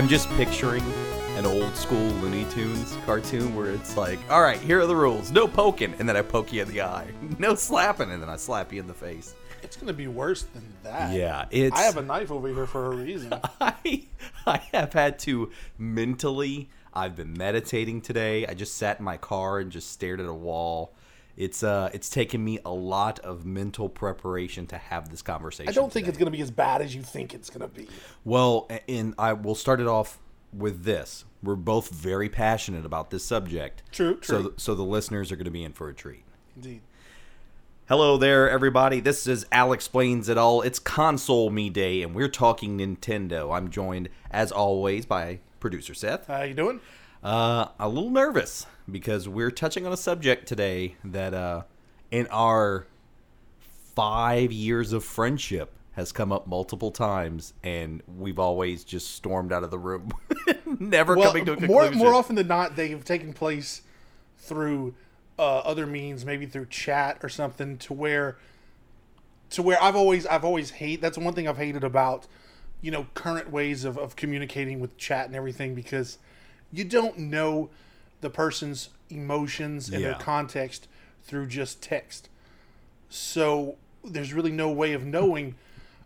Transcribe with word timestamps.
I'm 0.00 0.08
just 0.08 0.30
picturing 0.30 0.82
an 1.36 1.44
old 1.44 1.76
school 1.76 1.98
Looney 1.98 2.46
Tunes 2.46 2.96
cartoon 3.04 3.54
where 3.54 3.68
it's 3.68 3.98
like, 3.98 4.18
all 4.30 4.40
right, 4.40 4.58
here 4.58 4.80
are 4.80 4.86
the 4.86 4.96
rules. 4.96 5.30
No 5.30 5.46
poking, 5.46 5.92
and 5.98 6.08
then 6.08 6.16
I 6.16 6.22
poke 6.22 6.54
you 6.54 6.62
in 6.62 6.68
the 6.68 6.80
eye. 6.80 7.08
No 7.38 7.54
slapping, 7.54 8.10
and 8.10 8.22
then 8.22 8.30
I 8.30 8.36
slap 8.36 8.72
you 8.72 8.80
in 8.80 8.86
the 8.86 8.94
face. 8.94 9.34
It's 9.62 9.76
gonna 9.76 9.92
be 9.92 10.08
worse 10.08 10.44
than 10.44 10.62
that. 10.84 11.12
Yeah, 11.14 11.44
it's. 11.50 11.76
I 11.76 11.82
have 11.82 11.98
a 11.98 12.02
knife 12.02 12.30
over 12.30 12.48
here 12.48 12.66
for 12.66 12.86
a 12.86 12.96
reason. 12.96 13.34
I, 13.60 14.06
I 14.46 14.62
have 14.72 14.94
had 14.94 15.18
to 15.18 15.50
mentally. 15.76 16.70
I've 16.94 17.14
been 17.14 17.34
meditating 17.34 18.00
today. 18.00 18.46
I 18.46 18.54
just 18.54 18.78
sat 18.78 19.00
in 19.00 19.04
my 19.04 19.18
car 19.18 19.58
and 19.58 19.70
just 19.70 19.92
stared 19.92 20.18
at 20.18 20.26
a 20.26 20.32
wall. 20.32 20.94
It's 21.40 21.62
uh, 21.62 21.88
it's 21.94 22.10
taken 22.10 22.44
me 22.44 22.58
a 22.66 22.70
lot 22.70 23.18
of 23.20 23.46
mental 23.46 23.88
preparation 23.88 24.66
to 24.66 24.76
have 24.76 25.08
this 25.08 25.22
conversation. 25.22 25.70
I 25.70 25.72
don't 25.72 25.90
think 25.90 26.04
today. 26.04 26.10
it's 26.10 26.18
gonna 26.18 26.30
be 26.30 26.42
as 26.42 26.50
bad 26.50 26.82
as 26.82 26.94
you 26.94 27.00
think 27.00 27.32
it's 27.32 27.48
gonna 27.48 27.66
be. 27.66 27.88
Well, 28.26 28.68
and 28.86 29.14
I 29.18 29.32
will 29.32 29.54
start 29.54 29.80
it 29.80 29.86
off 29.86 30.18
with 30.52 30.84
this. 30.84 31.24
We're 31.42 31.56
both 31.56 31.88
very 31.88 32.28
passionate 32.28 32.84
about 32.84 33.08
this 33.08 33.24
subject. 33.24 33.82
True, 33.90 34.18
So, 34.20 34.42
true. 34.42 34.54
so 34.58 34.74
the 34.74 34.82
listeners 34.82 35.32
are 35.32 35.36
going 35.36 35.46
to 35.46 35.50
be 35.50 35.64
in 35.64 35.72
for 35.72 35.88
a 35.88 35.94
treat. 35.94 36.24
Indeed. 36.56 36.82
Hello 37.88 38.18
there, 38.18 38.50
everybody. 38.50 39.00
This 39.00 39.26
is 39.26 39.46
Al 39.50 39.72
Explains 39.72 40.28
It 40.28 40.36
All. 40.36 40.60
It's 40.60 40.78
Console 40.78 41.48
Me 41.48 41.70
Day, 41.70 42.02
and 42.02 42.14
we're 42.14 42.28
talking 42.28 42.76
Nintendo. 42.76 43.56
I'm 43.56 43.70
joined, 43.70 44.10
as 44.30 44.52
always, 44.52 45.06
by 45.06 45.38
producer 45.58 45.94
Seth. 45.94 46.26
How 46.26 46.42
you 46.42 46.52
doing? 46.52 46.80
Uh, 47.22 47.68
a 47.78 47.88
little 47.88 48.10
nervous 48.10 48.66
because 48.90 49.28
we're 49.28 49.50
touching 49.50 49.86
on 49.86 49.92
a 49.92 49.96
subject 49.96 50.46
today 50.46 50.96
that, 51.04 51.34
uh, 51.34 51.62
in 52.10 52.26
our 52.30 52.86
five 53.94 54.52
years 54.52 54.92
of 54.92 55.04
friendship, 55.04 55.72
has 55.92 56.12
come 56.12 56.32
up 56.32 56.46
multiple 56.46 56.90
times, 56.90 57.52
and 57.62 58.02
we've 58.06 58.38
always 58.38 58.84
just 58.84 59.14
stormed 59.14 59.52
out 59.52 59.64
of 59.64 59.70
the 59.70 59.78
room, 59.78 60.10
never 60.78 61.16
Well, 61.16 61.28
coming 61.28 61.44
to 61.46 61.52
a 61.52 61.66
more 61.66 61.90
more 61.90 62.14
often 62.14 62.36
than 62.36 62.46
not, 62.46 62.76
they 62.76 62.88
have 62.88 63.04
taken 63.04 63.32
place 63.32 63.82
through 64.38 64.94
uh, 65.38 65.58
other 65.58 65.86
means, 65.86 66.24
maybe 66.24 66.46
through 66.46 66.66
chat 66.66 67.18
or 67.22 67.28
something, 67.28 67.76
to 67.78 67.92
where 67.92 68.38
to 69.50 69.62
where 69.62 69.82
I've 69.82 69.96
always 69.96 70.26
I've 70.26 70.44
always 70.44 70.70
hate. 70.70 71.00
That's 71.00 71.18
one 71.18 71.34
thing 71.34 71.48
I've 71.48 71.58
hated 71.58 71.84
about 71.84 72.26
you 72.80 72.90
know 72.90 73.06
current 73.14 73.50
ways 73.50 73.84
of, 73.84 73.98
of 73.98 74.16
communicating 74.16 74.80
with 74.80 74.96
chat 74.96 75.26
and 75.26 75.34
everything 75.34 75.74
because 75.74 76.18
you 76.72 76.84
don't 76.84 77.18
know 77.18 77.68
the 78.20 78.30
person's 78.30 78.90
emotions 79.08 79.88
and 79.88 80.04
their 80.04 80.14
context 80.14 80.88
through 81.22 81.46
just 81.46 81.82
text. 81.82 82.28
So 83.08 83.76
there's 84.04 84.32
really 84.32 84.52
no 84.52 84.70
way 84.70 84.92
of 84.92 85.04
knowing 85.04 85.54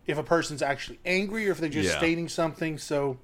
if 0.07 0.19
a 0.19 0.23
person's 0.23 0.63
actually 0.63 0.99
angry 1.05 1.49
or 1.49 1.53
if 1.53 1.59
they're 1.59 1.69
just 1.69 1.91
Yeah. 1.93 1.99
stating 1.99 2.29
something. 2.29 2.79
So 2.79 3.19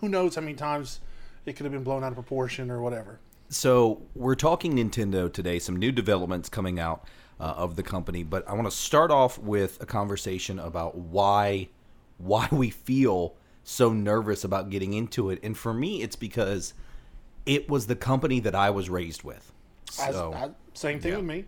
who 0.00 0.08
knows 0.08 0.34
how 0.34 0.40
many 0.42 0.54
times 0.54 1.00
it 1.46 1.54
could 1.56 1.64
have 1.64 1.72
been 1.72 1.84
blown 1.84 2.04
out 2.04 2.08
of 2.08 2.14
proportion 2.14 2.70
or 2.70 2.80
whatever. 2.82 3.20
So 3.48 4.02
we're 4.14 4.34
talking 4.34 4.74
Nintendo 4.74 5.32
today. 5.32 5.58
Some 5.58 5.76
new 5.76 5.90
developments 5.92 6.48
coming 6.48 6.78
out 6.78 7.04
uh, 7.40 7.54
of 7.56 7.76
the 7.76 7.82
company, 7.82 8.22
but 8.22 8.46
I 8.48 8.52
want 8.52 8.66
to 8.66 8.76
start 8.76 9.10
off 9.10 9.38
with 9.38 9.80
a 9.80 9.86
conversation 9.86 10.58
about 10.58 10.96
why 10.96 11.68
why 12.18 12.48
we 12.50 12.68
feel 12.68 13.36
so 13.62 13.92
nervous 13.92 14.42
about 14.42 14.70
getting 14.70 14.92
into 14.92 15.30
it. 15.30 15.38
And 15.42 15.56
for 15.56 15.72
me, 15.72 16.02
it's 16.02 16.16
because 16.16 16.74
it 17.48 17.68
was 17.68 17.86
the 17.86 17.96
company 17.96 18.40
that 18.40 18.54
I 18.54 18.70
was 18.70 18.90
raised 18.90 19.22
with. 19.22 19.52
So, 19.90 20.34
I- 20.34 20.50
same 20.74 21.00
thing 21.00 21.12
yeah. 21.12 21.16
with 21.16 21.26
me. 21.26 21.44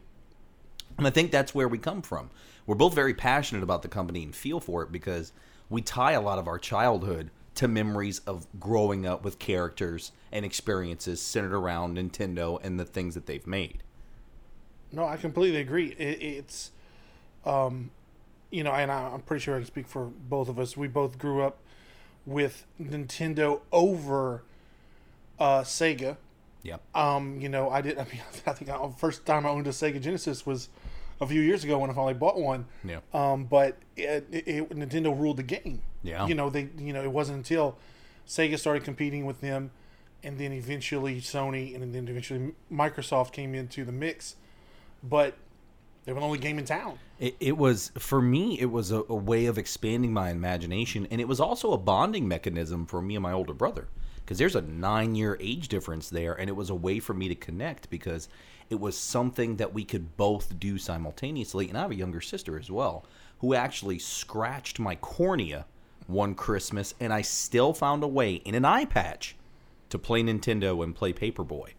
and 0.98 1.06
I 1.06 1.10
think 1.10 1.30
that's 1.30 1.54
where 1.54 1.68
we 1.68 1.78
come 1.78 2.02
from. 2.02 2.30
We're 2.66 2.74
both 2.74 2.94
very 2.94 3.14
passionate 3.14 3.62
about 3.62 3.82
the 3.82 3.88
company 3.88 4.22
and 4.22 4.34
feel 4.34 4.60
for 4.60 4.82
it 4.82 4.90
because 4.90 5.32
we 5.68 5.82
tie 5.82 6.12
a 6.12 6.20
lot 6.20 6.38
of 6.38 6.48
our 6.48 6.58
childhood 6.58 7.30
to 7.56 7.68
memories 7.68 8.20
of 8.20 8.46
growing 8.58 9.06
up 9.06 9.24
with 9.24 9.38
characters 9.38 10.12
and 10.32 10.44
experiences 10.44 11.20
centered 11.20 11.54
around 11.54 11.96
Nintendo 11.96 12.58
and 12.64 12.80
the 12.80 12.84
things 12.84 13.14
that 13.14 13.26
they've 13.26 13.46
made. 13.46 13.82
No, 14.92 15.04
I 15.04 15.16
completely 15.16 15.60
agree. 15.60 15.88
It, 15.98 16.22
it's, 16.22 16.70
um, 17.44 17.90
you 18.50 18.64
know, 18.64 18.72
and 18.72 18.90
I, 18.90 19.10
I'm 19.12 19.20
pretty 19.20 19.42
sure 19.42 19.54
I 19.54 19.58
can 19.58 19.66
speak 19.66 19.86
for 19.86 20.06
both 20.06 20.48
of 20.48 20.58
us. 20.58 20.76
We 20.76 20.88
both 20.88 21.18
grew 21.18 21.42
up 21.42 21.58
with 22.24 22.64
Nintendo 22.80 23.60
over 23.70 24.42
uh, 25.40 25.62
Sega. 25.62 26.16
Yep. 26.62 26.82
Um, 26.94 27.40
you 27.40 27.48
know, 27.48 27.70
I 27.70 27.80
did. 27.80 27.98
I 27.98 28.04
mean, 28.04 28.20
I 28.46 28.52
think 28.52 28.70
the 28.70 28.92
first 28.98 29.24
time 29.26 29.46
I 29.46 29.48
owned 29.48 29.66
a 29.66 29.70
Sega 29.70 30.00
Genesis 30.00 30.44
was 30.46 30.68
a 31.20 31.26
few 31.26 31.40
years 31.40 31.64
ago 31.64 31.78
when 31.78 31.90
I 31.90 31.94
finally 31.94 32.14
bought 32.14 32.38
one. 32.38 32.66
Yeah. 32.84 33.00
Um, 33.14 33.44
but 33.44 33.78
it, 33.96 34.26
it, 34.30 34.44
it- 34.48 34.70
Nintendo 34.70 35.18
ruled 35.18 35.38
the 35.38 35.42
game. 35.42 35.82
Yeah. 36.02 36.26
You 36.26 36.34
know, 36.34 36.50
they. 36.50 36.68
You 36.78 36.92
know, 36.92 37.02
it 37.02 37.10
wasn't 37.10 37.38
until 37.38 37.78
Sega 38.28 38.58
started 38.58 38.84
competing 38.84 39.24
with 39.24 39.40
them, 39.40 39.70
and 40.22 40.38
then 40.38 40.52
eventually 40.52 41.20
Sony, 41.20 41.74
and 41.74 41.94
then 41.94 42.06
eventually 42.08 42.52
Microsoft 42.70 43.32
came 43.32 43.54
into 43.54 43.84
the 43.84 43.92
mix. 43.92 44.36
But 45.02 45.34
they 46.04 46.12
were 46.12 46.20
the 46.20 46.26
only 46.26 46.38
game 46.38 46.58
in 46.58 46.66
town. 46.66 46.98
It, 47.18 47.36
it 47.40 47.56
was 47.56 47.90
for 47.98 48.20
me. 48.20 48.58
It 48.60 48.70
was 48.70 48.90
a, 48.90 49.02
a 49.08 49.14
way 49.14 49.46
of 49.46 49.56
expanding 49.56 50.12
my 50.12 50.30
imagination, 50.30 51.06
and 51.10 51.20
it 51.22 51.28
was 51.28 51.40
also 51.40 51.72
a 51.72 51.78
bonding 51.78 52.28
mechanism 52.28 52.84
for 52.86 53.00
me 53.00 53.16
and 53.16 53.22
my 53.22 53.32
older 53.32 53.54
brother. 53.54 53.88
Because 54.30 54.38
there's 54.38 54.54
a 54.54 54.62
nine-year 54.62 55.38
age 55.40 55.66
difference 55.66 56.08
there, 56.08 56.34
and 56.34 56.48
it 56.48 56.52
was 56.54 56.70
a 56.70 56.74
way 56.76 57.00
for 57.00 57.12
me 57.12 57.26
to 57.26 57.34
connect 57.34 57.90
because 57.90 58.28
it 58.70 58.78
was 58.78 58.96
something 58.96 59.56
that 59.56 59.74
we 59.74 59.82
could 59.82 60.16
both 60.16 60.56
do 60.60 60.78
simultaneously. 60.78 61.68
And 61.68 61.76
I 61.76 61.80
have 61.80 61.90
a 61.90 61.96
younger 61.96 62.20
sister 62.20 62.56
as 62.56 62.70
well, 62.70 63.04
who 63.40 63.54
actually 63.54 63.98
scratched 63.98 64.78
my 64.78 64.94
cornea 64.94 65.66
one 66.06 66.36
Christmas, 66.36 66.94
and 67.00 67.12
I 67.12 67.22
still 67.22 67.72
found 67.72 68.04
a 68.04 68.06
way 68.06 68.34
in 68.34 68.54
an 68.54 68.64
eye 68.64 68.84
patch 68.84 69.34
to 69.88 69.98
play 69.98 70.22
Nintendo 70.22 70.84
and 70.84 70.94
play 70.94 71.12
Paperboy. 71.12 71.70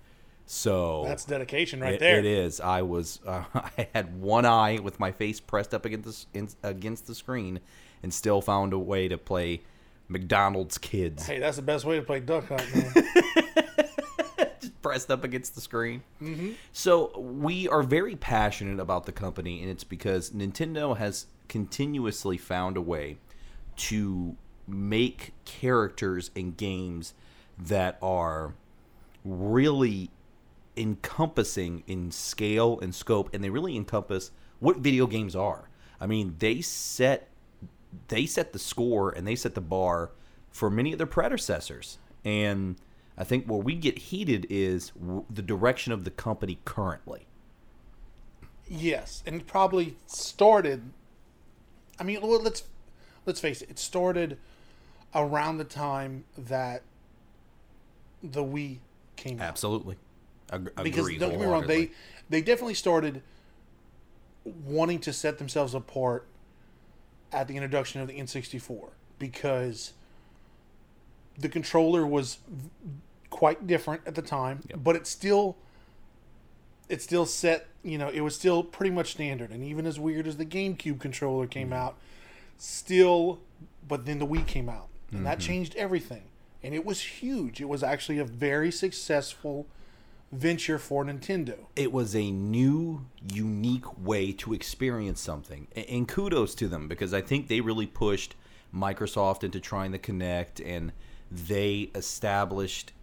So 0.45 1.06
That's 1.06 1.23
dedication 1.23 1.79
right 1.79 1.94
it, 1.94 2.00
there. 2.01 2.19
It 2.19 2.25
is. 2.25 2.59
I 2.59 2.81
was. 2.81 3.22
Uh, 3.25 3.45
I 3.78 3.88
had 3.95 4.19
one 4.19 4.44
eye 4.45 4.78
with 4.83 5.00
my 5.00 5.13
face 5.13 5.39
pressed 5.39 5.73
up 5.73 5.85
against 5.85 6.33
the, 6.33 6.38
in, 6.38 6.50
against 6.63 7.07
the 7.07 7.16
screen, 7.16 7.62
and 8.03 8.13
still 8.13 8.41
found 8.41 8.73
a 8.73 8.78
way 8.78 9.07
to 9.07 9.18
play 9.18 9.62
McDonald's 10.11 10.77
Kids 10.77 11.25
Hey, 11.25 11.39
that's 11.39 11.55
the 11.55 11.63
best 11.63 11.85
way 11.85 11.95
to 11.97 12.01
play 12.01 12.19
Duck 12.19 12.47
Hunt, 12.47 12.75
man. 12.75 12.94
just 14.61 14.81
pressed 14.81 15.09
up 15.09 15.23
against 15.23 15.55
the 15.55 15.61
screen. 15.61 16.03
Mm-hmm. 16.22 16.51
So 16.73 17.17
we 17.19 17.67
are 17.67 17.83
very 17.83 18.16
passionate 18.16 18.79
about 18.79 19.05
the 19.05 19.11
company, 19.11 19.61
and 19.61 19.69
it's 19.69 19.83
because 19.83 20.31
Nintendo 20.31 20.97
has 20.97 21.27
continuously 21.47 22.38
found 22.38 22.77
a 22.77 22.81
way 22.81 23.17
to 23.77 24.35
make 24.67 25.33
characters 25.45 26.31
and 26.35 26.55
games 26.55 27.13
that 27.57 27.97
are 28.01 28.53
really 29.23 30.09
encompassing 30.77 31.83
in 31.88 32.11
scale 32.11 32.79
and 32.79 32.95
scope 32.95 33.29
and 33.33 33.44
they 33.44 33.50
really 33.50 33.75
encompass 33.75 34.31
what 34.59 34.77
video 34.77 35.05
games 35.05 35.35
are 35.35 35.69
i 36.00 36.07
mean 36.07 36.33
they 36.39 36.61
set 36.61 37.27
they 38.07 38.25
set 38.25 38.53
the 38.53 38.59
score 38.59 39.09
and 39.12 39.28
they 39.28 39.35
set 39.35 39.56
the 39.56 39.62
bar 39.62 40.12
for 40.50 40.69
many 40.69 40.91
of 40.91 40.97
their 40.97 41.07
predecessors 41.07 41.97
and 42.25 42.75
i 43.18 43.24
think 43.24 43.46
where 43.46 43.59
we 43.59 43.75
get 43.75 43.97
heated 43.97 44.46
is 44.50 44.90
w- 44.91 45.25
the 45.29 45.41
direction 45.41 45.91
of 45.94 46.03
the 46.03 46.12
company 46.12 46.59
currently 46.66 47.25
Yes, 48.74 49.22
and 49.25 49.35
it 49.35 49.47
probably 49.47 49.97
started. 50.07 50.81
I 52.00 52.03
mean, 52.03 52.22
well, 52.22 52.41
let's 52.41 52.63
let's 53.25 53.41
face 53.41 53.62
it. 53.62 53.69
It 53.69 53.78
started 53.78 54.38
around 55.13 55.57
the 55.57 55.66
time 55.66 56.24
that 56.38 56.83
the 58.24 58.42
Wii 58.45 58.77
came 59.18 59.42
out. 59.42 59.48
absolutely 59.50 59.98
Ag- 60.54 60.71
Because 60.81 61.00
agree 61.00 61.18
don't 61.18 61.31
get 61.31 61.39
me 61.42 61.45
wrong, 61.48 61.68
they 61.68 61.92
they 62.30 62.42
definitely 62.42 62.75
started 62.75 63.21
wanting 64.45 65.00
to 65.00 65.12
set 65.12 65.38
themselves 65.38 65.74
apart 65.75 66.25
at 67.31 67.48
the 67.48 67.56
introduction 67.56 68.01
of 68.01 68.07
the 68.07 68.19
N64 68.19 68.89
because 69.19 69.94
the 71.38 71.50
controller 71.50 72.06
was 72.06 72.39
v- 72.48 72.69
quite 73.30 73.68
different 73.68 74.01
at 74.06 74.16
the 74.16 74.22
time, 74.22 74.62
but 74.75 74.95
it 74.95 75.07
still 75.07 75.57
it 76.89 77.01
still 77.01 77.25
set, 77.25 77.68
you 77.83 77.98
know, 77.98 78.10
it 78.10 78.19
was 78.19 78.36
still 78.36 78.63
pretty 78.63 78.92
much 78.92 79.12
standard. 79.12 79.50
And 79.50 79.63
even 79.63 79.86
as 79.86 79.98
weird 79.98 80.28
as 80.28 80.36
the 80.36 80.45
GameCube 80.45 81.00
controller 81.00 81.48
came 81.48 81.68
mm-hmm. 81.68 81.78
out, 81.78 81.98
still 82.57 83.39
but 83.88 84.06
then 84.06 84.19
the 84.19 84.27
Wii 84.27 84.45
came 84.45 84.69
out. 84.69 84.88
And 85.12 85.25
that 85.25 85.39
mm-hmm. 85.39 85.48
changed 85.48 85.75
everything. 85.75 86.24
And 86.63 86.74
it 86.74 86.86
was 86.86 87.01
huge. 87.01 87.60
It 87.60 87.68
was 87.68 87.84
actually 87.84 88.19
a 88.19 88.25
very 88.25 88.72
successful 88.72 89.68
venture 90.31 90.78
for 90.78 91.04
Nintendo. 91.04 91.57
it 91.75 91.92
was 91.92 92.16
a 92.16 92.31
new, 92.31 93.06
unique 93.31 94.00
way 94.00 94.31
to 94.31 94.54
experience 94.54 95.19
something. 95.19 95.68
And 95.75 96.07
kudos 96.07 96.56
to 96.56 96.68
them 96.68 96.88
because 96.88 97.13
I 97.13 97.22
think 97.22 97.48
they 97.48 97.62
really 97.62 97.88
pushed 97.88 98.36
Microsoft 98.74 99.44
into 99.44 99.60
trying 99.60 99.92
to 99.92 99.98
connect 99.98 100.60
and 100.60 100.94
they 101.30 101.92
established 101.95 102.94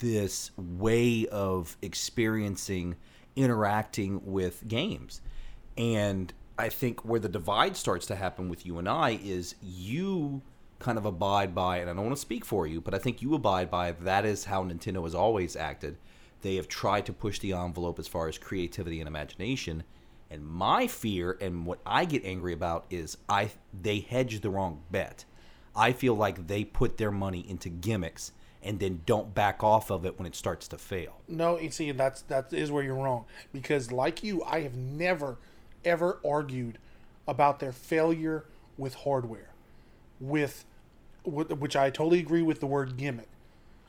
this 0.00 0.50
way 0.56 1.26
of 1.26 1.76
experiencing 1.82 2.96
interacting 3.36 4.20
with 4.24 4.66
games. 4.68 5.20
And 5.76 6.32
I 6.58 6.68
think 6.68 7.04
where 7.04 7.20
the 7.20 7.28
divide 7.28 7.76
starts 7.76 8.06
to 8.06 8.16
happen 8.16 8.48
with 8.48 8.66
you 8.66 8.78
and 8.78 8.88
I 8.88 9.18
is 9.22 9.54
you 9.62 10.42
kind 10.78 10.98
of 10.98 11.04
abide 11.04 11.54
by, 11.54 11.78
and 11.78 11.88
I 11.88 11.92
don't 11.92 12.04
want 12.04 12.16
to 12.16 12.20
speak 12.20 12.44
for 12.44 12.66
you, 12.66 12.80
but 12.80 12.94
I 12.94 12.98
think 12.98 13.22
you 13.22 13.34
abide 13.34 13.70
by 13.70 13.92
that 13.92 14.24
is 14.24 14.46
how 14.46 14.64
Nintendo 14.64 15.04
has 15.04 15.14
always 15.14 15.54
acted. 15.54 15.96
They 16.42 16.56
have 16.56 16.68
tried 16.68 17.06
to 17.06 17.12
push 17.12 17.38
the 17.38 17.52
envelope 17.52 17.98
as 17.98 18.08
far 18.08 18.28
as 18.28 18.38
creativity 18.38 19.00
and 19.00 19.08
imagination. 19.08 19.84
And 20.30 20.46
my 20.46 20.86
fear 20.86 21.36
and 21.40 21.66
what 21.66 21.80
I 21.84 22.04
get 22.04 22.24
angry 22.24 22.52
about 22.52 22.86
is 22.90 23.16
I 23.28 23.50
they 23.78 24.00
hedge 24.00 24.40
the 24.40 24.50
wrong 24.50 24.82
bet. 24.90 25.24
I 25.74 25.92
feel 25.92 26.14
like 26.14 26.46
they 26.46 26.64
put 26.64 26.98
their 26.98 27.10
money 27.10 27.44
into 27.48 27.68
gimmicks 27.68 28.32
and 28.62 28.78
then 28.78 29.00
don't 29.06 29.34
back 29.34 29.62
off 29.64 29.90
of 29.90 30.04
it 30.04 30.18
when 30.18 30.26
it 30.26 30.34
starts 30.34 30.68
to 30.68 30.78
fail. 30.78 31.20
No, 31.26 31.58
you 31.58 31.70
see, 31.70 31.90
that's 31.92 32.22
that 32.22 32.52
is 32.52 32.70
where 32.70 32.82
you're 32.82 32.94
wrong. 32.94 33.24
Because 33.52 33.90
like 33.90 34.22
you, 34.22 34.42
I 34.44 34.60
have 34.60 34.74
never, 34.74 35.38
ever 35.84 36.20
argued 36.24 36.78
about 37.26 37.60
their 37.60 37.72
failure 37.72 38.44
with 38.76 38.94
hardware, 38.94 39.50
with, 40.20 40.64
which 41.24 41.76
I 41.76 41.90
totally 41.90 42.18
agree 42.18 42.42
with 42.42 42.60
the 42.60 42.66
word 42.66 42.96
gimmick, 42.96 43.28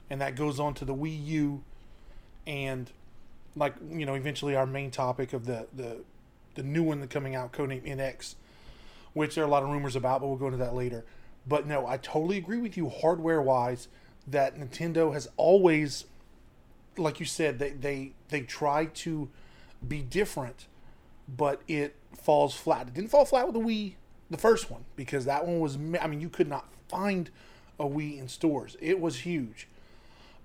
and 0.09 0.21
that 0.21 0.35
goes 0.35 0.59
on 0.59 0.73
to 0.75 0.85
the 0.85 0.95
Wii 0.95 1.25
U, 1.25 1.63
and 2.45 2.91
like 3.55 3.75
you 3.89 4.05
know, 4.05 4.15
eventually 4.15 4.55
our 4.55 4.65
main 4.65 4.91
topic 4.91 5.33
of 5.33 5.45
the 5.45 5.67
the 5.75 5.97
the 6.55 6.63
new 6.63 6.83
one 6.83 7.05
coming 7.07 7.35
out, 7.35 7.53
codename 7.53 7.83
NX, 7.83 8.35
which 9.13 9.35
there 9.35 9.43
are 9.43 9.47
a 9.47 9.49
lot 9.49 9.63
of 9.63 9.69
rumors 9.69 9.95
about, 9.95 10.21
but 10.21 10.27
we'll 10.27 10.37
go 10.37 10.47
into 10.47 10.57
that 10.57 10.75
later. 10.75 11.05
But 11.47 11.65
no, 11.65 11.87
I 11.87 11.97
totally 11.97 12.37
agree 12.37 12.57
with 12.57 12.77
you 12.77 12.89
hardware 12.89 13.41
wise 13.41 13.87
that 14.27 14.57
Nintendo 14.57 15.13
has 15.13 15.27
always, 15.37 16.05
like 16.97 17.19
you 17.19 17.25
said, 17.25 17.59
they 17.59 17.71
they 17.71 18.11
they 18.29 18.41
try 18.41 18.85
to 18.85 19.29
be 19.87 20.01
different, 20.01 20.67
but 21.27 21.61
it 21.67 21.95
falls 22.15 22.53
flat. 22.55 22.87
It 22.87 22.93
didn't 22.93 23.09
fall 23.09 23.25
flat 23.25 23.45
with 23.47 23.55
the 23.55 23.61
Wii, 23.61 23.95
the 24.29 24.37
first 24.37 24.69
one, 24.69 24.85
because 24.95 25.25
that 25.25 25.45
one 25.45 25.59
was. 25.59 25.75
I 25.99 26.07
mean, 26.07 26.21
you 26.21 26.29
could 26.29 26.47
not 26.47 26.67
find 26.87 27.29
a 27.79 27.85
Wii 27.85 28.19
in 28.19 28.27
stores. 28.27 28.77
It 28.79 28.99
was 28.99 29.19
huge, 29.19 29.67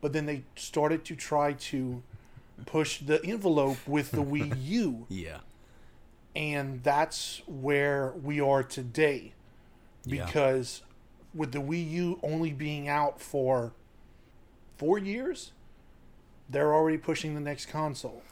but 0.07 0.13
then 0.13 0.27
they 0.27 0.45
started 0.55 1.05
to 1.05 1.17
try 1.17 1.53
to 1.53 2.01
push 2.65 3.01
the 3.01 3.21
envelope 3.25 3.79
with 3.89 4.13
the 4.13 4.23
Wii 4.23 4.55
U. 4.65 5.05
Yeah. 5.09 5.39
And 6.37 6.81
that's 6.85 7.43
where 7.49 8.13
we 8.23 8.41
are 8.41 8.63
today. 8.63 9.33
Because 10.07 10.81
yeah. 10.81 11.41
with 11.41 11.51
the 11.51 11.59
Wii 11.59 11.91
U 11.91 12.21
only 12.23 12.53
being 12.53 12.87
out 12.87 13.21
for 13.21 13.73
four 14.77 14.97
years, 14.97 15.51
they're 16.49 16.73
already 16.73 16.99
pushing 16.99 17.35
the 17.35 17.41
next 17.41 17.67
console. 17.67 18.23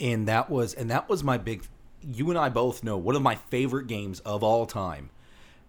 And 0.00 0.26
that 0.26 0.50
was 0.50 0.74
and 0.74 0.90
that 0.90 1.08
was 1.08 1.22
my 1.22 1.38
big 1.38 1.62
you 2.02 2.30
and 2.30 2.38
I 2.38 2.48
both 2.48 2.82
know 2.82 2.96
one 2.96 3.14
of 3.14 3.22
my 3.22 3.36
favorite 3.36 3.86
games 3.86 4.18
of 4.18 4.42
all 4.42 4.66
time 4.66 5.10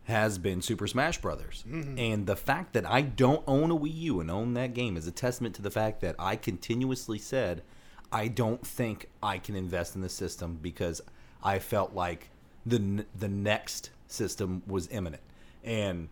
has 0.06 0.38
been 0.38 0.62
Super 0.62 0.88
Smash 0.88 1.20
Brothers. 1.20 1.64
Mm-hmm. 1.68 1.98
And 1.98 2.28
the 2.28 2.36
fact 2.36 2.74
that 2.74 2.86
I 2.86 3.02
don't 3.02 3.44
own 3.48 3.72
a 3.72 3.76
Wii 3.76 3.96
U 4.02 4.20
and 4.20 4.32
own 4.32 4.54
that 4.54 4.74
game 4.74 4.98
is 4.98 5.08
a 5.08 5.12
testament 5.12 5.56
to 5.56 5.62
the 5.62 5.72
fact 5.72 6.02
that 6.02 6.16
I 6.18 6.36
continuously 6.36 7.18
said 7.18 7.64
I 8.12 8.28
don't 8.28 8.66
think 8.66 9.10
I 9.22 9.40
can 9.40 9.56
invest 9.56 9.96
in 9.96 10.02
the 10.02 10.10
system 10.10 10.60
because 10.62 11.02
I 11.44 11.60
felt 11.60 11.94
like 11.94 12.30
the 12.66 13.06
the 13.18 13.28
next 13.28 13.90
system 14.08 14.64
was 14.68 14.88
imminent. 14.90 15.24
And 15.64 16.10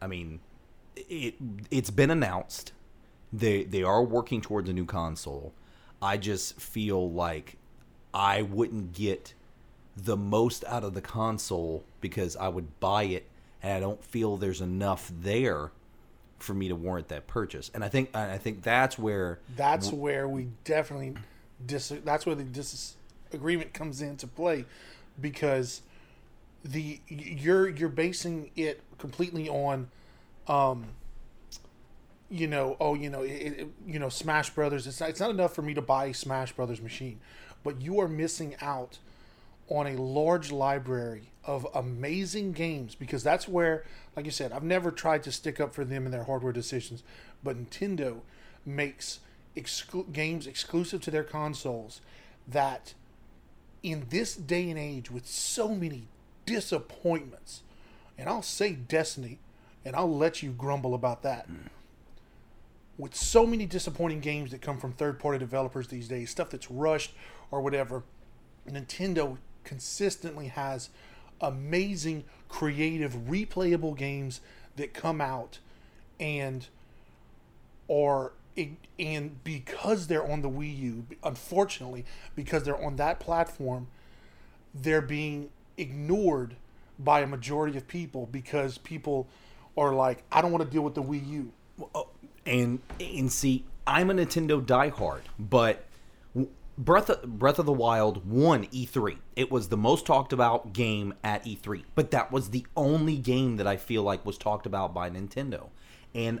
I 0.00 0.06
mean, 0.06 0.40
it 0.96 1.34
it's 1.70 1.90
been 1.90 2.10
announced. 2.10 2.72
They 3.32 3.64
they 3.64 3.82
are 3.82 4.02
working 4.02 4.40
towards 4.40 4.70
a 4.70 4.72
new 4.72 4.86
console. 4.86 5.52
I 6.00 6.16
just 6.16 6.60
feel 6.60 7.10
like 7.10 7.58
I 8.14 8.42
wouldn't 8.42 8.92
get 8.92 9.34
the 9.96 10.16
most 10.16 10.64
out 10.64 10.84
of 10.84 10.94
the 10.94 11.00
console 11.00 11.84
because 12.00 12.36
I 12.36 12.48
would 12.48 12.80
buy 12.80 13.04
it 13.04 13.26
and 13.62 13.72
I 13.72 13.80
don't 13.80 14.02
feel 14.02 14.36
there's 14.36 14.60
enough 14.60 15.10
there 15.20 15.70
for 16.38 16.54
me 16.54 16.68
to 16.68 16.74
warrant 16.74 17.08
that 17.08 17.26
purchase. 17.26 17.70
And 17.72 17.84
I 17.84 17.88
think 17.88 18.14
I 18.14 18.38
think 18.38 18.62
that's 18.62 18.98
where 18.98 19.38
that's 19.56 19.86
w- 19.86 20.02
where 20.02 20.28
we 20.28 20.48
definitely 20.64 21.14
dis 21.64 21.92
that's 22.04 22.26
where 22.26 22.34
the 22.34 22.44
disagreement 22.44 23.72
comes 23.72 24.02
into 24.02 24.26
play 24.26 24.64
because 25.20 25.82
the 26.64 27.00
you're 27.08 27.68
you're 27.68 27.88
basing 27.88 28.50
it 28.56 28.82
completely 28.98 29.48
on 29.48 29.88
um 30.48 30.86
you 32.30 32.46
know 32.46 32.76
oh 32.80 32.94
you 32.94 33.10
know 33.10 33.22
it, 33.22 33.30
it, 33.30 33.68
you 33.86 33.98
know 33.98 34.08
smash 34.08 34.50
brothers 34.50 34.86
it's 34.86 35.00
not, 35.00 35.08
it's 35.08 35.20
not 35.20 35.30
enough 35.30 35.54
for 35.54 35.62
me 35.62 35.74
to 35.74 35.82
buy 35.82 36.06
a 36.06 36.14
smash 36.14 36.52
brothers 36.52 36.80
machine 36.80 37.18
but 37.64 37.80
you 37.80 38.00
are 38.00 38.08
missing 38.08 38.54
out 38.60 38.98
on 39.68 39.86
a 39.86 39.96
large 39.96 40.52
library 40.52 41.31
of 41.44 41.66
amazing 41.74 42.52
games 42.52 42.94
because 42.94 43.22
that's 43.22 43.48
where 43.48 43.84
like 44.14 44.24
you 44.24 44.30
said 44.30 44.52
i've 44.52 44.62
never 44.62 44.90
tried 44.90 45.22
to 45.22 45.32
stick 45.32 45.58
up 45.60 45.74
for 45.74 45.84
them 45.84 46.06
in 46.06 46.12
their 46.12 46.24
hardware 46.24 46.52
decisions 46.52 47.02
but 47.42 47.56
nintendo 47.56 48.20
makes 48.64 49.20
exclu- 49.56 50.12
games 50.12 50.46
exclusive 50.46 51.00
to 51.00 51.10
their 51.10 51.24
consoles 51.24 52.00
that 52.46 52.94
in 53.82 54.06
this 54.10 54.34
day 54.34 54.70
and 54.70 54.78
age 54.78 55.10
with 55.10 55.26
so 55.26 55.74
many 55.74 56.06
disappointments, 56.46 57.62
and 58.16 58.28
I'll 58.28 58.42
say 58.42 58.72
Destiny, 58.72 59.38
and 59.84 59.96
I'll 59.96 60.14
let 60.14 60.42
you 60.42 60.50
grumble 60.50 60.94
about 60.94 61.22
that. 61.22 61.50
Mm. 61.50 61.68
With 62.98 63.14
so 63.14 63.46
many 63.46 63.66
disappointing 63.66 64.20
games 64.20 64.50
that 64.50 64.60
come 64.60 64.78
from 64.78 64.92
third 64.92 65.18
party 65.18 65.38
developers 65.38 65.88
these 65.88 66.08
days, 66.08 66.30
stuff 66.30 66.50
that's 66.50 66.70
rushed 66.70 67.12
or 67.50 67.60
whatever, 67.60 68.04
Nintendo 68.68 69.38
consistently 69.64 70.48
has 70.48 70.90
amazing, 71.42 72.24
creative, 72.48 73.14
replayable 73.14 73.96
games 73.96 74.40
that 74.76 74.94
come 74.94 75.20
out 75.20 75.58
and 76.18 76.68
are 77.90 78.32
and 78.98 79.42
because 79.44 80.06
they're 80.06 80.30
on 80.30 80.42
the 80.42 80.50
Wii 80.50 80.78
U, 80.78 81.06
unfortunately, 81.24 82.04
because 82.36 82.64
they're 82.64 82.82
on 82.82 82.96
that 82.96 83.18
platform, 83.18 83.88
they're 84.74 85.00
being 85.00 85.48
ignored 85.76 86.56
by 86.98 87.20
a 87.20 87.26
majority 87.26 87.76
of 87.78 87.88
people 87.88 88.28
because 88.30 88.78
people 88.78 89.26
are 89.76 89.94
like, 89.94 90.22
I 90.30 90.42
don't 90.42 90.52
want 90.52 90.64
to 90.64 90.70
deal 90.70 90.82
with 90.82 90.94
the 90.94 91.02
Wii 91.02 91.28
U. 91.30 91.52
And 92.44 92.80
and 93.00 93.32
see, 93.32 93.64
I'm 93.86 94.10
a 94.10 94.14
Nintendo 94.14 94.64
diehard, 94.64 95.22
but 95.38 95.84
Breath 96.84 97.10
of, 97.10 97.38
Breath 97.38 97.60
of 97.60 97.66
the 97.66 97.72
Wild 97.72 98.28
won 98.28 98.66
E3. 98.66 99.18
It 99.36 99.52
was 99.52 99.68
the 99.68 99.76
most 99.76 100.04
talked 100.04 100.32
about 100.32 100.72
game 100.72 101.14
at 101.22 101.44
E3, 101.44 101.84
but 101.94 102.10
that 102.10 102.32
was 102.32 102.50
the 102.50 102.66
only 102.76 103.16
game 103.16 103.56
that 103.56 103.66
I 103.68 103.76
feel 103.76 104.02
like 104.02 104.26
was 104.26 104.36
talked 104.36 104.66
about 104.66 104.92
by 104.92 105.08
Nintendo. 105.08 105.68
And 106.12 106.40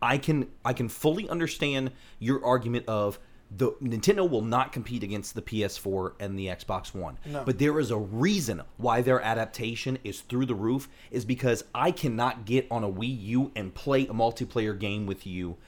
I 0.00 0.16
can 0.18 0.48
I 0.64 0.72
can 0.72 0.88
fully 0.88 1.28
understand 1.28 1.92
your 2.18 2.44
argument 2.44 2.86
of 2.88 3.18
the 3.54 3.72
Nintendo 3.82 4.28
will 4.28 4.42
not 4.42 4.72
compete 4.72 5.02
against 5.02 5.34
the 5.34 5.42
PS4 5.42 6.14
and 6.18 6.38
the 6.38 6.46
Xbox 6.46 6.94
One. 6.94 7.18
No. 7.26 7.44
But 7.44 7.58
there 7.58 7.78
is 7.78 7.90
a 7.90 7.98
reason 7.98 8.62
why 8.78 9.02
their 9.02 9.20
adaptation 9.20 9.98
is 10.04 10.22
through 10.22 10.46
the 10.46 10.54
roof 10.54 10.88
is 11.10 11.26
because 11.26 11.64
I 11.74 11.90
cannot 11.90 12.46
get 12.46 12.66
on 12.70 12.82
a 12.82 12.90
Wii 12.90 13.22
U 13.24 13.52
and 13.54 13.74
play 13.74 14.04
a 14.04 14.14
multiplayer 14.14 14.78
game 14.78 15.04
with 15.06 15.26
you 15.26 15.58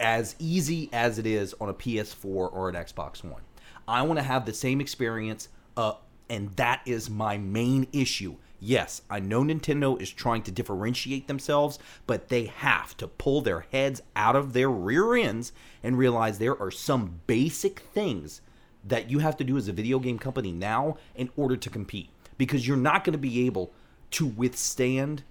as 0.00 0.36
easy 0.38 0.88
as 0.92 1.18
it 1.18 1.26
is 1.26 1.54
on 1.60 1.68
a 1.68 1.74
PS4 1.74 2.24
or 2.24 2.68
an 2.68 2.74
Xbox 2.74 3.24
One. 3.24 3.42
I 3.88 4.02
want 4.02 4.18
to 4.18 4.24
have 4.24 4.46
the 4.46 4.52
same 4.52 4.80
experience 4.80 5.48
uh, 5.76 5.94
and 6.28 6.50
that 6.56 6.80
is 6.86 7.10
my 7.10 7.36
main 7.36 7.86
issue. 7.92 8.36
Yes, 8.58 9.02
I 9.10 9.20
know 9.20 9.42
Nintendo 9.42 10.00
is 10.00 10.10
trying 10.10 10.42
to 10.44 10.50
differentiate 10.50 11.26
themselves, 11.26 11.78
but 12.06 12.28
they 12.28 12.46
have 12.46 12.96
to 12.98 13.08
pull 13.08 13.40
their 13.40 13.66
heads 13.72 14.00
out 14.14 14.36
of 14.36 14.52
their 14.52 14.70
rear 14.70 15.14
ends 15.14 15.52
and 15.82 15.98
realize 15.98 16.38
there 16.38 16.60
are 16.60 16.70
some 16.70 17.20
basic 17.26 17.80
things 17.80 18.40
that 18.84 19.10
you 19.10 19.18
have 19.18 19.36
to 19.36 19.44
do 19.44 19.56
as 19.56 19.68
a 19.68 19.72
video 19.72 19.98
game 19.98 20.18
company 20.18 20.52
now 20.52 20.96
in 21.14 21.28
order 21.36 21.56
to 21.56 21.68
compete. 21.68 22.08
Because 22.38 22.66
you're 22.66 22.76
not 22.76 23.04
going 23.04 23.12
to 23.12 23.18
be 23.18 23.44
able 23.46 23.72
to 24.12 24.26
withstand, 24.26 25.24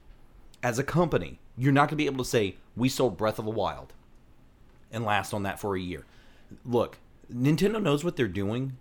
as 0.62 0.78
a 0.78 0.84
company, 0.84 1.40
you're 1.58 1.72
not 1.72 1.84
going 1.84 1.90
to 1.90 1.96
be 1.96 2.06
able 2.06 2.24
to 2.24 2.30
say, 2.30 2.58
we 2.76 2.90
sold 2.90 3.18
Breath 3.18 3.40
of 3.40 3.46
the 3.46 3.52
Wild 3.52 3.94
and 4.92 5.04
last 5.04 5.34
on 5.34 5.44
that 5.44 5.60
for 5.60 5.76
a 5.76 5.80
year. 5.80 6.06
Look, 6.66 6.98
Nintendo 7.34 7.82
knows 7.82 8.04
what 8.04 8.16
they're 8.16 8.28
doing, 8.28 8.78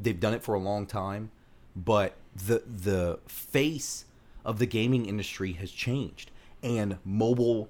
they've 0.00 0.20
done 0.20 0.34
it 0.34 0.42
for 0.42 0.54
a 0.54 0.60
long 0.60 0.86
time 0.86 1.30
but 1.76 2.16
the 2.34 2.62
the 2.66 3.18
face 3.26 4.04
of 4.44 4.58
the 4.58 4.66
gaming 4.66 5.06
industry 5.06 5.52
has 5.52 5.70
changed 5.70 6.30
and 6.62 6.98
mobile 7.04 7.68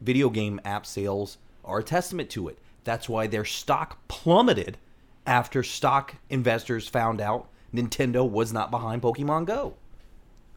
video 0.00 0.30
game 0.30 0.60
app 0.64 0.86
sales 0.86 1.38
are 1.64 1.78
a 1.78 1.82
testament 1.82 2.30
to 2.30 2.48
it. 2.48 2.58
That's 2.84 3.08
why 3.08 3.26
their 3.26 3.44
stock 3.44 3.98
plummeted 4.08 4.78
after 5.26 5.62
stock 5.62 6.14
investors 6.30 6.88
found 6.88 7.20
out 7.20 7.48
Nintendo 7.74 8.28
was 8.28 8.52
not 8.52 8.70
behind 8.70 9.02
Pokemon 9.02 9.44
Go. 9.46 9.74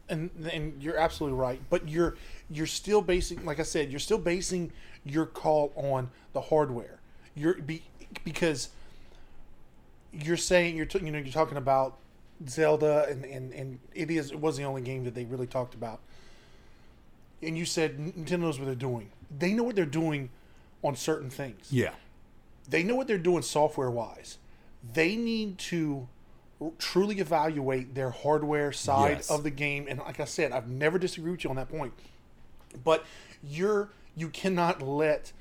And 0.08 0.30
and 0.50 0.82
you're 0.82 0.96
absolutely 0.96 1.38
right, 1.38 1.60
but 1.70 1.88
you're 1.88 2.16
you're 2.50 2.66
still 2.66 3.02
basing 3.02 3.44
like 3.44 3.60
I 3.60 3.64
said, 3.64 3.90
you're 3.90 4.00
still 4.00 4.18
basing 4.18 4.72
your 5.04 5.26
call 5.26 5.72
on 5.76 6.10
the 6.32 6.40
hardware. 6.42 7.00
You're 7.34 7.54
be, 7.54 7.82
because 8.24 8.68
you're 10.12 10.36
saying 10.36 10.76
you're 10.76 10.86
t- 10.86 10.98
you 11.04 11.10
know 11.10 11.18
you're 11.18 11.32
talking 11.32 11.56
about 11.58 11.96
Zelda, 12.48 13.06
and, 13.08 13.24
and, 13.24 13.52
and 13.52 13.78
it 13.94 14.10
is 14.10 14.30
it 14.32 14.40
was 14.40 14.56
the 14.56 14.64
only 14.64 14.82
game 14.82 15.04
that 15.04 15.14
they 15.14 15.24
really 15.24 15.46
talked 15.46 15.74
about. 15.74 16.00
and 17.42 17.56
you 17.56 17.64
said 17.64 17.98
Nintendo 17.98 18.40
knows 18.40 18.58
what 18.58 18.66
they're 18.66 18.74
doing. 18.74 19.10
They 19.36 19.52
know 19.52 19.62
what 19.62 19.76
they're 19.76 19.86
doing 19.86 20.30
on 20.82 20.94
certain 20.96 21.30
things. 21.30 21.66
Yeah. 21.70 21.92
They 22.68 22.82
know 22.82 22.94
what 22.94 23.06
they're 23.08 23.18
doing 23.18 23.42
software 23.42 23.90
wise. 23.90 24.38
They 24.92 25.16
need 25.16 25.58
to 25.58 26.08
truly 26.78 27.18
evaluate 27.18 27.94
their 27.94 28.10
hardware 28.10 28.70
side 28.72 29.16
Yes. 29.18 29.30
of 29.30 29.42
the 29.42 29.50
game. 29.50 29.86
And 29.88 29.98
like 30.00 30.20
I 30.20 30.24
said, 30.24 30.52
I've 30.52 30.68
never 30.68 30.98
disagreed 30.98 31.32
with 31.32 31.44
you 31.44 31.50
on 31.50 31.56
that 31.56 31.68
point. 31.68 31.92
But 32.84 33.04
you're 33.42 33.88
you 34.16 34.28
cannot 34.28 34.82
let 34.82 35.32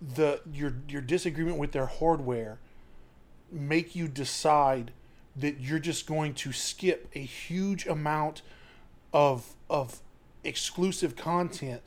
the 0.00 0.40
your 0.52 0.74
your 0.88 1.02
disagreement 1.02 1.58
with 1.58 1.72
their 1.72 1.86
hardware 1.86 2.58
make 3.52 3.94
you 3.94 4.08
decide 4.08 4.92
that 5.36 5.60
you're 5.60 5.78
just 5.78 6.06
going 6.06 6.34
to 6.34 6.52
skip 6.52 7.08
a 7.14 7.20
huge 7.20 7.86
amount 7.86 8.42
of 9.12 9.54
of 9.68 10.00
exclusive 10.44 11.16
content 11.16 11.82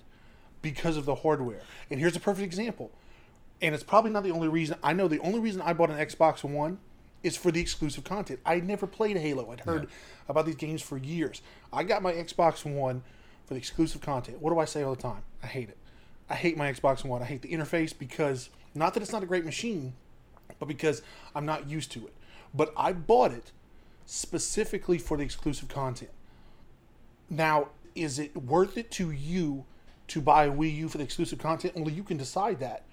because 0.62 0.98
of 0.98 1.06
the 1.06 1.16
hardware. 1.16 1.62
And 1.90 2.00
here's 2.00 2.16
a 2.16 2.20
perfect 2.20 2.46
example. 2.46 2.92
And 3.62 3.74
it's 3.74 3.84
probably 3.84 4.12
not 4.12 4.24
the 4.24 4.32
only 4.32 4.48
reason. 4.48 4.78
I 4.84 4.94
know 4.94 5.08
the 5.08 5.20
only 5.20 5.40
reason 5.40 5.62
I 5.62 5.74
bought 5.74 5.90
an 5.90 5.98
Xbox 5.98 6.44
One 6.44 6.80
is 7.22 7.38
for 7.38 7.52
the 7.52 7.62
exclusive 7.62 8.04
content. 8.04 8.40
I 8.46 8.60
never 8.60 8.86
played 8.86 9.18
Halo. 9.18 9.52
I'd 9.52 9.62
heard 9.62 9.88
about 10.28 10.46
these 10.46 10.56
games 10.56 10.82
for 10.82 10.98
years. 10.98 11.42
I 11.72 11.84
got 11.84 12.02
my 12.02 12.12
Xbox 12.12 12.66
One 12.66 13.04
exclusive 13.58 14.02
content. 14.02 14.42
What 14.42 14.52
do 14.52 14.60
I 14.60 14.66
say 14.66 14.84
all 14.84 14.96
the 14.96 15.02
time? 15.02 15.24
I 15.42 15.48
hate 15.48 15.70
it. 15.70 15.78
I 16.30 16.36
hate 16.36 16.58
my 16.58 16.72
Xbox 16.72 17.04
One. 17.04 17.22
I 17.22 17.26
hate 17.26 17.42
the 17.42 17.50
interface 17.50 17.98
because 17.98 18.50
not 18.74 18.94
that 18.94 19.04
it's 19.04 19.12
not 19.12 19.24
a 19.24 19.26
great 19.26 19.46
machine, 19.46 19.94
but 20.60 20.68
because 20.68 21.02
I'm 21.36 21.46
not 21.46 21.70
used 21.70 21.92
to 21.94 22.00
it. 22.08 22.14
But 22.54 22.74
I 22.78 22.94
bought 22.94 23.32
it 23.32 23.52
specifically 24.06 24.98
for 24.98 25.18
the 25.18 25.24
exclusive 25.24 25.70
content. 25.70 26.12
Now, 27.30 27.70
is 27.96 28.20
it 28.20 28.36
worth 28.36 28.78
it 28.78 28.92
to 28.92 29.12
you 29.12 29.66
to 30.10 30.22
buy 30.22 30.46
a 30.46 30.52
Wii 30.52 30.76
U 30.78 30.90
for 30.90 30.98
the 30.98 31.04
exclusive 31.04 31.40
content? 31.40 31.74
Only 31.76 31.94
you 31.94 32.04
can 32.04 32.18
decide 32.18 32.60
that. 32.60 32.84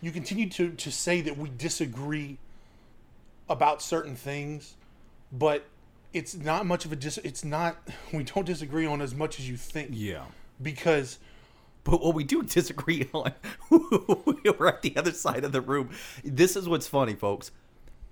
You 0.00 0.10
continue 0.10 0.48
to, 0.50 0.70
to 0.70 0.90
say 0.92 1.20
that 1.22 1.36
we 1.38 1.50
disagree 1.56 2.38
about 3.48 3.82
certain 3.82 4.16
things, 4.16 4.74
but 5.32 5.64
it's 6.14 6.34
not 6.34 6.64
much 6.66 6.84
of 6.84 6.92
a 6.92 6.96
dis. 6.96 7.18
It's 7.18 7.44
not. 7.44 7.76
We 8.12 8.22
don't 8.24 8.46
disagree 8.46 8.86
on 8.86 9.00
as 9.02 9.14
much 9.14 9.38
as 9.40 9.48
you 9.48 9.56
think. 9.56 9.90
Yeah. 9.92 10.24
Because 10.62 11.18
But 11.82 12.00
what 12.02 12.14
we 12.14 12.24
do 12.24 12.42
disagree 12.58 13.08
on, 13.12 13.32
we're 13.70 14.68
at 14.68 14.82
the 14.82 14.96
other 14.96 15.12
side 15.12 15.44
of 15.44 15.52
the 15.52 15.60
room. 15.60 15.90
This 16.24 16.56
is 16.56 16.68
what's 16.68 16.86
funny, 16.86 17.14
folks. 17.14 17.50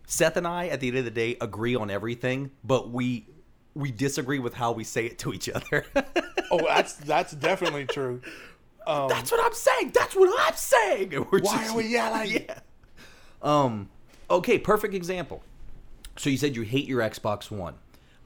Seth 0.07 0.37
and 0.37 0.47
I, 0.47 0.67
at 0.67 0.81
the 0.81 0.89
end 0.89 0.99
of 0.99 1.05
the 1.05 1.11
day, 1.11 1.37
agree 1.41 1.75
on 1.77 1.91
everything, 1.91 2.51
but 2.65 2.91
we 2.91 3.27
we 3.75 3.91
disagree 3.91 4.39
with 4.41 4.53
how 4.53 4.73
we 4.73 4.85
say 4.85 5.07
it 5.07 5.19
to 5.21 5.33
each 5.33 5.49
other. 5.49 5.87
oh, 6.51 6.59
that's 6.67 6.95
that's 6.95 7.33
definitely 7.33 7.87
true. 7.87 8.21
That's 8.87 9.31
what 9.31 9.43
I'm 9.45 9.55
saying. 9.55 9.93
That's 9.95 10.15
what 10.17 10.29
I'm 10.49 10.57
saying. 10.57 11.15
And 11.15 11.31
we're 11.31 11.41
Why 11.41 11.57
just- 11.59 11.71
are 11.71 11.77
we 11.77 11.87
yelling? 11.87 12.33
Yeah. 12.33 12.59
Um. 13.41 13.89
Okay. 14.29 14.59
Perfect 14.59 14.93
example. 14.95 15.43
So 16.19 16.29
you 16.29 16.37
said 16.37 16.55
you 16.57 16.63
hate 16.63 16.87
your 16.87 17.01
Xbox 17.01 17.51
One, 17.51 17.75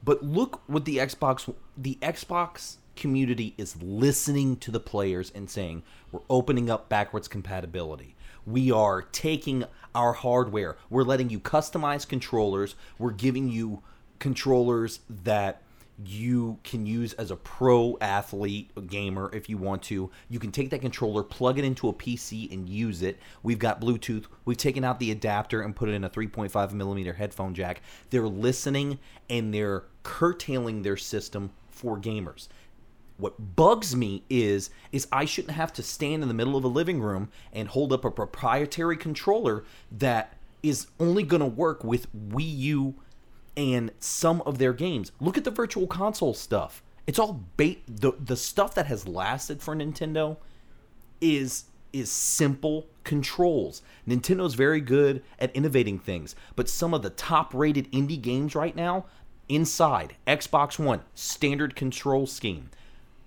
but 0.03 0.23
look 0.23 0.61
what 0.67 0.85
the 0.85 0.97
Xbox 0.97 1.53
the 1.75 1.97
Xbox 2.01 2.77
community 2.95 3.53
is 3.57 3.81
listening 3.81 4.57
to 4.57 4.71
the 4.71 4.79
players 4.79 5.31
and 5.35 5.49
saying 5.49 5.83
we're 6.11 6.21
opening 6.29 6.69
up 6.69 6.89
backwards 6.89 7.27
compatibility. 7.27 8.15
We 8.45 8.71
are 8.71 9.01
taking 9.01 9.65
our 9.93 10.13
hardware. 10.13 10.77
We're 10.89 11.03
letting 11.03 11.29
you 11.29 11.39
customize 11.39 12.07
controllers. 12.07 12.75
We're 12.97 13.11
giving 13.11 13.49
you 13.49 13.81
controllers 14.19 15.01
that 15.09 15.61
you 16.05 16.59
can 16.63 16.85
use 16.85 17.13
as 17.13 17.31
a 17.31 17.35
pro 17.35 17.97
athlete 18.01 18.71
gamer 18.87 19.29
if 19.33 19.49
you 19.49 19.57
want 19.57 19.81
to. 19.83 20.11
You 20.29 20.39
can 20.39 20.51
take 20.51 20.69
that 20.69 20.81
controller 20.81 21.23
plug 21.23 21.57
it 21.57 21.65
into 21.65 21.89
a 21.89 21.93
pc 21.93 22.51
and 22.51 22.69
use 22.69 23.01
it. 23.01 23.19
We've 23.41 23.59
got 23.59 23.81
bluetooth. 23.81 24.25
We've 24.45 24.57
taken 24.57 24.83
out 24.83 24.99
the 24.99 25.11
adapter 25.11 25.61
and 25.61 25.75
put 25.75 25.89
it 25.89 25.93
in 25.93 26.03
a 26.03 26.09
3.5 26.09 26.73
millimeter 26.73 27.13
headphone 27.13 27.55
jack. 27.55 27.81
They're 28.09 28.27
listening 28.27 28.99
and 29.29 29.53
they're 29.53 29.85
curtailing 30.03 30.83
their 30.83 30.97
system 30.97 31.51
for 31.69 31.97
gamers. 31.97 32.47
What 33.17 33.55
bugs 33.55 33.95
me 33.95 34.23
is 34.29 34.69
is 34.91 35.07
I 35.11 35.25
shouldn't 35.25 35.55
have 35.55 35.73
to 35.73 35.83
stand 35.83 36.21
in 36.21 36.27
the 36.27 36.35
middle 36.35 36.55
of 36.55 36.63
a 36.63 36.67
living 36.67 37.01
room 37.01 37.29
and 37.51 37.67
hold 37.67 37.91
up 37.91 38.05
a 38.05 38.11
proprietary 38.11 38.97
controller 38.97 39.63
that 39.91 40.33
is 40.61 40.87
only 40.99 41.23
going 41.23 41.39
to 41.39 41.47
work 41.47 41.83
with 41.83 42.07
Wii 42.15 42.57
U 42.57 42.95
and 43.57 43.91
some 43.99 44.41
of 44.43 44.59
their 44.59 44.71
games. 44.71 45.11
Look 45.19 45.37
at 45.37 45.43
the 45.43 45.51
virtual 45.51 45.87
console 45.87 46.35
stuff. 46.35 46.83
It's 47.07 47.19
all 47.19 47.41
bait 47.57 47.83
the 47.87 48.13
the 48.19 48.37
stuff 48.37 48.75
that 48.75 48.85
has 48.85 49.07
lasted 49.07 49.61
for 49.61 49.75
Nintendo 49.75 50.37
is 51.19 51.65
is 51.91 52.11
simple 52.11 52.87
controls. 53.03 53.81
Nintendo's 54.07 54.53
very 54.53 54.81
good 54.81 55.23
at 55.39 55.55
innovating 55.55 55.97
things, 55.97 56.35
but 56.55 56.69
some 56.69 56.93
of 56.93 57.01
the 57.01 57.09
top-rated 57.09 57.91
indie 57.91 58.21
games 58.21 58.53
right 58.53 58.75
now 58.75 59.05
inside 59.49 60.15
Xbox 60.27 60.77
One 60.77 61.01
standard 61.15 61.75
control 61.75 62.27
scheme. 62.27 62.69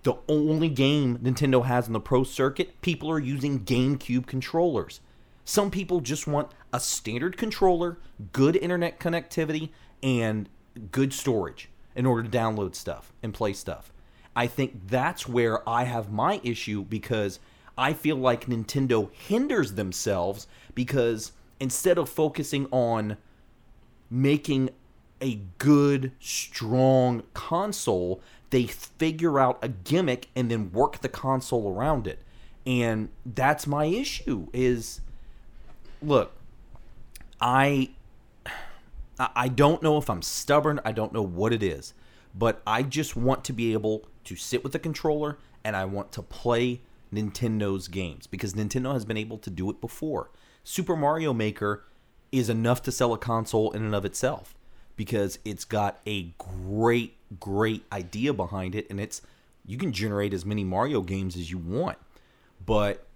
The 0.03 0.15
only 0.29 0.69
game 0.69 1.19
Nintendo 1.19 1.65
has 1.65 1.87
in 1.87 1.95
the 1.95 2.01
pro 2.01 2.23
circuit, 2.23 2.81
people 2.83 3.11
are 3.11 3.19
using 3.19 3.65
GameCube 3.65 4.27
controllers. 4.27 5.01
Some 5.45 5.71
people 5.71 6.01
just 6.01 6.27
want 6.27 6.53
a 6.73 6.79
standard 6.79 7.37
controller, 7.37 7.99
good 8.33 8.57
internet 8.57 9.01
connectivity, 9.01 9.71
and 10.03 10.49
good 10.93 11.13
storage 11.13 11.69
in 11.95 12.07
order 12.07 12.23
to 12.23 12.29
download 12.29 12.75
stuff 12.75 13.13
and 13.23 13.35
play 13.35 13.53
stuff. 13.53 13.93
I 14.35 14.47
think 14.47 14.89
that's 14.89 15.29
where 15.29 15.69
I 15.69 15.85
have 15.85 16.11
my 16.13 16.41
issue 16.45 16.85
because 16.85 17.41
I 17.77 17.93
feel 17.93 18.17
like 18.17 18.47
Nintendo 18.47 19.13
hinders 19.13 19.75
themselves 19.75 20.47
because 20.75 21.33
instead 21.59 21.99
of 21.99 22.09
focusing 22.09 22.67
on 22.71 23.17
making 24.11 24.71
a 25.21 25.41
good, 25.59 26.13
strong 26.21 27.23
console, 27.35 28.21
they 28.51 28.67
figure 28.67 29.39
out 29.39 29.59
a 29.63 29.69
gimmick 29.69 30.29
and 30.35 30.51
then 30.51 30.73
work 30.73 31.01
the 31.01 31.09
console 31.09 31.73
around 31.73 32.07
it. 32.07 32.21
And 32.67 33.09
that's 33.25 33.67
my 33.67 33.87
issue 33.87 34.49
is 34.53 35.01
look, 36.03 36.33
I 37.41 37.91
I- 39.35 39.49
don't 39.49 39.83
know 39.83 39.99
if 39.99 40.09
I'm 40.09 40.23
stubborn, 40.23 40.81
I 40.85 40.93
don't 40.93 41.13
know 41.13 41.23
what 41.23 41.53
it 41.53 41.63
is, 41.63 41.95
but 42.35 42.63
I 42.67 42.83
just 42.83 43.17
want 43.17 43.45
to 43.45 43.53
be 43.53 43.73
able 43.73 44.07
to 44.25 44.37
sit 44.37 44.63
with 44.63 44.73
the 44.73 44.79
controller 44.79 45.39
and 45.65 45.77
I 45.77 45.85
want 45.85 46.13
to 46.13 46.23
play 46.23 46.81
Nintendo's 47.13 47.89
games 47.89 48.27
because 48.27 48.55
Nintendo 48.55 48.93
has 48.93 49.05
been 49.05 49.17
able 49.17 49.39
to 49.39 49.51
do 49.51 49.69
it 49.71 49.81
before. 49.81 50.31
Super 50.65 50.97
Mario 50.97 51.33
Maker 51.33 51.85
is 52.33 52.49
enough 52.49 52.83
to 52.83 52.93
sell 52.93 53.13
a 53.13 53.19
console 53.19 53.73
in 53.73 53.85
and 53.85 53.95
of 53.95 54.05
itself 54.05 54.55
because 54.97 55.39
it's 55.45 55.65
got 55.65 56.01
a 56.07 56.33
great 56.39 57.17
great 57.39 57.85
idea 57.93 58.33
behind 58.33 58.75
it 58.75 58.87
and 58.91 59.01
it's 59.01 59.23
you 59.65 59.79
can 59.79 59.93
generate 59.93 60.35
as 60.35 60.45
many 60.45 60.65
Mario 60.65 61.01
games 61.01 61.37
as 61.37 61.51
you 61.51 61.59
want. 61.59 61.97
But 62.65 63.07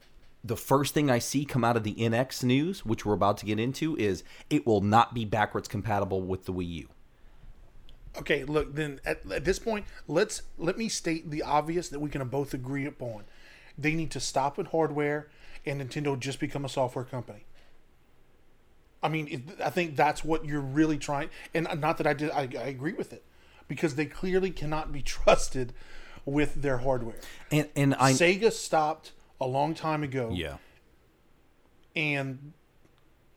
the 0.44 0.56
first 0.56 0.92
thing 0.92 1.10
I 1.10 1.18
see 1.18 1.46
come 1.46 1.64
out 1.64 1.76
of 1.76 1.84
the 1.84 1.94
NX 1.94 2.44
news, 2.44 2.84
which 2.84 3.06
we're 3.06 3.14
about 3.14 3.38
to 3.38 3.46
get 3.46 3.58
into, 3.58 3.96
is 3.96 4.22
it 4.50 4.66
will 4.66 4.82
not 4.82 5.14
be 5.14 5.24
backwards 5.24 5.68
compatible 5.68 6.20
with 6.20 6.44
the 6.44 6.52
Wii 6.52 6.68
U. 6.68 6.88
Okay, 8.18 8.44
look, 8.44 8.74
then 8.74 9.00
at, 9.04 9.22
at 9.32 9.44
this 9.44 9.58
point, 9.58 9.86
let's 10.06 10.42
let 10.58 10.76
me 10.76 10.88
state 10.88 11.30
the 11.30 11.42
obvious 11.42 11.88
that 11.88 11.98
we 11.98 12.10
can 12.10 12.26
both 12.28 12.52
agree 12.54 12.84
upon. 12.84 13.24
They 13.76 13.94
need 13.94 14.10
to 14.12 14.20
stop 14.20 14.56
with 14.56 14.68
hardware 14.68 15.28
and 15.66 15.80
Nintendo 15.80 16.18
just 16.18 16.38
become 16.38 16.64
a 16.64 16.68
software 16.68 17.04
company. 17.04 17.46
I 19.02 19.08
mean, 19.08 19.28
it, 19.28 19.60
I 19.62 19.70
think 19.70 19.96
that's 19.96 20.24
what 20.24 20.44
you're 20.44 20.60
really 20.60 20.98
trying, 20.98 21.30
and 21.52 21.68
not 21.80 21.98
that 21.98 22.06
I 22.06 22.12
did. 22.12 22.30
I, 22.30 22.48
I 22.58 22.66
agree 22.66 22.92
with 22.92 23.12
it 23.12 23.24
because 23.66 23.96
they 23.96 24.06
clearly 24.06 24.50
cannot 24.50 24.92
be 24.92 25.02
trusted 25.02 25.72
with 26.24 26.62
their 26.62 26.78
hardware. 26.78 27.18
And 27.50 27.68
and 27.74 27.94
I 27.94 28.12
Sega 28.12 28.52
stopped 28.52 29.12
a 29.44 29.46
long 29.46 29.74
time 29.74 30.02
ago. 30.02 30.30
yeah. 30.32 30.56
And 31.96 32.52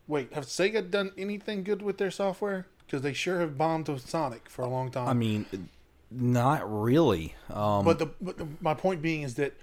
wait, 0.08 0.32
have 0.32 0.46
Sega 0.46 0.90
done 0.90 1.12
anything 1.16 1.62
good 1.62 1.82
with 1.82 1.98
their 1.98 2.10
software? 2.10 2.66
Because 2.86 3.02
they 3.02 3.12
sure 3.12 3.40
have 3.40 3.56
bombed 3.58 3.88
with 3.88 4.08
Sonic 4.08 4.48
for 4.48 4.62
a 4.62 4.68
long 4.68 4.90
time. 4.90 5.06
I 5.08 5.12
mean, 5.12 5.68
not 6.10 6.62
really. 6.68 7.34
Um, 7.52 7.84
But 7.84 7.98
the, 7.98 8.06
but 8.20 8.38
the 8.38 8.48
my 8.60 8.74
point 8.74 9.02
being 9.02 9.22
is 9.22 9.34
that 9.34 9.54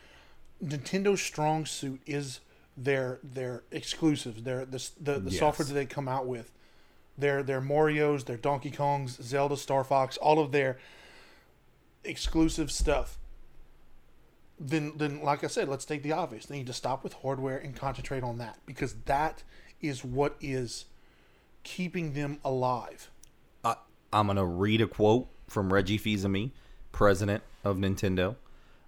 Nintendo's 0.63 1.21
strong 1.21 1.65
suit 1.65 1.99
is 2.05 2.39
their 2.77 3.19
their 3.23 3.63
exclusives, 3.71 4.43
their 4.43 4.63
the 4.65 4.87
the, 5.01 5.19
the 5.19 5.31
Yes. 5.31 5.39
software 5.39 5.65
that 5.67 5.73
they 5.73 5.85
come 5.85 6.07
out 6.07 6.25
with, 6.27 6.51
their 7.17 7.41
their 7.43 7.59
Mario's, 7.61 8.23
their 8.25 8.37
Donkey 8.37 8.71
Kongs, 8.71 9.21
Zelda, 9.21 9.57
Star 9.57 9.83
Fox, 9.83 10.15
all 10.17 10.39
of 10.39 10.51
their 10.53 10.77
exclusive 12.03 12.71
stuff. 12.71 13.17
Then 14.59 14.93
then 14.97 15.21
like 15.21 15.43
I 15.43 15.47
said, 15.47 15.67
let's 15.67 15.85
take 15.85 16.03
the 16.03 16.13
obvious. 16.13 16.45
They 16.45 16.57
need 16.57 16.67
to 16.67 16.73
stop 16.73 17.03
with 17.03 17.13
hardware 17.13 17.57
and 17.57 17.75
concentrate 17.75 18.23
on 18.23 18.37
that 18.37 18.59
because 18.65 18.95
that 19.05 19.43
is 19.81 20.03
what 20.03 20.35
is 20.39 20.85
keeping 21.63 22.13
them 22.13 22.39
alive. 22.43 23.09
I'm 24.15 24.27
gonna 24.27 24.45
read 24.45 24.79
a 24.79 24.87
quote 24.87 25.27
from 25.47 25.73
Reggie 25.73 25.97
Fils-Aimé, 25.97 26.51
president 26.93 27.43
of 27.65 27.75
Nintendo. 27.75 28.37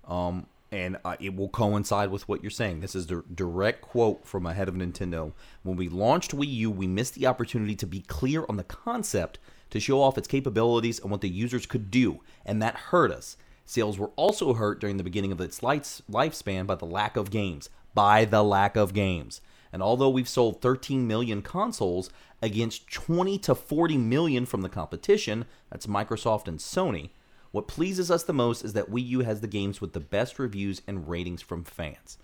Um, 0.07 0.47
and 0.71 0.97
uh, 1.03 1.17
it 1.19 1.35
will 1.35 1.49
coincide 1.49 2.11
with 2.11 2.27
what 2.29 2.41
you're 2.41 2.49
saying. 2.49 2.79
This 2.79 2.95
is 2.95 3.07
the 3.07 3.23
direct 3.33 3.81
quote 3.81 4.25
from 4.25 4.45
a 4.45 4.53
head 4.53 4.69
of 4.69 4.75
Nintendo. 4.75 5.33
When 5.63 5.75
we 5.75 5.89
launched 5.89 6.35
Wii 6.35 6.47
U, 6.47 6.71
we 6.71 6.87
missed 6.87 7.15
the 7.15 7.27
opportunity 7.27 7.75
to 7.75 7.85
be 7.85 8.01
clear 8.01 8.45
on 8.47 8.55
the 8.55 8.63
concept, 8.63 9.37
to 9.69 9.81
show 9.81 10.01
off 10.01 10.17
its 10.17 10.29
capabilities 10.29 10.99
and 10.99 11.11
what 11.11 11.21
the 11.21 11.29
users 11.29 11.65
could 11.65 11.91
do, 11.91 12.21
and 12.45 12.61
that 12.61 12.75
hurt 12.75 13.11
us. 13.11 13.35
Sales 13.67 13.99
were 13.99 14.11
also 14.15 14.53
hurt 14.53 14.79
during 14.79 14.95
the 14.95 15.03
beginning 15.03 15.33
of 15.33 15.41
its 15.41 15.59
lifespan 15.59 16.65
by 16.65 16.75
the 16.75 16.85
lack 16.85 17.17
of 17.17 17.29
games. 17.29 17.69
By 17.93 18.23
the 18.23 18.41
lack 18.41 18.77
of 18.77 18.93
games. 18.93 19.41
And 19.73 19.83
although 19.83 20.09
we've 20.09 20.29
sold 20.29 20.61
13 20.61 21.05
million 21.05 21.41
consoles 21.41 22.09
against 22.41 22.89
20 22.89 23.37
to 23.39 23.53
40 23.53 23.97
million 23.97 24.45
from 24.45 24.61
the 24.61 24.69
competition, 24.69 25.43
that's 25.69 25.85
Microsoft 25.85 26.47
and 26.47 26.59
Sony, 26.59 27.09
what 27.51 27.67
pleases 27.67 28.09
us 28.09 28.23
the 28.23 28.31
most 28.31 28.63
is 28.63 28.71
that 28.71 28.89
Wii 28.89 29.05
U 29.07 29.19
has 29.19 29.41
the 29.41 29.47
games 29.47 29.81
with 29.81 29.91
the 29.91 29.99
best 29.99 30.39
reviews 30.39 30.81
and 30.87 31.09
ratings 31.09 31.41
from 31.41 31.65
fans. 31.65 32.17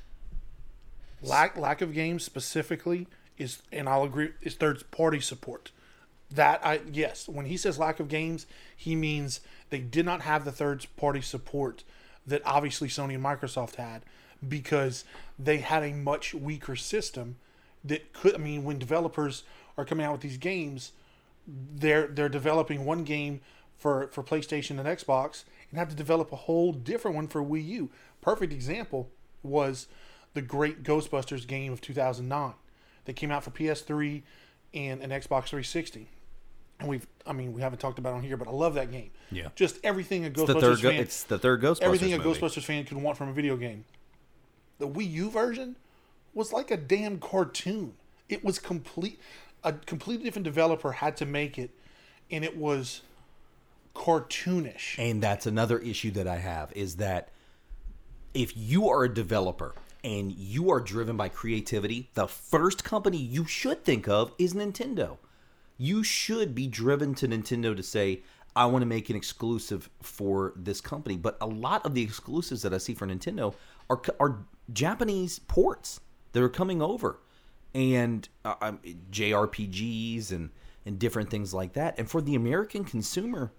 lack 1.22 1.58
lack 1.58 1.82
of 1.82 1.94
games 1.94 2.24
specifically 2.24 3.08
is 3.38 3.62
and 3.72 3.90
I'll 3.90 4.04
agree 4.04 4.32
is 4.42 4.56
third 4.56 4.90
party 4.92 5.20
support. 5.20 5.72
That 6.32 6.66
I 6.66 6.80
yes, 6.90 7.28
when 7.28 7.48
he 7.48 7.58
says 7.58 7.78
lack 7.78 8.00
of 8.00 8.08
games, 8.08 8.48
he 8.78 8.96
means 8.96 9.42
they 9.74 9.80
did 9.80 10.06
not 10.06 10.22
have 10.22 10.46
the 10.46 10.52
third 10.52 10.86
party 10.98 11.20
support 11.20 11.84
that 12.28 12.44
obviously 12.46 12.88
Sony 12.88 13.16
and 13.16 13.24
Microsoft 13.24 13.78
had 13.78 14.04
because 14.48 15.04
they 15.40 15.58
had 15.58 15.82
a 15.82 15.94
much 15.94 16.36
weaker 16.36 16.76
system 16.76 17.38
that 17.84 18.14
could 18.14 18.36
I 18.36 18.38
mean 18.38 18.64
when 18.64 18.78
developers 18.78 19.42
are 19.76 19.84
coming 19.84 20.06
out 20.06 20.12
with 20.12 20.22
these 20.22 20.38
games, 20.38 20.92
they're 21.48 22.06
they're 22.06 22.30
developing 22.30 22.86
one 22.86 23.04
game 23.04 23.42
for 23.76 24.10
for 24.10 24.22
PlayStation 24.22 24.78
and 24.80 24.88
Xbox 24.88 25.44
and 25.72 25.80
have 25.80 25.90
to 25.90 25.96
develop 25.96 26.32
a 26.32 26.36
whole 26.36 26.72
different 26.72 27.16
one 27.16 27.28
for 27.28 27.44
Wii 27.44 27.66
U. 27.70 27.90
Perfect 28.22 28.54
example 28.54 29.10
was 29.42 29.88
the 30.36 30.44
great 30.44 30.84
Ghostbusters 30.84 31.48
game 31.48 31.74
of 31.74 31.82
2009 31.82 32.54
that 33.06 33.16
came 33.16 33.32
out 33.32 33.44
for 33.44 33.50
PS3 33.50 34.22
and 34.76 35.02
an 35.02 35.10
Xbox 35.10 35.46
360. 35.48 36.10
And 36.80 36.90
we've 36.90 37.08
I 37.26 37.34
mean 37.34 37.54
we 37.54 37.62
haven't 37.62 37.80
talked 37.80 38.00
about 38.00 38.14
it 38.14 38.18
on 38.18 38.24
here, 38.24 38.38
but 38.38 38.48
I 38.48 38.52
love 38.52 38.74
that 38.74 38.92
game. 38.92 39.12
Yeah. 39.32 39.50
Just 39.56 39.80
everything 39.84 40.26
a 40.26 40.30
The 40.30 40.42
Ghostbusters 40.46 40.62
third, 40.62 40.82
go- 40.82 40.90
fan 40.90 41.00
it's 41.00 41.24
the 41.24 41.40
third 41.40 41.62
Ghostbusters 41.62 41.82
everything 41.82 42.14
a 42.14 42.18
movie. 42.18 42.40
Ghostbusters 42.40 42.64
fan 42.64 42.86
could 42.86 42.98
want 42.98 43.18
from 43.18 43.30
a 43.30 43.34
video 43.34 43.56
game. 43.56 43.86
The 44.80 44.88
Wii 44.88 45.10
U 45.12 45.30
version 45.30 45.76
was 46.34 46.52
like 46.52 46.72
a 46.72 46.78
damn 46.78 47.20
cartoon. 47.20 47.94
It 48.28 48.44
was 48.44 48.60
complete. 48.60 49.20
A 49.64 49.72
completely 49.74 50.26
different 50.26 50.44
developer 50.44 50.92
had 50.94 51.16
to 51.18 51.26
make 51.26 51.58
it, 51.58 51.72
and 52.30 52.44
it 52.44 52.58
was 52.58 53.02
cartoonish. 53.96 54.98
And 54.98 55.22
that's 55.22 55.46
another 55.46 55.80
issue 55.80 56.12
that 56.12 56.28
I 56.28 56.38
have 56.38 56.72
is 56.74 56.98
that 56.98 57.30
if 58.34 58.58
you 58.58 58.90
are 58.90 59.04
a 59.04 59.14
developer 59.14 59.76
and 60.04 60.32
you 60.32 60.70
are 60.72 60.82
driven 60.82 61.16
by 61.16 61.30
creativity, 61.30 62.10
the 62.14 62.28
first 62.28 62.84
company 62.84 63.18
you 63.18 63.46
should 63.46 63.86
think 63.86 64.08
of 64.08 64.34
is 64.38 64.54
Nintendo. 64.54 65.18
You 65.78 66.04
should 66.04 66.54
be 66.54 66.68
driven 66.68 67.16
to 67.16 67.28
Nintendo 67.28 67.76
to 67.76 67.84
say, 67.84 68.22
I 68.56 68.66
want 68.66 68.84
to 68.84 68.86
make 68.86 69.10
an 69.10 69.16
exclusive 69.16 69.90
for 70.02 70.54
this 70.56 70.80
company. 70.82 71.18
But 71.18 71.38
a 71.42 71.48
lot 71.48 71.86
of 71.86 71.94
the 71.94 72.04
exclusives 72.04 72.62
that 72.62 72.74
I 72.74 72.78
see 72.78 72.94
for 72.94 73.08
Nintendo 73.08 73.54
are, 73.90 74.02
are 74.20 74.46
Japanese 74.72 75.40
ports 75.40 76.00
that 76.34 76.44
are 76.44 76.50
coming 76.50 76.82
over 76.82 77.20
and 77.74 78.28
uh, 78.46 78.56
um, 78.62 78.80
JRPGs 79.12 80.32
and, 80.32 80.52
and 80.86 81.00
different 81.00 81.30
things 81.30 81.54
like 81.54 81.74
that. 81.74 81.98
And 81.98 82.10
for 82.10 82.22
the 82.22 82.36
American 82.36 82.84
consumer, 82.84 83.52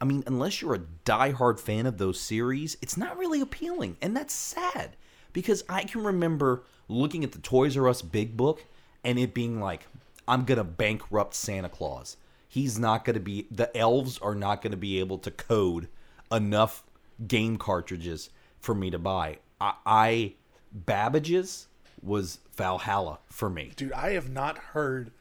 I 0.00 0.04
mean, 0.04 0.24
unless 0.26 0.60
you're 0.60 0.74
a 0.74 0.82
diehard 1.04 1.60
fan 1.60 1.86
of 1.86 1.98
those 1.98 2.20
series, 2.20 2.76
it's 2.82 2.96
not 2.96 3.16
really 3.16 3.40
appealing. 3.40 3.96
And 4.02 4.16
that's 4.16 4.34
sad 4.34 4.96
because 5.32 5.64
I 5.68 5.84
can 5.84 6.02
remember 6.04 6.64
looking 6.88 7.24
at 7.24 7.32
the 7.32 7.38
Toys 7.38 7.76
R 7.76 7.88
Us 7.88 8.02
big 8.02 8.36
book 8.36 8.64
and 9.04 9.18
it 9.18 9.32
being 9.32 9.60
like, 9.60 9.86
I'm 10.26 10.44
to 10.58 10.64
bankrupt 10.64 11.34
Santa 11.34 11.68
Claus. 11.68 12.16
He's 12.48 12.78
not 12.78 13.04
to 13.14 13.20
be, 13.20 13.46
the 13.50 13.74
elves 13.76 14.18
are 14.18 14.34
not 14.34 14.62
to 14.72 14.76
be 14.76 15.00
able 15.00 15.18
to 15.18 15.30
code 15.30 15.88
enough 16.30 16.84
game 17.26 17.56
cartridges 17.56 18.30
for 18.60 18.74
me 18.74 18.90
to 18.90 18.98
buy. 18.98 19.38
I, 19.60 19.74
I 19.86 20.32
Babbage's 20.72 21.68
was 22.02 22.38
Valhalla 22.56 23.18
for 23.26 23.48
me. 23.48 23.72
Dude, 23.76 23.92
I 23.92 24.12
have 24.12 24.28
not 24.28 24.58
heard. 24.58 25.12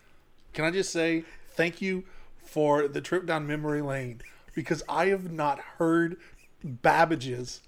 Can 0.53 0.65
I 0.65 0.71
just 0.71 0.91
say 0.91 1.23
thank 1.49 1.81
you 1.81 2.03
for 2.43 2.87
the 2.87 3.01
trip 3.01 3.25
down 3.25 3.47
memory 3.47 3.81
lane 3.81 4.21
because 4.53 4.83
I 4.89 5.07
have 5.07 5.31
not 5.31 5.59
heard 5.77 6.17
Babbage's 6.63 7.61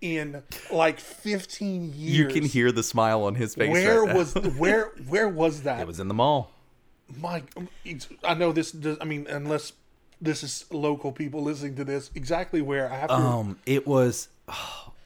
in 0.00 0.42
like 0.72 0.98
15 1.00 1.92
years. 1.94 2.16
You 2.18 2.26
can 2.28 2.44
hear 2.44 2.72
the 2.72 2.82
smile 2.82 3.22
on 3.24 3.34
his 3.34 3.54
face. 3.54 3.70
where 3.70 4.02
right 4.04 4.14
was 4.16 4.34
where 4.34 4.92
where 5.08 5.28
was 5.28 5.62
that? 5.64 5.80
it 5.80 5.86
was 5.86 6.00
in 6.00 6.08
the 6.08 6.14
mall. 6.14 6.52
My, 7.20 7.42
it's- 7.84 8.08
I 8.22 8.34
know 8.34 8.52
this. 8.52 8.70
Does, 8.72 8.96
I 9.00 9.04
mean, 9.04 9.26
unless 9.28 9.72
this 10.20 10.42
is 10.44 10.64
local 10.70 11.10
people 11.12 11.42
listening 11.42 11.74
to 11.76 11.84
this, 11.84 12.10
exactly 12.14 12.62
where 12.62 12.90
I 12.90 12.96
have 12.96 13.08
to. 13.08 13.14
Um, 13.16 13.58
it 13.66 13.86
was. 13.86 14.28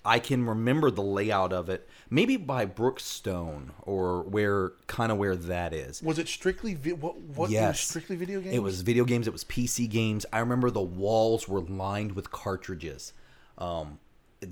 I 0.07 0.18
can 0.18 0.46
remember 0.46 0.90
the 0.90 1.00
layout 1.02 1.54
of 1.54 1.70
it. 1.70 1.88
Maybe 2.11 2.37
by 2.37 2.66
Brookstone 2.66 3.70
or 3.85 4.20
where, 4.20 4.72
kind 4.87 5.11
of 5.11 5.16
where 5.16 5.35
that 5.35 5.72
is. 5.72 6.02
was 6.02 6.18
it 6.18 6.28
strictly 6.28 6.74
vi- 6.74 6.92
what? 6.92 7.18
What? 7.18 7.48
Yes, 7.48 7.80
strictly 7.80 8.14
video 8.14 8.40
games. 8.42 8.54
It 8.54 8.59
was 8.62 8.83
video 8.83 9.07
games. 9.07 9.26
It 9.26 9.33
was 9.33 9.44
PC 9.44 9.88
games. 9.88 10.26
I 10.30 10.40
remember 10.40 10.70
the 10.70 10.83
walls 10.83 11.48
were 11.48 11.62
lined 11.62 12.12
with 12.12 12.30
cartridges, 12.30 13.14
um, 13.57 13.98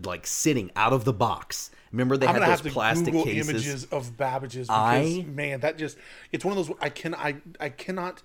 like 0.04 0.26
sitting 0.26 0.70
out 0.76 0.92
of 0.92 1.04
the 1.04 1.12
box. 1.12 1.70
Remember 1.90 2.16
they 2.16 2.26
I'm 2.26 2.40
had 2.40 2.58
those 2.58 2.72
plastic 2.72 3.06
Google 3.06 3.24
cases. 3.24 3.48
images 3.50 3.84
of 3.86 4.16
Babbage's 4.16 4.68
because 4.68 5.18
I- 5.18 5.24
man, 5.28 5.60
that 5.60 5.76
just 5.78 5.98
it's 6.32 6.44
one 6.44 6.56
of 6.56 6.66
those 6.66 6.76
I 6.80 6.88
can 6.88 7.14
I 7.14 7.36
I 7.60 7.68
cannot 7.68 8.22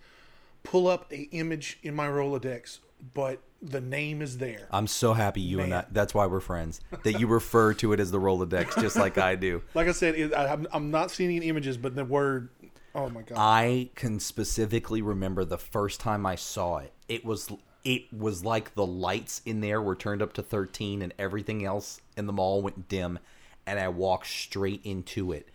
pull 0.64 0.88
up 0.88 1.12
a 1.12 1.24
image 1.32 1.78
in 1.84 1.94
my 1.96 2.08
Rolodex, 2.08 2.80
but 3.14 3.40
the 3.62 3.82
name 3.82 4.22
is 4.22 4.38
there. 4.38 4.68
I'm 4.72 4.88
so 4.88 5.14
happy 5.14 5.42
you 5.42 5.60
and 5.62 5.74
I, 5.74 5.86
that's 5.92 6.14
why 6.14 6.28
we're 6.28 6.40
friends. 6.40 6.80
That 7.04 7.20
you 7.20 7.28
refer 7.28 7.74
to 7.76 7.92
it 7.94 8.00
as 8.00 8.12
the 8.12 8.20
Rolodex, 8.20 8.80
just 8.82 8.96
like 8.96 9.18
I 9.18 9.36
do. 9.36 9.62
Like 9.74 9.88
I 9.88 9.92
said, 9.92 10.16
it, 10.16 10.34
I, 10.34 10.48
I'm 10.54 10.68
I'm 10.72 10.92
not 10.92 11.12
seeing 11.12 11.36
any 11.36 11.48
images, 11.50 11.78
but 11.78 11.96
the 11.96 12.06
word. 12.06 12.50
Oh 12.96 13.10
my 13.10 13.22
god! 13.22 13.38
I 13.38 13.90
can 13.96 14.20
specifically 14.20 15.02
remember 15.02 15.44
the 15.46 15.58
first 15.58 16.00
time 16.00 16.26
I 16.26 16.36
saw 16.36 16.78
it. 16.78 16.94
It 17.08 17.26
was 17.26 17.50
it 17.88 18.12
was 18.12 18.44
like 18.44 18.76
the 18.76 18.86
lights 18.86 19.42
in 19.46 19.62
there 19.62 19.82
were 19.82 19.96
turned 19.96 20.22
up 20.22 20.34
to 20.34 20.44
13 20.44 21.02
and 21.02 21.14
everything 21.18 21.64
else 21.64 22.02
in 22.18 22.28
the 22.28 22.34
mall 22.34 22.62
went 22.62 22.90
dim 22.90 23.18
and 23.66 23.80
I 23.80 23.88
walked 23.88 24.28
straight 24.28 24.82
into 24.84 25.32
it. 25.32 25.48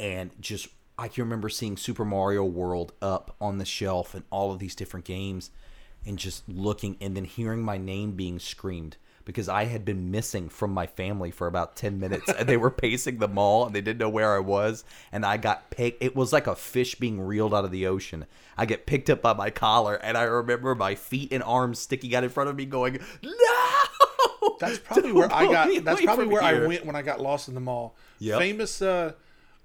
And 0.00 0.32
just 0.40 0.66
I 0.98 1.06
can 1.06 1.22
remember 1.22 1.48
seeing 1.48 1.76
Super 1.76 2.04
Mario 2.04 2.42
World 2.42 2.92
up 3.00 3.36
on 3.40 3.58
the 3.58 3.64
shelf 3.64 4.16
and 4.16 4.24
all 4.30 4.50
of 4.50 4.58
these 4.58 4.74
different 4.74 5.06
games 5.06 5.52
and 6.04 6.18
just 6.18 6.42
looking 6.48 6.96
and 7.00 7.16
then 7.16 7.24
hearing 7.24 7.62
my 7.62 7.78
name 7.78 8.16
being 8.16 8.40
screamed 8.40 8.96
because 9.24 9.48
I 9.48 9.64
had 9.64 9.84
been 9.84 10.10
missing 10.10 10.48
from 10.48 10.72
my 10.72 10.86
family 10.86 11.30
for 11.30 11.46
about 11.46 11.76
10 11.76 12.00
minutes 12.00 12.28
and 12.38 12.48
they 12.48 12.56
were 12.56 12.70
pacing 12.70 13.18
the 13.18 13.28
mall 13.28 13.66
and 13.66 13.74
they 13.74 13.80
didn't 13.80 13.98
know 13.98 14.08
where 14.08 14.34
I 14.34 14.40
was 14.40 14.84
and 15.12 15.24
I 15.24 15.36
got 15.36 15.70
picked 15.70 16.02
it 16.02 16.16
was 16.16 16.32
like 16.32 16.46
a 16.46 16.56
fish 16.56 16.94
being 16.96 17.20
reeled 17.20 17.54
out 17.54 17.64
of 17.64 17.70
the 17.70 17.86
ocean. 17.86 18.26
I 18.56 18.66
get 18.66 18.86
picked 18.86 19.10
up 19.10 19.22
by 19.22 19.32
my 19.34 19.50
collar 19.50 19.94
and 19.94 20.16
I 20.16 20.22
remember 20.22 20.74
my 20.74 20.94
feet 20.94 21.32
and 21.32 21.42
arms 21.42 21.78
sticking 21.78 22.14
out 22.14 22.24
in 22.24 22.30
front 22.30 22.50
of 22.50 22.56
me 22.56 22.66
going, 22.66 22.98
"No!" 23.22 23.30
That's 24.60 24.78
probably 24.78 25.12
where 25.12 25.32
I 25.32 25.46
got. 25.46 25.84
That's 25.84 26.02
probably 26.02 26.26
where 26.26 26.42
I 26.42 26.66
went 26.66 26.84
when 26.84 26.96
I 26.96 27.02
got 27.02 27.20
lost 27.20 27.48
in 27.48 27.54
the 27.54 27.60
mall. 27.60 27.96
Yep. 28.18 28.38
Famous, 28.38 28.82
uh, 28.82 29.12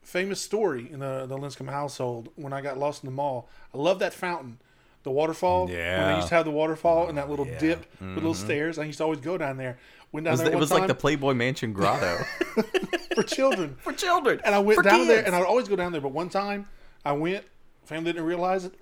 famous 0.02 0.40
story 0.40 0.90
in 0.92 1.00
the 1.00 1.26
the 1.26 1.38
Linscomb 1.38 1.70
household 1.70 2.30
when 2.36 2.54
I 2.54 2.62
got 2.62 2.78
lost 2.78 3.04
in 3.04 3.08
the 3.08 3.16
mall. 3.16 3.50
I 3.74 3.78
love 3.78 4.00
that 4.00 4.14
fountain, 4.14 4.60
the 5.06 5.12
waterfall. 5.12 5.68
when 5.68 5.76
Yeah. 5.76 6.10
they 6.10 6.16
used 6.18 6.28
to 6.28 6.36
have 6.36 6.44
the 6.46 6.52
waterfall 6.52 7.08
and 7.08 7.18
that 7.18 7.30
little 7.30 7.48
yeah. 7.48 7.54
Mm-hmm. 7.54 7.68
dip 7.68 7.86
with 8.02 8.16
little 8.16 8.34
stairs. 8.34 8.78
I 8.78 8.84
used 8.84 8.98
to 8.98 9.06
always 9.06 9.20
go 9.22 9.38
down 9.38 9.56
there. 9.56 9.78
Went 10.12 10.26
down 10.26 10.32
It 10.32 10.34
was, 10.34 10.44
there 10.44 10.54
it 10.54 10.58
was 10.60 10.70
time 10.70 10.80
like 10.80 10.88
the 10.88 10.96
Playboy 10.96 11.34
Mansion 11.34 11.72
grotto 11.74 12.18
for 13.16 13.24
children. 13.24 13.76
for 13.82 13.94
children. 13.94 14.42
And 14.44 14.54
I 14.54 14.60
went 14.60 14.76
for 14.78 14.84
down 14.84 15.08
there, 15.08 15.26
and 15.26 15.34
I 15.36 15.40
would 15.40 15.48
always 15.48 15.68
go 15.68 15.76
down 15.76 15.92
there. 15.92 16.02
But 16.02 16.12
one 16.12 16.30
time, 16.30 16.68
I 17.06 17.14
went, 17.14 17.44
family 17.86 18.12
didn't 18.14 18.26
realize 18.26 18.66
it, 18.66 18.74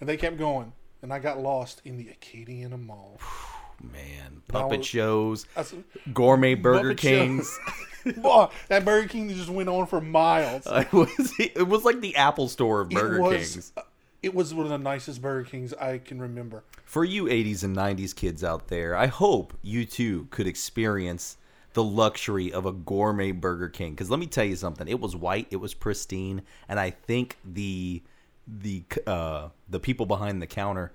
and 0.00 0.08
they 0.08 0.16
kept 0.16 0.38
going, 0.38 0.72
and 1.02 1.12
I 1.12 1.18
got 1.18 1.38
lost 1.40 1.82
in 1.84 1.96
the 1.96 2.04
Acadiana 2.06 2.80
Mall. 2.84 3.18
man, 3.82 4.42
puppet 4.48 4.78
was- 4.78 4.86
shows, 4.86 5.46
said, 5.62 5.84
gourmet 6.12 6.54
Burger 6.54 6.94
Kings. 6.94 7.58
Boy, 8.16 8.48
that 8.68 8.84
Burger 8.84 9.08
King 9.08 9.28
just 9.28 9.50
went 9.50 9.68
on 9.68 9.86
for 9.86 10.00
miles. 10.00 10.62
it 10.66 10.90
was 10.92 11.34
it 11.38 11.68
was 11.68 11.84
like 11.84 12.00
the 12.00 12.16
Apple 12.16 12.48
Store 12.48 12.80
of 12.80 12.88
Burger 12.90 13.36
Kings. 13.36 13.72
It 14.22 14.34
was 14.34 14.52
one 14.52 14.66
of 14.66 14.70
the 14.70 14.78
nicest 14.78 15.22
Burger 15.22 15.48
Kings 15.48 15.72
I 15.74 15.98
can 15.98 16.20
remember. 16.20 16.62
For 16.84 17.04
you 17.04 17.24
80s 17.24 17.64
and 17.64 17.76
90s 17.76 18.14
kids 18.14 18.44
out 18.44 18.68
there, 18.68 18.94
I 18.94 19.06
hope 19.06 19.54
you 19.62 19.86
too 19.86 20.26
could 20.30 20.46
experience 20.46 21.38
the 21.72 21.84
luxury 21.84 22.52
of 22.52 22.66
a 22.66 22.72
gourmet 22.72 23.32
Burger 23.32 23.68
King. 23.68 23.92
Because 23.92 24.10
let 24.10 24.20
me 24.20 24.26
tell 24.26 24.44
you 24.44 24.56
something, 24.56 24.88
it 24.88 25.00
was 25.00 25.16
white, 25.16 25.46
it 25.50 25.56
was 25.56 25.72
pristine, 25.72 26.42
and 26.68 26.78
I 26.78 26.90
think 26.90 27.38
the 27.44 28.02
the 28.46 28.82
uh, 29.06 29.48
the 29.68 29.80
people 29.80 30.06
behind 30.06 30.42
the 30.42 30.46
counter 30.46 30.92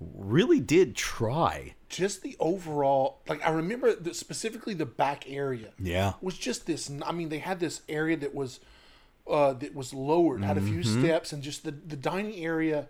really 0.00 0.60
did 0.60 0.96
try. 0.96 1.74
Just 1.88 2.22
the 2.22 2.36
overall, 2.40 3.20
like 3.28 3.46
I 3.46 3.50
remember 3.50 3.94
the, 3.94 4.14
specifically 4.14 4.74
the 4.74 4.86
back 4.86 5.24
area. 5.28 5.70
Yeah. 5.78 6.14
was 6.20 6.36
just 6.36 6.66
this. 6.66 6.90
I 7.04 7.12
mean, 7.12 7.28
they 7.28 7.38
had 7.38 7.60
this 7.60 7.82
area 7.88 8.16
that 8.16 8.34
was 8.34 8.60
uh, 9.26 9.52
that 9.54 9.74
was 9.74 9.94
lowered, 9.94 10.42
had 10.44 10.56
a 10.58 10.60
few 10.60 10.80
Mm-hmm. 10.80 11.02
steps, 11.04 11.32
and 11.32 11.42
just 11.42 11.64
the 11.64 11.70
the 11.72 11.96
dining 11.96 12.34
area, 12.44 12.86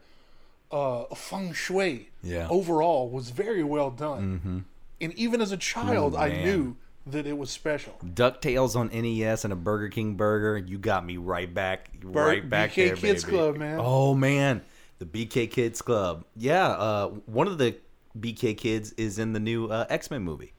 uh, 0.72 1.04
feng 1.14 1.52
shui. 1.52 2.08
Yeah. 2.22 2.48
overall 2.50 3.08
was 3.08 3.30
very 3.30 3.62
well 3.62 3.90
done. 3.90 4.38
Mm-hmm. 4.38 4.58
And 5.00 5.12
even 5.14 5.40
as 5.40 5.52
a 5.52 5.56
child, 5.56 6.16
I 6.16 6.28
knew 6.28 6.76
that 7.06 7.26
it 7.26 7.36
was 7.36 7.50
special. 7.50 7.94
DuckTales 8.04 8.74
on 8.76 8.88
NES 8.88 9.44
and 9.44 9.52
a 9.52 9.56
Burger 9.56 9.88
King 9.88 10.14
burger. 10.14 10.56
You 10.56 10.78
got 10.78 11.04
me 11.04 11.18
right 11.18 11.52
back, 11.52 11.90
Bur- 12.00 12.26
right 12.26 12.48
back 12.48 12.70
BK 12.72 12.74
there, 12.86 12.96
Kids 12.96 13.24
baby. 13.24 13.36
Club, 13.36 13.56
man. 13.56 13.78
Oh 13.80 14.14
man, 14.14 14.62
the 14.98 15.04
BK 15.06 15.50
Kids 15.50 15.82
Club. 15.82 16.24
Yeah, 16.36 16.66
uh, 16.68 17.08
one 17.26 17.46
of 17.46 17.58
the 17.58 17.76
BK 18.18 18.56
Kids 18.56 18.92
is 18.96 19.18
in 19.18 19.32
the 19.34 19.40
new 19.40 19.66
uh, 19.66 19.86
X 19.90 20.10
Men 20.10 20.22
movie. 20.22 20.52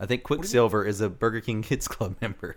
I 0.00 0.06
think 0.06 0.22
Quicksilver 0.22 0.84
is 0.84 1.00
a 1.00 1.08
Burger 1.10 1.40
King 1.40 1.62
Kids 1.68 1.86
Club 1.88 2.16
member. 2.20 2.56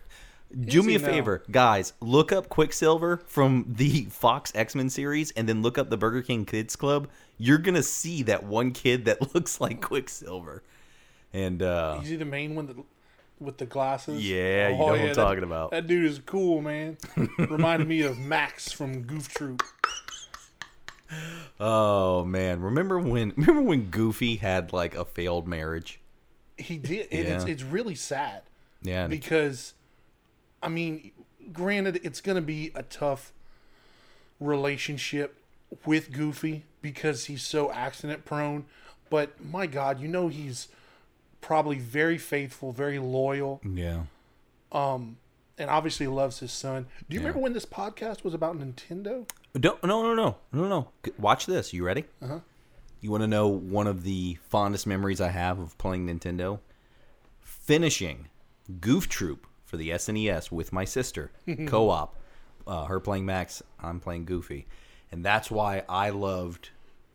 Do 0.57 0.81
me 0.81 0.95
a 0.95 0.99
now? 0.99 1.05
favor, 1.07 1.43
guys. 1.51 1.93
Look 2.01 2.31
up 2.31 2.49
Quicksilver 2.49 3.17
from 3.27 3.65
the 3.67 4.05
Fox 4.05 4.51
X 4.55 4.73
Men 4.73 4.89
series, 4.89 5.31
and 5.31 5.47
then 5.47 5.61
look 5.61 5.77
up 5.77 5.89
the 5.89 5.97
Burger 5.97 6.21
King 6.23 6.45
Kids 6.45 6.75
Club. 6.75 7.07
You're 7.37 7.59
gonna 7.59 7.83
see 7.83 8.23
that 8.23 8.43
one 8.43 8.71
kid 8.71 9.05
that 9.05 9.33
looks 9.35 9.61
like 9.61 9.79
Quicksilver, 9.81 10.63
and 11.33 11.61
uh, 11.61 11.99
Is 12.01 12.09
he 12.09 12.15
the 12.15 12.25
main 12.25 12.55
one 12.55 12.65
that, 12.67 12.77
with 13.39 13.57
the 13.59 13.67
glasses? 13.67 14.27
Yeah, 14.27 14.69
you 14.69 14.77
know 14.77 14.85
what 14.85 14.99
I'm 14.99 15.07
that- 15.09 15.15
talking 15.15 15.43
about. 15.43 15.69
That 15.71 15.85
dude 15.85 16.05
is 16.05 16.19
cool, 16.25 16.61
man. 16.61 16.97
Reminded 17.37 17.87
me 17.87 18.01
of 18.01 18.17
Max 18.17 18.71
from 18.71 19.03
Goof 19.03 19.27
Troop. 19.29 19.61
Oh 21.59 22.23
man, 22.25 22.61
remember 22.61 22.99
when 22.99 23.33
remember 23.37 23.61
when 23.61 23.89
Goofy 23.89 24.37
had 24.37 24.73
like 24.73 24.95
a 24.95 25.05
failed 25.05 25.47
marriage? 25.47 25.99
He 26.57 26.77
did, 26.77 27.07
and 27.11 27.27
it's 27.27 27.45
Yeah. 27.45 27.51
it's 27.51 27.63
really 27.63 27.95
sad 27.95 28.41
Yeah, 28.81 29.07
because, 29.07 29.73
I 30.61 30.69
mean, 30.69 31.11
granted, 31.53 31.99
it's 32.03 32.21
going 32.21 32.35
to 32.35 32.41
be 32.41 32.71
a 32.75 32.83
tough 32.83 33.31
relationship 34.39 35.41
with 35.85 36.11
Goofy 36.11 36.63
because 36.81 37.25
he's 37.25 37.43
so 37.43 37.71
accident 37.71 38.25
prone. 38.25 38.65
But 39.09 39.43
my 39.43 39.65
God, 39.67 39.99
you 39.99 40.07
know 40.07 40.27
he's 40.27 40.67
probably 41.41 41.79
very 41.79 42.17
faithful, 42.17 42.71
very 42.71 42.99
loyal, 42.99 43.61
yeah. 43.63 44.03
Um, 44.71 45.17
and 45.57 45.69
obviously 45.69 46.07
loves 46.07 46.39
his 46.39 46.51
son. 46.51 46.85
Do 47.09 47.15
you 47.15 47.21
remember 47.21 47.39
when 47.39 47.53
this 47.53 47.65
podcast 47.65 48.23
was 48.23 48.33
about 48.33 48.57
Nintendo? 48.57 49.27
Don't 49.59 49.83
no 49.83 50.03
no 50.03 50.13
no 50.13 50.37
no 50.51 50.67
no. 50.67 50.89
Watch 51.17 51.47
this. 51.47 51.73
You 51.73 51.83
ready? 51.83 52.05
Uh-huh. 52.21 52.39
You 53.01 53.11
want 53.11 53.23
to 53.23 53.27
know 53.27 53.47
one 53.47 53.87
of 53.87 54.03
the 54.03 54.37
fondest 54.49 54.85
memories 54.85 55.21
I 55.21 55.29
have 55.29 55.57
of 55.57 55.77
playing 55.77 56.07
Nintendo? 56.07 56.59
Finishing 57.41 58.27
Goof 58.79 59.09
Troop 59.09 59.47
for 59.69 59.77
the 59.77 59.91
SNES 59.91 60.51
with 60.51 60.73
my 60.73 60.83
sister, 60.83 61.31
co-op. 61.67 62.17
Uh, 62.65 62.85
her 62.85 62.99
playing 62.99 63.25
Max, 63.25 63.61
I'm 63.79 63.99
playing 63.99 64.25
Goofy, 64.25 64.67
and 65.11 65.23
that's 65.23 65.51
why 65.51 65.83
I 65.87 66.09
loved 66.09 66.71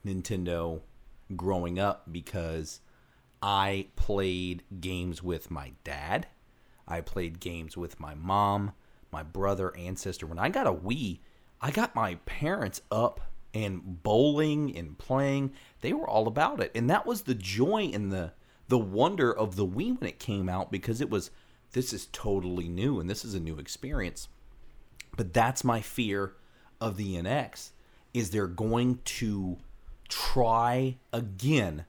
Nintendo 0.06 0.80
growing 1.34 1.78
up 1.80 2.10
because 2.12 2.80
I 3.42 3.88
played 3.96 4.62
games 4.80 5.22
with 5.22 5.50
my 5.50 5.72
dad. 5.82 6.28
I 6.86 7.00
played 7.00 7.40
games 7.40 7.76
with 7.76 7.98
my 7.98 8.14
mom, 8.14 8.72
my 9.10 9.24
brother, 9.24 9.72
and 9.76 9.98
sister. 9.98 10.26
When 10.26 10.38
I 10.38 10.48
got 10.48 10.66
a 10.66 10.72
Wii, 10.72 11.18
I 11.60 11.72
got 11.72 11.94
my 11.96 12.16
parents 12.24 12.82
up 12.90 13.20
and 13.52 14.02
bowling 14.02 14.76
and 14.76 14.96
playing. 14.96 15.52
They 15.80 15.92
were 15.92 16.08
all 16.08 16.28
about 16.28 16.60
it. 16.60 16.70
And 16.74 16.88
that 16.90 17.06
was 17.06 17.22
the 17.22 17.34
joy 17.34 17.90
and 17.92 18.12
the 18.12 18.32
the 18.68 18.78
wonder 18.78 19.30
of 19.30 19.56
the 19.56 19.66
Wii 19.66 20.00
when 20.00 20.08
it 20.08 20.18
came 20.18 20.48
out 20.48 20.72
because 20.72 21.00
it 21.00 21.10
was 21.10 21.30
this 21.74 21.92
is 21.92 22.06
totally 22.12 22.68
new 22.68 22.98
and 22.98 23.10
this 23.10 23.24
is 23.24 23.34
a 23.34 23.40
new 23.40 23.58
experience. 23.58 24.28
But 25.16 25.34
that's 25.34 25.62
my 25.62 25.80
fear 25.80 26.34
of 26.80 26.96
the 26.96 27.16
NX 27.16 27.70
is 28.14 28.30
they're 28.30 28.46
going 28.46 29.00
to 29.04 29.58
try 30.08 30.96
again 31.12 31.84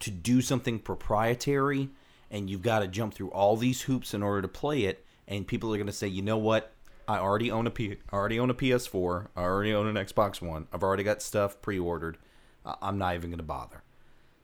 to 0.00 0.10
do 0.10 0.40
something 0.40 0.78
proprietary 0.78 1.88
and 2.30 2.48
you've 2.50 2.62
got 2.62 2.80
to 2.80 2.86
jump 2.86 3.14
through 3.14 3.30
all 3.30 3.56
these 3.56 3.82
hoops 3.82 4.12
in 4.14 4.22
order 4.22 4.42
to 4.42 4.48
play 4.48 4.84
it 4.84 5.04
and 5.26 5.46
people 5.46 5.72
are 5.72 5.78
going 5.78 5.86
to 5.86 5.92
say, 5.92 6.06
"You 6.06 6.20
know 6.22 6.36
what? 6.36 6.72
I 7.08 7.18
already 7.18 7.50
own 7.50 7.66
a 7.66 7.70
P- 7.70 7.96
I 8.12 8.16
already 8.16 8.38
own 8.38 8.50
a 8.50 8.54
PS4. 8.54 9.28
I 9.36 9.42
already 9.42 9.72
own 9.72 9.86
an 9.86 9.96
Xbox 10.06 10.42
One. 10.42 10.68
I've 10.72 10.82
already 10.82 11.02
got 11.02 11.22
stuff 11.22 11.60
pre-ordered. 11.62 12.18
I'm 12.64 12.98
not 12.98 13.14
even 13.14 13.30
going 13.30 13.38
to 13.38 13.42
bother." 13.44 13.82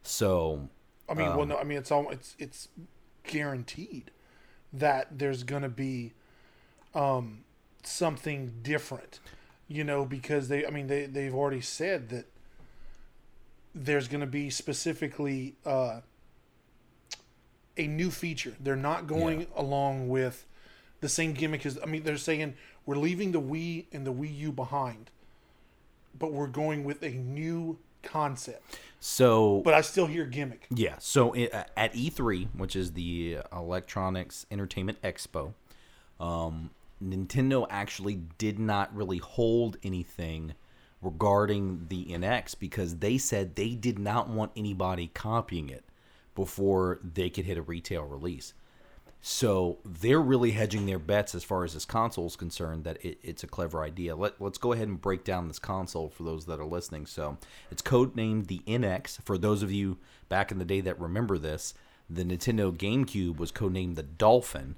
So, 0.03 0.69
I 1.07 1.15
mean, 1.15 1.29
Um, 1.29 1.37
well, 1.37 1.47
no, 1.47 1.59
I 1.59 1.65
mean 1.65 1.77
it's 1.77 1.91
all 1.91 2.09
it's 2.09 2.35
it's 2.39 2.69
guaranteed 3.25 4.11
that 4.73 5.19
there's 5.19 5.43
gonna 5.43 5.69
be 5.69 6.13
um, 6.95 7.45
something 7.83 8.53
different, 8.63 9.21
you 9.69 9.85
know, 9.85 10.05
because 10.05 10.49
they, 10.49 10.67
I 10.67 10.71
mean, 10.71 10.87
they 10.87 11.07
they've 11.07 11.35
already 11.35 11.61
said 11.61 12.09
that 12.11 12.27
there's 13.75 14.09
gonna 14.09 14.27
be 14.27 14.51
specifically 14.51 15.55
uh, 15.65 16.01
a 17.77 17.87
new 17.87 18.11
feature. 18.11 18.55
They're 18.61 18.77
not 18.77 19.07
going 19.07 19.47
along 19.57 20.09
with 20.09 20.47
the 21.01 21.09
same 21.09 21.33
gimmick 21.33 21.65
as. 21.67 21.79
I 21.83 21.87
mean, 21.87 22.03
they're 22.03 22.17
saying 22.17 22.55
we're 22.87 22.97
leaving 22.97 23.33
the 23.33 23.41
Wii 23.41 23.87
and 23.93 24.07
the 24.07 24.13
Wii 24.13 24.37
U 24.39 24.53
behind, 24.53 25.11
but 26.19 26.33
we're 26.33 26.47
going 26.47 26.85
with 26.85 27.03
a 27.03 27.11
new 27.11 27.79
concept. 28.03 28.79
so 28.99 29.61
But 29.65 29.75
I 29.75 29.81
still 29.81 30.07
hear 30.07 30.27
gimmick. 30.27 30.67
Yeah. 30.71 30.97
So 30.99 31.35
i- 31.35 31.65
at 31.77 31.95
E3, 31.95 32.49
which 32.57 32.77
is 32.77 32.93
the 32.93 33.39
Electronics 33.53 34.47
Entertainment 34.51 35.01
Expo, 35.03 35.55
um, 36.19 36.71
Nintendo 37.03 37.67
actually 37.71 38.21
did 38.39 38.59
not 38.59 38.95
really 38.95 39.19
hold 39.19 39.79
anything 39.83 40.53
regarding 41.01 41.87
the 41.89 42.13
NX 42.13 42.55
because 42.55 42.97
they 42.99 43.17
said 43.17 43.57
they 43.57 43.71
did 43.75 43.99
not 43.99 44.29
want 44.29 44.53
anybody 44.55 45.09
copying 45.15 45.71
it 45.71 45.83
before 46.35 47.01
they 47.03 47.31
could 47.31 47.47
hit 47.47 47.57
a 47.57 47.63
retail 47.63 48.05
release. 48.05 48.53
So 49.23 49.79
they're 49.85 50.21
really 50.21 50.53
hedging 50.53 50.87
their 50.87 50.99
bets 50.99 51.35
as 51.35 51.45
far 51.45 51.65
as 51.65 51.75
this 51.75 51.85
console 51.85 52.27
is 52.27 52.37
concerned. 52.37 52.85
That 52.85 53.05
it, 53.05 53.19
it's 53.23 53.45
a 53.45 53.47
clever 53.47 53.83
idea. 53.83 54.17
Let 54.17 54.41
Let's 54.41 54.59
go 54.59 54.73
ahead 54.73 54.89
and 54.89 55.01
break 55.01 55.25
down 55.25 55.49
this 55.49 55.59
console 55.59 56.09
for 56.09 56.23
those 56.23 56.47
that 56.47 56.59
are 56.59 56.65
listening. 56.65 57.07
So 57.07 57.37
it's 57.71 57.83
codenamed 57.83 58.47
the 58.47 58.61
NX. 58.67 59.23
For 59.23 59.37
those 59.37 59.63
of 59.63 59.71
you 59.71 59.99
back 60.29 60.51
in 60.51 60.59
the 60.59 60.65
day 60.65 60.81
that 60.81 60.99
remember 60.99 61.37
this, 61.37 61.75
the 62.09 62.25
Nintendo 62.25 62.73
GameCube 62.73 63.37
was 63.37 63.53
codenamed 63.53 63.97
the 63.97 64.03
Dolphin. 64.03 64.77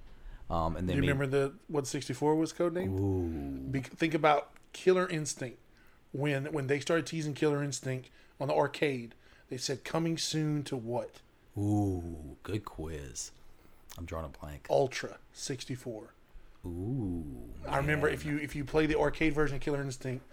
Um, 0.50 0.76
and 0.76 0.88
then 0.88 0.96
Do 0.96 1.06
you 1.06 1.12
remember 1.12 1.26
the 1.26 1.54
what 1.68 1.86
64 1.86 2.34
was 2.34 2.52
codenamed? 2.52 3.70
Be- 3.70 3.80
think 3.80 4.12
about 4.12 4.50
Killer 4.72 5.08
Instinct. 5.08 5.58
When 6.10 6.46
when 6.46 6.66
they 6.66 6.80
started 6.80 7.06
teasing 7.06 7.34
Killer 7.34 7.62
Instinct 7.62 8.10
on 8.40 8.48
the 8.48 8.54
arcade, 8.54 9.14
they 9.48 9.56
said 9.56 9.84
coming 9.84 10.18
soon 10.18 10.62
to 10.64 10.76
what? 10.76 11.20
Ooh, 11.56 12.36
good 12.42 12.64
quiz. 12.64 13.30
I'm 13.98 14.04
drawing 14.04 14.26
a 14.26 14.28
blank. 14.28 14.66
Ultra 14.70 15.18
64. 15.32 16.14
Ooh, 16.64 17.24
I 17.68 17.76
remember 17.78 18.08
if 18.08 18.24
you 18.24 18.38
if 18.38 18.54
you 18.54 18.64
play 18.64 18.86
the 18.86 18.98
arcade 18.98 19.34
version 19.34 19.56
of 19.56 19.62
Killer 19.62 19.82
Instinct, 19.82 20.24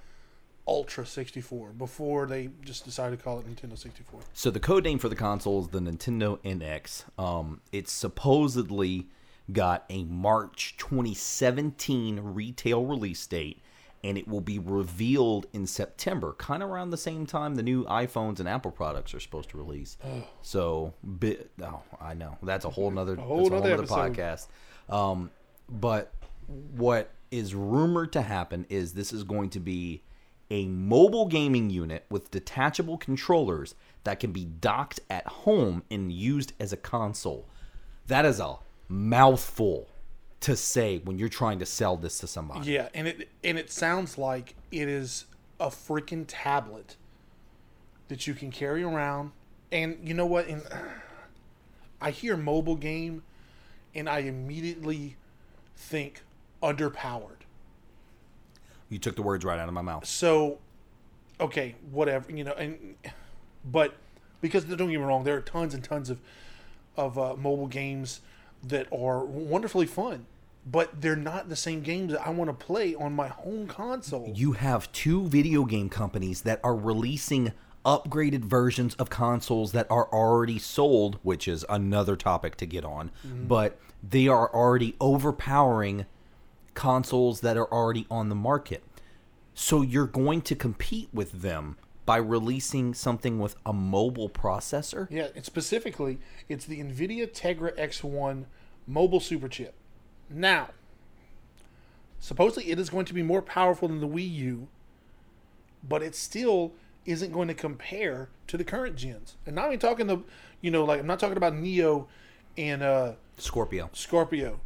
Ultra 0.67 1.06
64 1.06 1.69
before 1.72 2.28
they 2.28 2.50
just 2.63 2.86
decided 2.86 3.17
to 3.17 3.24
call 3.24 3.39
it 3.39 3.48
Nintendo 3.48 3.78
64. 3.78 4.22
So 4.34 4.52
the 4.52 4.60
code 4.60 4.84
name 4.84 5.00
for 5.00 5.10
the 5.10 5.15
console 5.15 5.62
is 5.62 5.69
the 5.69 5.80
Nintendo 5.80 6.38
NX. 6.43 7.06
Um, 7.17 7.62
it's 7.72 7.91
supposedly 7.91 9.08
got 9.52 9.86
a 9.89 10.04
March 10.04 10.76
2017 10.78 12.19
retail 12.19 12.86
release 12.86 13.26
date, 13.26 13.60
and 14.04 14.18
it 14.18 14.28
will 14.28 14.42
be 14.42 14.60
revealed 14.60 15.46
in 15.54 15.68
September, 15.68 16.34
kind 16.38 16.64
of 16.64 16.70
around 16.70 16.90
the 16.92 16.98
same 16.98 17.26
time 17.26 17.56
the 17.56 17.64
new 17.64 17.84
iPhones 17.86 18.40
and 18.40 18.48
Apple 18.48 18.72
products 18.72 19.14
are 19.14 19.20
supposed 19.20 19.50
to 19.50 19.58
release. 19.58 19.98
So, 20.42 20.94
bit, 21.20 21.52
oh, 21.62 21.82
I 22.00 22.14
know 22.14 22.38
that's 22.42 22.66
a 22.66 22.70
whole 22.70 22.92
nother, 22.92 23.16
whole 23.16 23.38
that's 23.38 23.50
a 23.50 23.52
whole 23.52 23.62
nother 23.62 23.78
nother 23.78 23.88
podcast. 23.88 24.48
Um, 24.90 25.32
but 25.70 26.14
what 26.48 27.12
is 27.32 27.54
rumored 27.54 28.14
to 28.14 28.22
happen 28.22 28.66
is 28.70 28.94
this 28.94 29.14
is 29.14 29.24
going 29.24 29.50
to 29.52 29.60
be 29.60 30.02
a 30.50 30.66
mobile 30.68 31.28
gaming 31.28 31.70
unit 31.70 32.06
with 32.10 32.32
detachable 32.32 32.98
controllers 32.98 33.76
that 34.04 34.20
can 34.20 34.32
be 34.32 34.46
docked 34.46 35.00
at 35.10 35.28
home 35.28 35.84
and 35.92 36.12
used 36.12 36.54
as 36.60 36.74
a 36.74 36.78
console. 36.78 37.48
That 38.08 38.26
is 38.26 38.40
a 38.40 38.56
mouthful 38.88 39.88
to 40.41 40.56
say 40.56 40.99
when 41.04 41.19
you're 41.19 41.30
trying 41.30 41.60
to 41.60 41.65
sell 41.65 41.97
this 41.97 42.19
to 42.19 42.28
somebody. 42.28 42.71
Yeah, 42.71 42.89
and 42.93 43.08
it 43.08 43.30
and 43.43 43.58
it 43.58 43.71
sounds 43.71 44.17
like 44.17 44.56
it 44.71 44.88
is 44.88 45.25
a 45.60 45.67
freaking 45.67 46.25
tablet 46.28 46.95
that 48.08 48.28
you 48.28 48.34
can 48.34 48.52
carry 48.52 48.84
around. 48.84 49.32
And 49.71 49.99
you 50.04 50.13
know 50.13 50.25
what? 50.25 50.47
And 50.47 50.63
I 52.02 52.12
hear 52.12 52.38
mobile 52.38 52.78
game, 52.78 53.23
and 53.93 54.08
I 54.08 54.19
immediately 54.19 55.17
think 55.75 56.21
underpowered. 56.63 57.41
You 58.89 58.97
took 58.97 59.15
the 59.15 59.21
words 59.21 59.45
right 59.45 59.60
out 59.60 59.67
of 59.67 59.73
my 59.73 59.82
mouth. 59.82 60.06
So, 60.06 60.60
okay, 61.39 61.75
whatever 61.91 62.32
you 62.32 62.43
know, 62.43 62.54
and 62.54 62.95
But 63.65 63.95
because 64.41 64.63
don't 64.63 64.78
get 64.78 64.88
me 64.88 64.95
wrong, 64.97 65.25
there 65.25 65.36
are 65.36 65.41
tons 65.41 65.73
and 65.73 65.84
tons 65.84 66.10
of 66.10 66.19
of 66.95 67.17
uh, 67.17 67.36
mobile 67.36 67.67
games 67.67 68.21
that 68.63 68.88
are 68.91 69.24
wonderfully 69.24 69.86
fun, 69.86 70.26
but 70.65 71.02
they're 71.02 71.15
not 71.15 71.50
the 71.50 71.56
same 71.56 71.82
games 71.82 72.12
that 72.12 72.26
I 72.26 72.30
want 72.32 72.50
to 72.50 72.65
play 72.65 72.95
on 72.95 73.13
my 73.13 73.28
home 73.28 73.67
console. 73.67 74.32
You 74.36 74.54
have 74.54 74.91
two 74.91 75.28
video 75.28 75.65
game 75.65 75.89
companies 75.89 76.41
that 76.41 76.60
are 76.63 76.76
releasing 76.76 77.54
upgraded 77.86 78.43
versions 78.43 78.93
of 78.95 79.10
consoles 79.10 79.72
that 79.72 79.88
are 79.89 80.08
already 80.12 80.60
sold, 80.60 81.17
which 81.24 81.48
is 81.48 81.65
another 81.69 82.15
topic 82.15 82.56
to 82.58 82.65
get 82.65 82.84
on, 82.84 83.12
mm-hmm. 83.26 83.48
but 83.48 83.80
they 84.08 84.28
are 84.28 84.54
already 84.54 84.95
overpowering 85.00 86.06
consoles 86.74 87.41
that 87.41 87.58
are 87.58 87.72
already 87.72 88.06
on 88.12 88.30
the 88.30 88.36
market. 88.36 88.84
So 89.54 89.82
you're 89.82 90.08
going 90.08 90.41
to 90.43 90.56
compete 90.56 91.10
with 91.13 91.41
them 91.41 91.78
by 92.10 92.17
releasing 92.17 92.91
something 92.91 93.38
with 93.38 93.56
a 93.67 93.72
mobile 93.72 94.30
processor? 94.30 95.08
Yeah, 95.12 95.28
and 95.36 95.45
specifically, 95.45 96.17
it's 96.48 96.65
the 96.65 96.80
NVIDIA 96.80 97.28
Tegra 97.28 97.78
X1 97.78 98.45
mobile 98.88 99.19
super 99.19 99.48
chip. 99.48 99.76
Now, 100.28 100.69
supposedly 102.17 102.72
it 102.72 102.80
is 102.80 102.89
going 102.89 103.06
to 103.06 103.13
be 103.13 103.22
more 103.22 103.43
powerful 103.43 103.88
than 103.88 104.00
the 104.00 104.08
Wii 104.08 104.28
U, 104.38 104.69
but 105.88 106.02
it 106.02 106.15
still 106.15 106.72
isn't 107.06 107.32
going 107.32 107.48
to 107.48 107.54
compare 107.54 108.30
to 108.48 108.58
the 108.58 108.63
current 108.63 108.95
gens. 108.95 109.36
And 109.45 109.56
not 109.56 109.67
even 109.67 109.78
talking 109.78 110.08
the, 110.08 110.24
you 110.62 110.72
know, 110.72 110.86
like 110.86 111.02
I'm 111.02 111.06
not 111.06 111.19
talking 111.19 111.38
about 111.38 111.54
Neo 111.54 112.08
and 112.58 112.82
uh, 112.82 113.12
Scorpio. 113.38 113.91
Scorpio, 113.93 114.60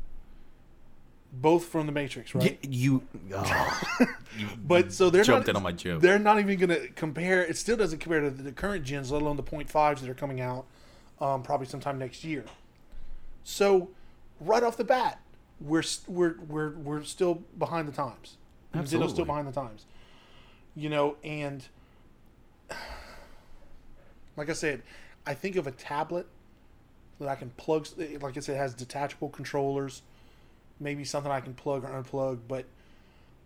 both 1.34 1.66
from 1.66 1.86
the 1.88 1.92
Matrix, 1.92 2.36
right? 2.36 2.60
Y- 2.64 2.70
You, 2.70 3.04
oh, 3.34 4.08
But 4.66 4.94
so 4.94 5.10
they're 5.10 5.24
Jumped 5.24 5.48
not, 5.48 5.52
in 5.52 5.56
on 5.58 5.64
my 5.64 5.72
joke. 5.72 6.02
They're 6.02 6.20
not 6.20 6.40
even 6.40 6.58
going 6.60 6.70
to 6.70 6.88
compare. 6.90 7.44
It 7.44 7.58
still 7.58 7.76
doesn't 7.76 8.00
compare 8.00 8.22
to 8.22 8.30
the 8.30 8.52
current 8.52 8.84
gens, 8.86 9.12
let 9.12 9.22
alone 9.22 9.36
the 9.38 9.44
point 9.44 9.70
fives 9.70 10.02
that 10.02 10.10
are 10.10 10.14
coming 10.16 10.40
out 10.42 10.66
um, 11.20 11.42
probably 11.44 11.66
sometime 11.68 11.98
next 11.98 12.24
year. 12.24 12.46
So 13.44 13.90
right 14.40 14.64
off 14.64 14.78
the 14.78 14.84
bat, 14.84 15.20
we're 15.60 15.84
we're 16.08 16.36
we're 16.48 16.72
we're 16.72 17.04
still 17.04 17.44
behind 17.58 17.88
the 17.88 17.92
times. 17.92 18.38
Nintendo's 18.74 19.12
still 19.12 19.26
behind 19.26 19.48
the 19.48 19.52
times. 19.52 19.86
You 20.76 20.90
know, 20.90 21.18
and 21.24 21.66
like 24.38 24.50
I 24.50 24.54
said, 24.54 24.82
I 25.26 25.34
think 25.34 25.56
of 25.56 25.68
a 25.68 25.72
tablet 25.72 26.28
that 27.20 27.28
I 27.28 27.36
can 27.36 27.50
plug. 27.52 27.88
Like 28.22 28.38
I 28.38 28.40
said, 28.40 28.56
it 28.56 28.60
has 28.60 28.74
detachable 28.74 29.30
controllers. 29.30 30.02
Maybe 30.80 31.04
something 31.04 31.32
I 31.32 31.40
can 31.40 31.54
plug 31.54 31.84
or 31.84 31.88
unplug, 31.90 32.40
but 32.48 32.66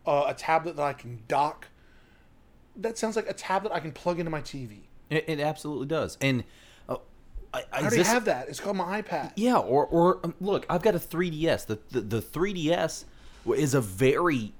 uh, 0.05 0.25
a 0.27 0.33
tablet 0.33 0.75
that 0.77 0.83
I 0.83 0.93
can 0.93 1.19
dock. 1.27 1.67
That 2.75 2.97
sounds 2.97 3.15
like 3.15 3.29
a 3.29 3.33
tablet 3.33 3.73
I 3.73 3.79
can 3.79 3.91
plug 3.91 4.19
into 4.19 4.31
my 4.31 4.41
TV. 4.41 4.81
it, 5.09 5.25
it 5.27 5.39
absolutely 5.39 5.87
does. 5.87 6.17
And 6.21 6.43
uh, 6.87 6.97
I, 7.53 7.63
I 7.71 7.79
already 7.81 7.97
this- 7.97 8.07
have 8.07 8.25
that. 8.25 8.49
It's 8.49 8.59
called 8.59 8.77
my 8.77 9.01
iPad. 9.01 9.33
Yeah, 9.35 9.57
or 9.57 9.85
or 9.85 10.19
um, 10.23 10.35
look, 10.39 10.65
I've 10.69 10.81
got 10.81 10.95
a 10.95 10.99
3DS. 10.99 11.65
The 11.65 11.79
the, 11.91 12.01
the 12.01 12.21
3DS 12.21 13.05
is 13.55 13.73
a 13.73 13.81
very 13.81 14.53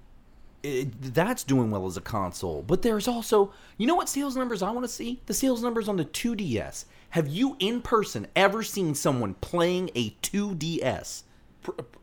it, 0.64 1.14
that's 1.14 1.44
doing 1.44 1.72
well 1.72 1.86
as 1.86 1.98
a 1.98 2.02
console. 2.02 2.62
But 2.62 2.82
there's 2.82 3.08
also, 3.08 3.54
you 3.78 3.88
know 3.88 3.96
what 3.96 4.10
sales 4.10 4.36
numbers 4.36 4.62
I 4.62 4.72
want 4.72 4.86
to 4.86 4.92
see? 4.92 5.22
The 5.26 5.34
sales 5.34 5.62
numbers 5.62 5.88
on 5.88 5.98
the 5.98 6.06
2DS. 6.06 6.86
Have 7.12 7.28
you 7.28 7.56
in 7.60 7.82
person 7.82 8.28
ever 8.36 8.64
seen 8.64 8.94
someone 8.96 9.36
playing 9.36 9.92
a 9.96 10.12
2DS 10.22 11.24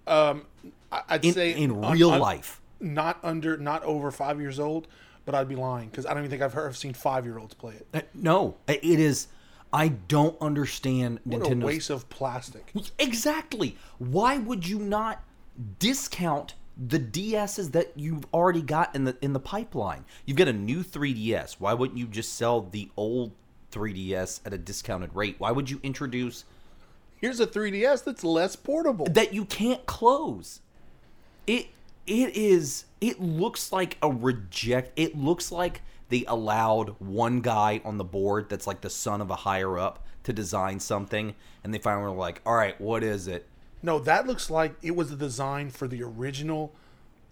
Um, 0.07 0.47
I'd 0.93 1.25
in, 1.25 1.33
say 1.33 1.53
in 1.53 1.81
real 1.81 2.11
un- 2.13 2.21
life? 2.21 2.61
not 2.81 3.19
under, 3.23 3.57
not 3.57 3.83
over 3.85 4.11
five 4.11 4.41
years 4.41 4.61
old. 4.61 4.87
But 5.27 5.35
I'd 5.35 5.49
be 5.49 5.57
lying 5.57 5.89
because 5.89 6.05
I 6.05 6.11
don't 6.11 6.19
even 6.19 6.31
think 6.31 6.43
I've 6.43 6.53
heard, 6.53 6.69
I've 6.69 6.77
seen 6.77 6.93
five 6.93 7.25
year 7.25 7.39
olds 7.39 7.55
play 7.55 7.77
it. 7.77 7.87
Uh, 7.95 8.01
No, 8.13 8.57
it 8.69 8.85
is. 8.85 9.29
I 9.73 9.89
don't 9.89 10.37
understand 10.39 11.19
What 11.25 11.41
a 11.41 11.45
Nintendo's 11.47 11.65
waste 11.65 11.89
of 11.91 12.09
plastic. 12.11 12.71
Exactly. 12.99 13.79
Why 13.99 14.37
would 14.37 14.69
you 14.69 14.79
not 14.79 15.25
discount 15.79 16.55
the 16.77 16.99
DSs 16.99 17.73
that 17.73 17.93
you've 17.97 18.27
already 18.35 18.61
got 18.61 18.95
in 18.95 19.05
the 19.05 19.17
in 19.23 19.33
the 19.33 19.41
pipeline? 19.41 20.05
You've 20.27 20.37
got 20.37 20.49
a 20.49 20.53
new 20.53 20.85
3DS. 20.85 21.55
Why 21.59 21.73
wouldn't 21.73 21.99
you 21.99 22.07
just 22.07 22.35
sell 22.35 22.61
the 22.61 22.91
old 22.97 23.33
3DS 23.73 24.41
at 24.45 24.53
a 24.53 24.59
discounted 24.59 25.11
rate? 25.15 25.37
Why 25.39 25.51
would 25.53 25.71
you 25.71 25.81
introduce 25.83 26.45
Here's 27.25 27.41
a 27.41 27.47
3DS 27.47 28.05
that's 28.05 28.23
less 28.23 28.55
portable. 28.55 29.07
that 29.07 29.33
you 29.33 29.47
can't 29.47 29.87
close? 29.87 30.61
It 31.47 31.69
it 32.07 32.37
is 32.37 32.85
it 33.01 33.19
looks 33.19 33.73
like 33.73 33.97
a 34.03 34.11
reject 34.11 34.93
it 34.95 35.17
looks 35.17 35.51
like 35.51 35.81
they 36.11 36.27
allowed 36.27 36.91
one 36.99 37.41
guy 37.41 37.81
on 37.83 37.97
the 37.97 38.05
board 38.05 38.51
that's 38.51 38.67
like 38.67 38.83
the 38.83 38.91
son 38.91 39.23
of 39.23 39.31
a 39.31 39.37
higher 39.37 39.79
up 39.79 40.05
to 40.25 40.35
design 40.35 40.79
something 40.81 41.35
and 41.65 41.73
they 41.73 41.79
finally 41.79 42.13
were 42.13 42.19
like, 42.19 42.43
"All 42.45 42.57
right, 42.57 42.79
what 42.79 43.03
is 43.03 43.27
it?" 43.27 43.47
No, 43.83 43.99
that 44.01 44.27
looks 44.27 44.51
like 44.51 44.75
it 44.83 44.95
was 44.95 45.09
the 45.09 45.17
design 45.17 45.71
for 45.71 45.89
the 45.89 46.03
original, 46.03 46.75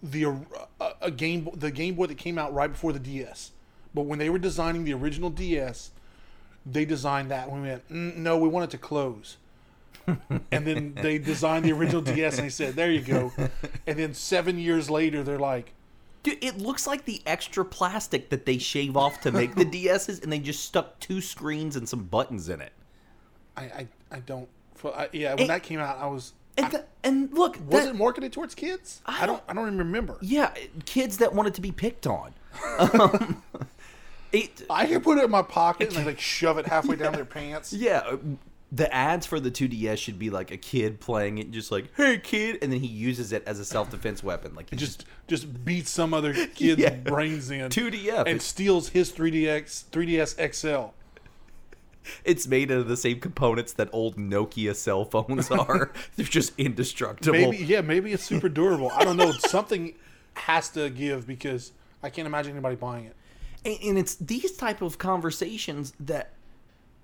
the 0.01 0.25
uh, 0.25 0.93
a 1.03 1.11
game 1.11 1.47
the 1.53 1.69
Game 1.69 1.93
Boy 1.93 2.07
that 2.07 2.17
came 2.17 2.39
out 2.39 2.51
right 2.51 2.71
before 2.71 2.93
the 2.93 2.99
DS. 2.99 3.51
But 3.93 4.07
when 4.07 4.17
they 4.17 4.31
were 4.31 4.39
designing 4.39 4.85
the 4.85 4.95
original 4.95 5.29
DS, 5.29 5.91
they 6.65 6.83
designed 6.83 7.29
that. 7.29 7.51
We 7.51 7.61
went, 7.61 7.87
mm, 7.89 8.15
no, 8.15 8.39
we 8.39 8.47
want 8.47 8.63
it 8.63 8.71
to 8.71 8.79
close. 8.79 9.37
and 10.51 10.65
then 10.67 10.93
they 11.01 11.17
designed 11.17 11.65
the 11.65 11.71
original 11.71 12.01
DS, 12.01 12.37
and 12.37 12.45
they 12.45 12.49
said, 12.49 12.75
"There 12.75 12.91
you 12.91 13.01
go." 13.01 13.31
And 13.87 13.97
then 13.99 14.13
seven 14.13 14.57
years 14.59 14.89
later, 14.89 15.23
they're 15.23 15.39
like, 15.39 15.73
Dude, 16.23 16.43
it 16.43 16.57
looks 16.57 16.87
like 16.87 17.05
the 17.05 17.21
extra 17.25 17.65
plastic 17.65 18.29
that 18.29 18.45
they 18.45 18.57
shave 18.57 18.95
off 18.97 19.21
to 19.21 19.31
make 19.31 19.55
the 19.55 19.65
DSs, 19.85 20.23
and 20.23 20.31
they 20.31 20.39
just 20.39 20.63
stuck 20.65 20.99
two 20.99 21.19
screens 21.21 21.75
and 21.75 21.87
some 21.87 22.03
buttons 22.03 22.49
in 22.49 22.61
it. 22.61 22.71
"I, 23.57 23.61
I, 23.63 23.87
I 24.11 24.19
don't." 24.19 24.49
I, 24.85 25.07
yeah, 25.13 25.33
when 25.35 25.43
It- 25.43 25.47
that 25.47 25.63
came 25.63 25.79
out, 25.79 25.97
I 25.97 26.07
was. 26.07 26.33
And, 26.55 26.69
th- 26.69 26.83
and 27.03 27.33
look, 27.33 27.55
Was 27.67 27.85
that- 27.85 27.89
it 27.89 27.97
marketed 27.97 28.31
towards 28.31 28.53
kids? 28.53 29.01
I 29.05 29.25
don't. 29.25 29.41
I 29.47 29.53
don't 29.53 29.65
even 29.67 29.79
remember. 29.79 30.17
yeah, 30.21 30.53
kids 30.85 31.17
that 31.17 31.33
wanted 31.33 31.53
to 31.55 31.61
be 31.61 31.71
picked 31.71 32.05
on. 32.07 32.33
Um, 32.79 33.41
it, 34.31 34.63
I 34.69 34.85
can 34.87 35.01
put 35.01 35.17
it 35.19 35.23
in 35.25 35.31
my 35.31 35.41
pocket 35.43 35.89
and 35.89 35.97
they 35.97 36.03
like 36.11 36.19
shove 36.19 36.57
it 36.57 36.65
halfway 36.65 36.95
down 36.95 37.13
their 37.13 37.25
pants. 37.25 37.71
yeah, 37.73 38.15
the 38.75 38.91
ads 38.91 39.27
for 39.27 39.39
the 39.39 39.51
2DS 39.51 39.97
should 39.99 40.17
be 40.17 40.31
like 40.31 40.49
a 40.49 40.57
kid 40.57 40.99
playing 40.99 41.37
it, 41.37 41.51
just 41.51 41.71
like, 41.71 41.85
"Hey, 41.95 42.17
kid," 42.17 42.57
and 42.61 42.71
then 42.73 42.79
he 42.79 42.87
uses 42.87 43.31
it 43.31 43.43
as 43.45 43.59
a 43.59 43.65
self 43.65 43.91
defense 43.91 44.23
weapon. 44.23 44.55
Like, 44.55 44.69
he 44.71 44.75
just 44.75 45.05
just 45.27 45.63
beats 45.63 45.91
some 45.91 46.13
other 46.13 46.33
kid's 46.55 46.81
Yeah. 46.81 46.95
brains 46.95 47.51
in 47.51 47.69
2DF. 47.69 48.25
and 48.27 48.41
steals 48.41 48.89
his 48.89 49.11
3DX 49.11 49.85
3DS 49.91 50.35
XL. 50.53 50.93
it's 52.25 52.47
made 52.47 52.71
out 52.71 52.79
of 52.79 52.87
the 52.87 52.97
same 52.97 53.19
components 53.19 53.73
that 53.73 53.89
old 53.93 54.17
Nokia 54.17 54.75
cell 54.75 55.05
phones 55.05 55.49
are. 55.51 55.91
They're 56.15 56.25
just 56.25 56.53
indestructible. 56.57 57.31
Maybe 57.51 57.57
yeah, 57.57 57.81
maybe 57.81 58.11
it's 58.11 58.23
super 58.23 58.49
durable. 58.49 58.91
I 58.91 59.03
don't 59.05 59.17
know. 59.17 59.31
Something 59.47 59.93
has 60.33 60.69
to 60.69 60.89
give 60.89 61.27
because 61.27 61.71
I 62.01 62.09
can't 62.09 62.25
imagine 62.25 62.51
anybody 62.53 62.75
buying 62.75 63.05
it. 63.05 63.15
and, 63.63 63.77
and 63.89 63.97
it's 63.99 64.15
these 64.15 64.53
type 64.57 64.81
of 64.81 64.97
conversations 64.97 65.93
that 65.99 66.31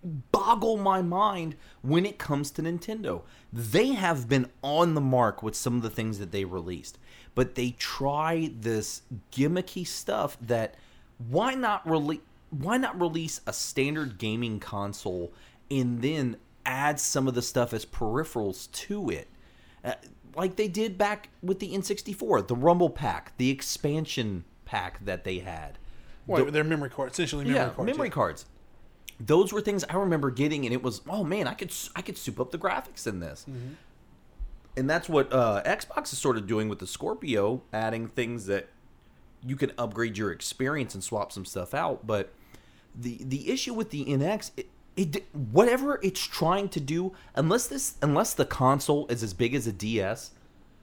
boggle 0.04 0.78
my 0.78 1.02
mind 1.02 1.56
when 1.82 2.06
it 2.06 2.18
comes 2.18 2.52
to 2.52 2.62
Nintendo. 2.62 3.24
They 3.52 3.88
have 3.94 4.30
been 4.30 4.50
on 4.62 4.94
the 4.94 5.02
mark 5.02 5.44
with 5.44 5.56
some 5.56 5.76
of 5.76 5.82
the 5.82 5.90
things 5.90 6.20
that 6.20 6.32
they 6.32 6.46
released, 6.46 6.98
but 7.36 7.56
they 7.56 7.72
try 7.72 8.52
this 8.58 9.02
gimmicky 9.32 9.86
stuff 9.86 10.38
that 10.42 10.76
why 11.18 11.54
not 11.56 11.88
release 11.90 12.22
why 12.52 12.78
not 12.78 13.00
release 13.00 13.42
a 13.46 13.54
standard 13.54 14.18
gaming 14.18 14.60
console 14.60 15.32
and 15.70 16.02
then 16.02 16.36
add 16.66 17.00
some 17.00 17.28
of 17.28 17.36
the 17.36 17.42
stuff 17.44 17.74
as 17.74 17.86
peripherals 17.86 18.72
to 18.72 19.10
it? 19.10 19.28
Uh, 19.84 19.94
like 20.36 20.56
they 20.56 20.68
did 20.68 20.98
back 20.98 21.30
with 21.44 21.60
the 21.60 21.74
N64, 21.74 22.48
the 22.48 22.56
Rumble 22.56 22.90
Pack, 22.90 23.38
the 23.38 23.50
expansion 23.50 24.46
pack 24.66 25.04
that 25.06 25.24
they 25.24 25.40
had. 25.40 25.78
Well, 26.28 26.46
they're 26.46 26.64
memory 26.64 26.90
cards, 26.90 27.14
essentially 27.14 27.46
memory 27.46 27.60
yeah, 27.60 27.70
cards. 27.70 27.86
memory 27.86 28.08
yeah. 28.08 28.14
cards. 28.14 28.46
Those 29.20 29.52
were 29.52 29.62
things 29.62 29.84
I 29.90 29.96
remember 29.96 30.32
getting, 30.32 30.66
and 30.66 30.74
it 30.74 30.82
was, 30.82 31.02
oh 31.10 31.24
man, 31.24 31.48
I 31.48 31.54
could 31.54 31.74
I 31.96 32.02
could 32.02 32.18
soup 32.18 32.40
up 32.40 32.52
the 32.52 32.58
graphics 32.58 33.06
in 33.06 33.20
this, 33.20 33.46
Mm-hmm. 33.50 33.74
and 34.78 34.90
that's 34.90 35.10
what 35.10 35.32
uh, 35.34 35.62
Xbox 35.66 36.14
is 36.14 36.20
sort 36.20 36.38
of 36.38 36.48
doing 36.48 36.70
with 36.70 36.80
the 36.80 36.88
Scorpio, 36.88 37.62
adding 37.74 38.08
things 38.08 38.46
that 38.46 38.68
you 39.46 39.56
can 39.56 39.72
upgrade 39.78 40.18
your 40.18 40.32
experience 40.32 40.94
and 40.94 41.04
swap 41.04 41.32
some 41.32 41.46
stuff 41.46 41.74
out. 41.74 42.08
But 42.08 42.32
the 42.96 43.18
the 43.24 43.50
issue 43.52 43.74
with 43.74 43.90
the 43.90 44.06
NX, 44.06 44.52
it, 44.58 44.68
it 44.96 45.26
whatever 45.36 46.00
it's 46.02 46.22
trying 46.26 46.70
to 46.70 46.80
do, 46.80 47.14
unless 47.36 47.68
this 47.68 47.96
unless 48.02 48.34
the 48.34 48.46
console 48.46 49.06
is 49.08 49.22
as 49.24 49.34
big 49.34 49.54
as 49.54 49.68
a 49.68 49.74
DS, 49.74 50.32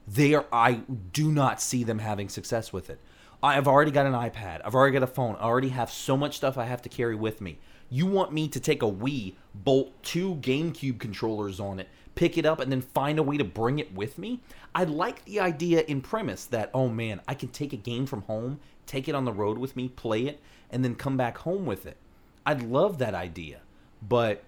they 0.06 0.34
are 0.34 0.44
I 0.52 0.82
do 1.12 1.30
not 1.32 1.60
see 1.62 1.84
them 1.84 2.00
having 2.00 2.28
success 2.28 2.70
with 2.72 2.90
it. 2.90 3.00
I've 3.42 3.68
already 3.68 3.90
got 3.90 4.06
an 4.06 4.12
iPad. 4.14 4.60
I've 4.64 4.74
already 4.74 4.92
got 4.94 5.02
a 5.02 5.06
phone. 5.06 5.36
I 5.36 5.44
already 5.44 5.68
have 5.68 5.90
so 5.90 6.16
much 6.16 6.36
stuff 6.36 6.56
I 6.58 6.64
have 6.64 6.82
to 6.82 6.88
carry 6.88 7.14
with 7.14 7.40
me. 7.40 7.58
You 7.88 8.06
want 8.06 8.32
me 8.32 8.48
to 8.48 8.58
take 8.58 8.82
a 8.82 8.90
Wii, 8.90 9.34
bolt 9.54 9.92
two 10.02 10.36
GameCube 10.36 10.98
controllers 10.98 11.60
on 11.60 11.78
it, 11.78 11.88
pick 12.14 12.36
it 12.36 12.44
up, 12.44 12.60
and 12.60 12.72
then 12.72 12.80
find 12.80 13.18
a 13.18 13.22
way 13.22 13.36
to 13.36 13.44
bring 13.44 13.78
it 13.78 13.94
with 13.94 14.18
me? 14.18 14.40
I 14.74 14.84
like 14.84 15.24
the 15.24 15.40
idea 15.40 15.82
in 15.82 16.00
premise 16.00 16.46
that, 16.46 16.70
oh 16.74 16.88
man, 16.88 17.20
I 17.28 17.34
can 17.34 17.48
take 17.48 17.72
a 17.72 17.76
game 17.76 18.06
from 18.06 18.22
home, 18.22 18.58
take 18.86 19.08
it 19.08 19.14
on 19.14 19.24
the 19.24 19.32
road 19.32 19.58
with 19.58 19.76
me, 19.76 19.88
play 19.88 20.26
it, 20.26 20.40
and 20.70 20.84
then 20.84 20.94
come 20.94 21.16
back 21.16 21.38
home 21.38 21.64
with 21.64 21.86
it. 21.86 21.96
I 22.44 22.54
love 22.54 22.98
that 22.98 23.14
idea, 23.14 23.60
but 24.06 24.42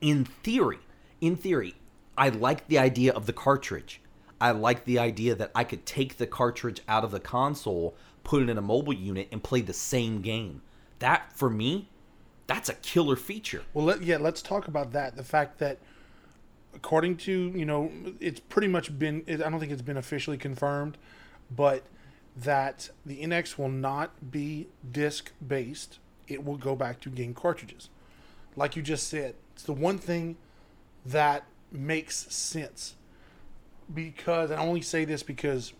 in 0.00 0.24
theory, 0.24 0.80
in 1.20 1.36
theory, 1.36 1.74
I 2.16 2.28
like 2.28 2.66
the 2.68 2.78
idea 2.78 3.12
of 3.12 3.26
the 3.26 3.32
cartridge. 3.32 4.00
I 4.40 4.50
like 4.50 4.84
the 4.84 4.98
idea 4.98 5.34
that 5.36 5.52
I 5.54 5.64
could 5.64 5.86
take 5.86 6.16
the 6.16 6.26
cartridge 6.26 6.80
out 6.88 7.04
of 7.04 7.12
the 7.12 7.20
console, 7.20 7.94
put 8.24 8.42
it 8.42 8.50
in 8.50 8.58
a 8.58 8.62
mobile 8.62 8.92
unit, 8.92 9.28
and 9.30 9.42
play 9.42 9.60
the 9.60 9.72
same 9.72 10.20
game. 10.20 10.62
That 10.98 11.32
for 11.32 11.48
me, 11.48 11.88
that's 12.52 12.68
a 12.68 12.74
killer 12.74 13.16
feature. 13.16 13.62
Well, 13.72 13.86
let, 13.86 14.02
yeah, 14.02 14.18
let's 14.18 14.42
talk 14.42 14.68
about 14.68 14.92
that. 14.92 15.16
The 15.16 15.24
fact 15.24 15.58
that, 15.60 15.78
according 16.74 17.16
to 17.18 17.32
you 17.32 17.64
know, 17.64 17.90
it's 18.20 18.40
pretty 18.40 18.68
much 18.68 18.98
been. 18.98 19.24
I 19.26 19.36
don't 19.36 19.58
think 19.58 19.72
it's 19.72 19.80
been 19.80 19.96
officially 19.96 20.36
confirmed, 20.36 20.98
but 21.50 21.82
that 22.36 22.90
the 23.06 23.22
NX 23.22 23.56
will 23.56 23.70
not 23.70 24.30
be 24.30 24.68
disc 24.90 25.32
based. 25.46 25.98
It 26.28 26.44
will 26.44 26.58
go 26.58 26.76
back 26.76 27.00
to 27.00 27.08
game 27.08 27.32
cartridges. 27.32 27.88
Like 28.54 28.76
you 28.76 28.82
just 28.82 29.08
said, 29.08 29.34
it's 29.54 29.62
the 29.62 29.72
one 29.72 29.96
thing 29.96 30.36
that 31.06 31.44
makes 31.70 32.32
sense. 32.34 32.96
Because 33.92 34.50
I 34.50 34.58
only 34.58 34.82
say 34.82 35.06
this 35.06 35.22
because 35.22 35.72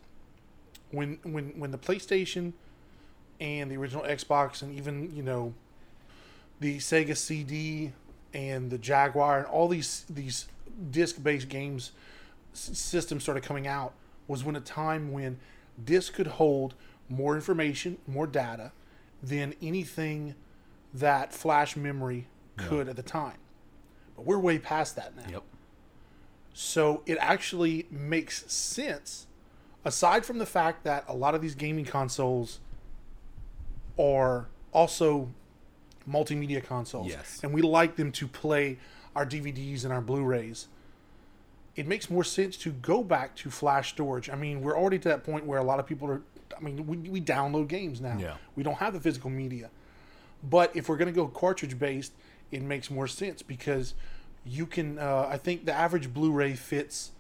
when 0.91 1.19
when 1.23 1.59
when 1.59 1.71
the 1.71 1.79
PlayStation 1.79 2.55
and 3.41 3.71
the 3.71 3.77
original 3.77 4.05
Xbox 4.05 4.63
and 4.63 4.75
even 4.75 5.15
you 5.15 5.23
know 5.23 5.53
the 6.62 6.79
Sega 6.79 7.16
CD 7.16 7.92
and 8.33 8.70
the 8.70 8.79
Jaguar 8.79 9.38
and 9.38 9.46
all 9.46 9.68
these 9.68 10.05
these 10.09 10.46
disc-based 10.90 11.48
games 11.48 11.92
s- 12.55 12.70
systems 12.79 13.22
started 13.25 13.42
coming 13.42 13.66
out 13.66 13.92
was 14.27 14.42
when 14.44 14.57
a 14.57 14.61
time 14.61 15.12
when 15.12 15.38
disc 15.85 16.14
could 16.14 16.27
hold 16.27 16.75
more 17.09 17.35
information, 17.35 17.98
more 18.07 18.27
data 18.27 18.72
than 19.22 19.55
anything 19.61 20.35
that 20.94 21.33
flash 21.33 21.77
memory 21.77 22.27
could 22.57 22.88
at 22.88 22.96
the 22.96 23.03
time. 23.03 23.37
But 24.16 24.25
we're 24.25 24.38
way 24.38 24.59
past 24.59 24.96
that 24.96 25.16
now. 25.16 25.25
Yep. 25.31 25.42
So 26.55 27.03
it 27.07 27.18
actually 27.20 27.87
makes 27.90 28.51
sense, 28.53 29.27
aside 29.85 30.25
from 30.25 30.38
the 30.38 30.46
fact 30.46 30.85
that 30.85 31.05
a 31.09 31.14
lot 31.14 31.35
of 31.35 31.42
these 31.42 31.55
gaming 31.55 31.85
consoles 31.85 32.61
are 33.98 34.48
also 34.72 35.29
multimedia 36.09 36.62
consoles. 36.65 37.09
Yes. 37.09 37.41
And 37.43 37.53
we 37.53 37.62
like 37.62 37.97
them 37.97 38.12
to 38.12 38.27
play 38.27 38.79
our 39.15 39.27
DVDs 39.27 39.85
and 39.85 39.93
our 39.93 40.01
Blu 40.01 40.23
rays. 40.25 40.69
It 41.77 41.87
makes 41.87 42.11
more 42.11 42.25
sense 42.25 42.57
to 42.59 42.71
go 42.71 43.03
back 43.03 43.35
to 43.37 43.51
flash 43.51 43.91
storage. 43.91 44.29
I 44.29 44.35
mean, 44.35 44.61
we're 44.61 44.77
already 44.77 44.99
to 45.01 45.09
that 45.09 45.25
point 45.25 45.47
where 45.47 45.59
a 45.59 45.65
lot 45.65 45.79
of 45.81 45.87
people 45.87 46.09
are. 46.11 46.23
I 46.57 46.61
mean, 46.61 46.87
we, 46.87 46.97
we 46.99 47.21
download 47.21 47.69
games 47.69 48.01
now. 48.01 48.19
Yeah. 48.19 48.35
We 48.57 48.62
don't 48.62 48.77
have 48.77 48.93
the 48.93 49.01
physical 49.01 49.31
media. 49.31 49.71
But 50.43 50.75
if 50.77 50.88
we're 50.88 50.99
going 50.99 51.12
to 51.12 51.19
go 51.19 51.29
cartridge 51.29 51.79
based, 51.79 52.12
it 52.51 52.62
makes 52.62 52.91
more 52.91 53.07
sense 53.07 53.41
because 53.43 53.95
you 54.45 54.67
can. 54.67 54.99
Uh, 54.99 55.27
I 55.31 55.38
think 55.38 55.65
the 55.65 55.73
average 55.73 56.12
Blu-ray 56.12 56.55
fits 56.55 57.12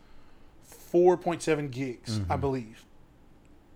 4.7 0.92 1.70
gigs, 1.70 2.20
I 2.28 2.36
believe. 2.36 2.84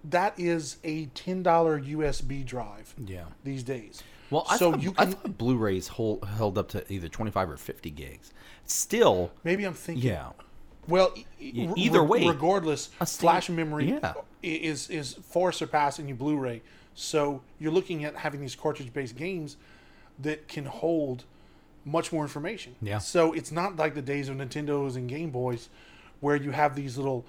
That 0.04 0.38
is 0.38 0.76
a 0.84 1.06
ten 1.06 1.42
dollar 1.42 1.80
USB 1.80 2.44
drive 2.44 2.94
Yeah. 3.04 3.24
these 3.42 3.62
days. 3.62 4.02
Well, 4.30 4.46
I 4.48 4.56
so 4.56 4.72
thought, 4.72 4.82
you 4.82 4.94
I 4.98 5.06
thought 5.06 5.38
Blu-rays 5.38 5.88
hold, 5.88 6.24
held 6.24 6.58
up 6.58 6.68
to 6.70 6.92
either 6.92 7.08
25 7.08 7.50
or 7.50 7.56
50 7.56 7.90
gigs. 7.90 8.32
Still, 8.64 9.30
maybe 9.44 9.64
I'm 9.64 9.74
thinking. 9.74 10.04
yeah. 10.08 10.30
Well, 10.88 11.12
e- 11.40 11.68
either 11.76 12.00
re- 12.02 12.24
way, 12.24 12.28
regardless, 12.28 12.86
flash 13.04 13.48
memory 13.48 13.90
yeah. 13.90 14.14
is 14.42 14.88
is 14.88 15.14
far 15.14 15.50
surpassing 15.52 16.08
your 16.08 16.16
Blu-ray. 16.16 16.62
So 16.94 17.42
you're 17.58 17.72
looking 17.72 18.04
at 18.04 18.16
having 18.16 18.40
these 18.40 18.54
cartridge-based 18.54 19.16
games 19.16 19.56
that 20.20 20.48
can 20.48 20.64
hold 20.64 21.24
much 21.84 22.12
more 22.12 22.22
information. 22.22 22.74
Yeah. 22.80 22.98
So 22.98 23.32
it's 23.32 23.52
not 23.52 23.76
like 23.76 23.94
the 23.94 24.02
days 24.02 24.28
of 24.28 24.36
Nintendos 24.36 24.96
and 24.96 25.08
Game 25.08 25.30
Boys, 25.30 25.68
where 26.20 26.36
you 26.36 26.50
have 26.52 26.74
these 26.74 26.96
little 26.96 27.24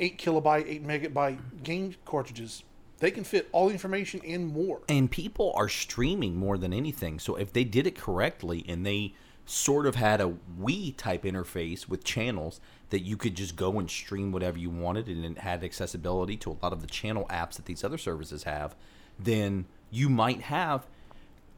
eight 0.00 0.18
kilobyte, 0.18 0.66
eight 0.68 0.86
megabyte 0.86 1.38
game 1.62 1.94
cartridges. 2.04 2.62
They 2.98 3.10
can 3.10 3.24
fit 3.24 3.48
all 3.52 3.68
the 3.68 3.72
information 3.72 4.20
and 4.26 4.48
more. 4.48 4.80
And 4.88 5.10
people 5.10 5.52
are 5.54 5.68
streaming 5.68 6.36
more 6.36 6.58
than 6.58 6.72
anything. 6.72 7.18
So 7.18 7.36
if 7.36 7.52
they 7.52 7.64
did 7.64 7.86
it 7.86 7.96
correctly 7.96 8.64
and 8.68 8.84
they 8.84 9.14
sort 9.46 9.86
of 9.86 9.94
had 9.94 10.20
a 10.20 10.34
Wii 10.60 10.96
type 10.96 11.22
interface 11.22 11.88
with 11.88 12.04
channels 12.04 12.60
that 12.90 13.00
you 13.00 13.16
could 13.16 13.34
just 13.34 13.56
go 13.56 13.78
and 13.78 13.88
stream 13.88 14.32
whatever 14.32 14.58
you 14.58 14.68
wanted 14.68 15.08
and 15.08 15.24
it 15.24 15.38
had 15.38 15.64
accessibility 15.64 16.36
to 16.36 16.50
a 16.50 16.56
lot 16.62 16.72
of 16.72 16.80
the 16.80 16.86
channel 16.86 17.26
apps 17.30 17.54
that 17.54 17.64
these 17.64 17.84
other 17.84 17.98
services 17.98 18.42
have, 18.42 18.74
then 19.18 19.64
you 19.90 20.08
might 20.08 20.42
have 20.42 20.86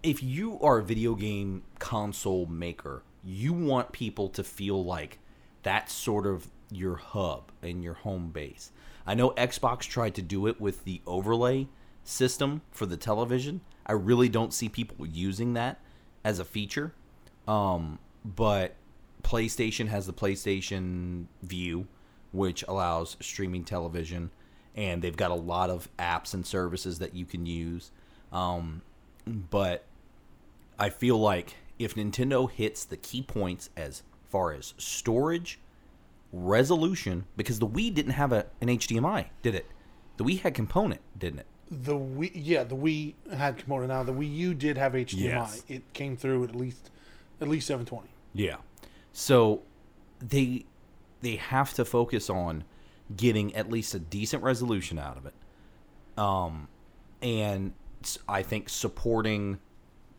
if 0.03 0.23
you 0.23 0.59
are 0.61 0.79
a 0.79 0.83
video 0.83 1.15
game 1.15 1.63
console 1.79 2.47
maker, 2.47 3.03
you 3.25 3.53
want 3.53 3.93
people 3.93 4.29
to 4.31 4.43
feel 4.43 4.83
like 4.85 5.19
that's 5.63 5.93
sort 5.93 6.27
of 6.27 6.49
your 6.71 6.97
hub 6.97 7.51
and 7.63 7.83
your 7.83 7.95
home 7.95 8.31
base. 8.31 8.71
I 9.07 9.15
know 9.15 9.31
Xbox 9.31 9.81
tried 9.81 10.15
to 10.17 10.23
do 10.23 10.47
it 10.47 10.61
with 10.61 10.85
the 10.85 11.01
overlay 11.07 11.69
system 12.05 12.63
for 12.71 12.87
the 12.87 12.97
television. 12.97 13.61
I 13.87 13.93
really 13.93 14.29
don't 14.29 14.53
see 14.53 14.69
people 14.69 15.07
using 15.07 15.55
that 15.55 15.81
as 16.25 16.39
a 16.39 16.45
feature. 16.45 16.93
Um, 17.49 17.99
but 18.25 18.77
PlayStation 19.23 19.89
has 19.89 20.07
the 20.07 20.13
PlayStation 20.13 21.27
Vue, 21.43 21.87
which 22.33 22.65
allows 22.69 23.17
streaming 23.21 23.65
television, 23.65 24.31
and 24.77 25.03
they've 25.03 25.17
got 25.17 25.31
a 25.31 25.35
lot 25.35 25.71
of 25.71 25.89
apps 25.99 26.35
and 26.35 26.47
services 26.47 26.99
that 26.99 27.15
you 27.15 27.25
can 27.25 27.47
use. 27.47 27.91
Um, 28.33 28.83
but 29.27 29.85
I 30.79 30.91
feel 30.91 31.19
like 31.19 31.57
if 31.79 31.95
Nintendo 31.95 32.51
hits 32.51 32.85
the 32.85 32.97
key 32.97 33.23
points 33.23 33.71
as 33.77 34.03
far 34.29 34.53
as 34.53 34.75
storage, 34.79 35.59
resolution, 36.33 37.25
because 37.37 37.59
the 37.59 37.67
Wii 37.67 37.93
didn't 37.93 38.13
have 38.13 38.33
a, 38.33 38.47
an 38.61 38.69
HDMI, 38.69 39.27
did 39.43 39.55
it? 39.55 39.67
The 40.17 40.25
Wii 40.25 40.41
had 40.41 40.55
component, 40.55 41.01
didn't 41.19 41.41
it? 41.41 41.47
The 41.71 41.95
Wii, 41.95 42.33
yeah, 42.35 42.65
the 42.65 42.77
Wii 42.77 43.15
had 43.33 43.57
component. 43.57 43.89
Now 43.89 44.03
the 44.03 44.13
Wii 44.13 44.35
U 44.35 44.55
did 44.55 44.77
have 44.77 44.93
HDMI. 44.93 45.21
Yes. 45.21 45.65
It 45.69 45.93
came 45.93 46.17
through 46.17 46.45
at 46.45 46.55
least 46.55 46.91
at 47.41 47.49
least 47.49 47.67
720. 47.69 48.09
Yeah. 48.35 48.57
So 49.13 49.63
they 50.19 50.65
they 51.21 51.37
have 51.37 51.73
to 51.75 51.85
focus 51.85 52.29
on 52.29 52.65
getting 53.17 53.55
at 53.55 53.71
least 53.71 53.95
a 53.95 53.99
decent 53.99 54.43
resolution 54.43 54.99
out 54.99 55.17
of 55.17 55.27
it. 55.27 55.35
Um 56.19 56.69
and 57.23 57.73
I 58.29 58.43
think 58.43 58.69
supporting 58.69 59.59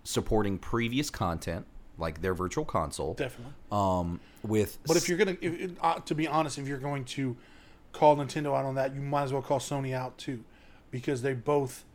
supporting 0.03 0.57
previous 0.57 1.09
content 1.09 1.65
like 2.01 2.21
their 2.21 2.33
virtual 2.33 2.65
console 2.65 3.13
Definitely. 3.13 3.53
um 3.71 4.19
with 4.43 4.79
But 4.85 4.97
if 4.97 5.07
you're 5.07 5.17
gonna, 5.17 5.37
if, 5.39 5.71
uh, 5.81 5.99
to 5.99 6.15
be 6.15 6.27
honest, 6.27 6.57
if 6.57 6.67
you're 6.67 6.79
going 6.79 7.05
to 7.05 7.37
call 7.93 8.17
Nintendo 8.17 8.57
out 8.57 8.65
on 8.65 8.75
that, 8.75 8.93
you 8.95 9.01
might 9.01 9.23
as 9.23 9.33
well 9.33 9.41
call 9.41 9.59
Sony 9.59 9.93
out 9.93 10.17
too, 10.17 10.43
because 10.89 11.21
they 11.21 11.33
both 11.33 11.85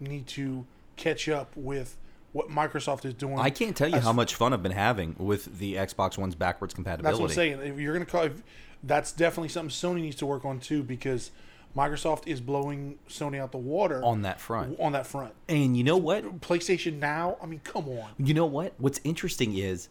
need 0.00 0.26
to 0.28 0.64
catch 0.96 1.28
up 1.28 1.50
with 1.56 1.96
what 2.32 2.48
Microsoft 2.48 3.04
is 3.04 3.14
doing. 3.14 3.38
I 3.38 3.50
can't 3.50 3.76
tell 3.76 3.88
you 3.88 3.96
as- 3.96 4.04
how 4.04 4.12
much 4.12 4.34
fun 4.34 4.52
I've 4.52 4.62
been 4.62 4.72
having 4.72 5.16
with 5.18 5.58
the 5.58 5.74
Xbox 5.74 6.16
One's 6.16 6.34
backwards 6.34 6.74
compatibility. 6.74 7.12
That's 7.12 7.20
what 7.20 7.30
I'm 7.30 7.58
saying. 7.60 7.72
If 7.74 7.80
you're 7.80 7.92
gonna 7.92 8.06
call, 8.06 8.24
if, 8.24 8.42
that's 8.82 9.10
definitely 9.12 9.48
something 9.48 9.70
Sony 9.70 10.02
needs 10.02 10.16
to 10.16 10.26
work 10.26 10.44
on 10.44 10.60
too, 10.60 10.82
because 10.82 11.30
Microsoft 11.76 12.26
is 12.26 12.40
blowing 12.40 12.98
Sony 13.08 13.38
out 13.38 13.52
the 13.52 13.58
water 13.58 14.02
on 14.02 14.22
that 14.22 14.40
front. 14.40 14.80
on 14.80 14.92
that 14.92 15.06
front. 15.06 15.34
And 15.48 15.76
you 15.76 15.84
know 15.84 15.98
what? 15.98 16.40
PlayStation 16.40 16.98
Now, 16.98 17.36
I 17.42 17.46
mean, 17.46 17.60
come 17.64 17.88
on. 17.88 18.10
You 18.18 18.32
know 18.32 18.46
what? 18.46 18.74
What's 18.78 19.00
interesting 19.04 19.56
is 19.56 19.88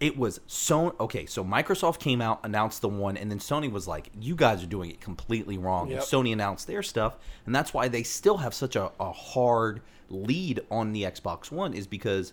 it 0.00 0.16
was 0.16 0.40
so 0.46 0.94
okay. 1.00 1.26
So 1.26 1.44
Microsoft 1.44 1.98
came 1.98 2.20
out, 2.20 2.40
announced 2.44 2.80
the 2.80 2.88
one, 2.88 3.16
and 3.16 3.30
then 3.30 3.40
Sony 3.40 3.70
was 3.70 3.86
like, 3.86 4.10
"You 4.18 4.34
guys 4.34 4.62
are 4.62 4.66
doing 4.68 4.90
it 4.90 5.00
completely 5.00 5.58
wrong." 5.58 5.90
Yep. 5.90 5.98
And 5.98 6.06
Sony 6.06 6.32
announced 6.32 6.66
their 6.66 6.82
stuff, 6.82 7.16
and 7.44 7.54
that's 7.54 7.74
why 7.74 7.88
they 7.88 8.02
still 8.02 8.38
have 8.38 8.54
such 8.54 8.76
a, 8.76 8.90
a 8.98 9.12
hard 9.12 9.82
lead 10.08 10.60
on 10.70 10.92
the 10.92 11.02
Xbox 11.02 11.50
One 11.50 11.74
is 11.74 11.86
because 11.86 12.32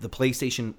the 0.00 0.08
PlayStation 0.08 0.74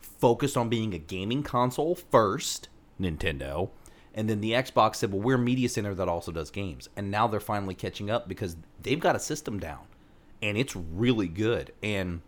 focused 0.00 0.56
on 0.56 0.68
being 0.68 0.94
a 0.94 0.98
gaming 0.98 1.42
console 1.42 1.94
first, 1.94 2.68
Nintendo, 3.00 3.70
and 4.14 4.28
then 4.28 4.40
the 4.40 4.52
Xbox 4.52 4.96
said, 4.96 5.12
"Well, 5.12 5.22
we're 5.22 5.36
a 5.36 5.38
media 5.38 5.68
center 5.68 5.94
that 5.94 6.08
also 6.08 6.32
does 6.32 6.50
games." 6.50 6.88
And 6.96 7.10
now 7.10 7.26
they're 7.28 7.40
finally 7.40 7.74
catching 7.74 8.10
up 8.10 8.28
because 8.28 8.56
they've 8.82 9.00
got 9.00 9.16
a 9.16 9.20
system 9.20 9.58
down, 9.58 9.80
and 10.42 10.58
it's 10.58 10.74
really 10.74 11.28
good. 11.28 11.72
And 11.82 12.22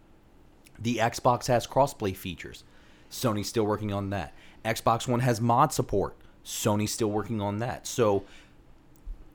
the 0.79 0.97
Xbox 0.97 1.47
has 1.47 1.67
crossplay 1.67 2.17
features. 2.17 2.65
Sony's 3.11 3.49
still 3.49 3.65
working 3.65 3.93
on 3.93 4.11
that. 4.11 4.33
Xbox 4.65 5.07
One 5.07 5.21
has 5.21 5.41
mod 5.41 5.73
support. 5.73 6.17
Sony's 6.45 6.93
still 6.93 7.11
working 7.11 7.41
on 7.41 7.59
that. 7.59 7.87
So 7.87 8.25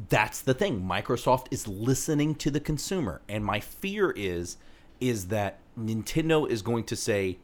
that's 0.09 0.41
the 0.41 0.53
thing. 0.53 0.81
Microsoft 0.81 1.47
is 1.51 1.67
listening 1.67 2.35
to 2.35 2.51
the 2.51 2.59
consumer, 2.59 3.21
and 3.27 3.43
my 3.43 3.59
fear 3.59 4.11
is 4.11 4.57
is 4.99 5.27
that 5.27 5.59
Nintendo 5.79 6.49
is 6.49 6.61
going 6.63 6.83
to 6.85 6.95
say 6.95 7.37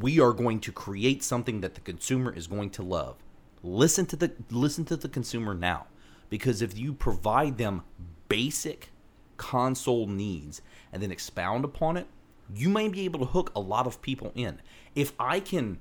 we 0.00 0.18
are 0.18 0.32
going 0.32 0.58
to 0.58 0.72
create 0.72 1.22
something 1.22 1.60
that 1.60 1.74
the 1.74 1.80
consumer 1.80 2.32
is 2.34 2.48
going 2.48 2.70
to 2.70 2.82
love. 2.82 3.16
Listen 3.62 4.06
to 4.06 4.16
the 4.16 4.32
listen 4.50 4.84
to 4.86 4.96
the 4.96 5.08
consumer 5.08 5.54
now 5.54 5.86
because 6.28 6.62
if 6.62 6.78
you 6.78 6.92
provide 6.92 7.58
them 7.58 7.82
basic 8.28 8.90
console 9.36 10.06
needs 10.06 10.62
and 10.92 11.02
then 11.02 11.12
expound 11.12 11.64
upon 11.64 11.96
it, 11.96 12.06
you 12.54 12.68
may 12.68 12.88
be 12.88 13.04
able 13.04 13.20
to 13.20 13.26
hook 13.26 13.52
a 13.54 13.60
lot 13.60 13.86
of 13.86 14.02
people 14.02 14.32
in. 14.34 14.60
If 14.94 15.12
I 15.18 15.40
can, 15.40 15.78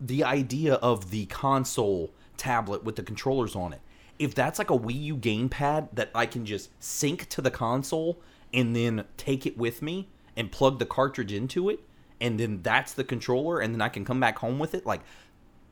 the 0.00 0.24
idea 0.24 0.74
of 0.74 1.10
the 1.10 1.26
console 1.26 2.12
tablet 2.36 2.84
with 2.84 2.96
the 2.96 3.02
controllers 3.02 3.54
on 3.54 3.72
it, 3.72 3.80
if 4.18 4.34
that's 4.34 4.58
like 4.58 4.70
a 4.70 4.78
Wii 4.78 5.02
U 5.02 5.16
gamepad 5.16 5.88
that 5.94 6.10
I 6.14 6.26
can 6.26 6.44
just 6.44 6.70
sync 6.82 7.28
to 7.30 7.40
the 7.40 7.50
console 7.50 8.20
and 8.52 8.74
then 8.74 9.04
take 9.16 9.46
it 9.46 9.56
with 9.56 9.80
me 9.80 10.08
and 10.36 10.50
plug 10.50 10.78
the 10.78 10.86
cartridge 10.86 11.32
into 11.32 11.68
it, 11.70 11.80
and 12.20 12.38
then 12.38 12.62
that's 12.62 12.92
the 12.92 13.04
controller, 13.04 13.60
and 13.60 13.74
then 13.74 13.80
I 13.80 13.88
can 13.88 14.04
come 14.04 14.20
back 14.20 14.38
home 14.38 14.58
with 14.58 14.74
it, 14.74 14.84
like 14.84 15.00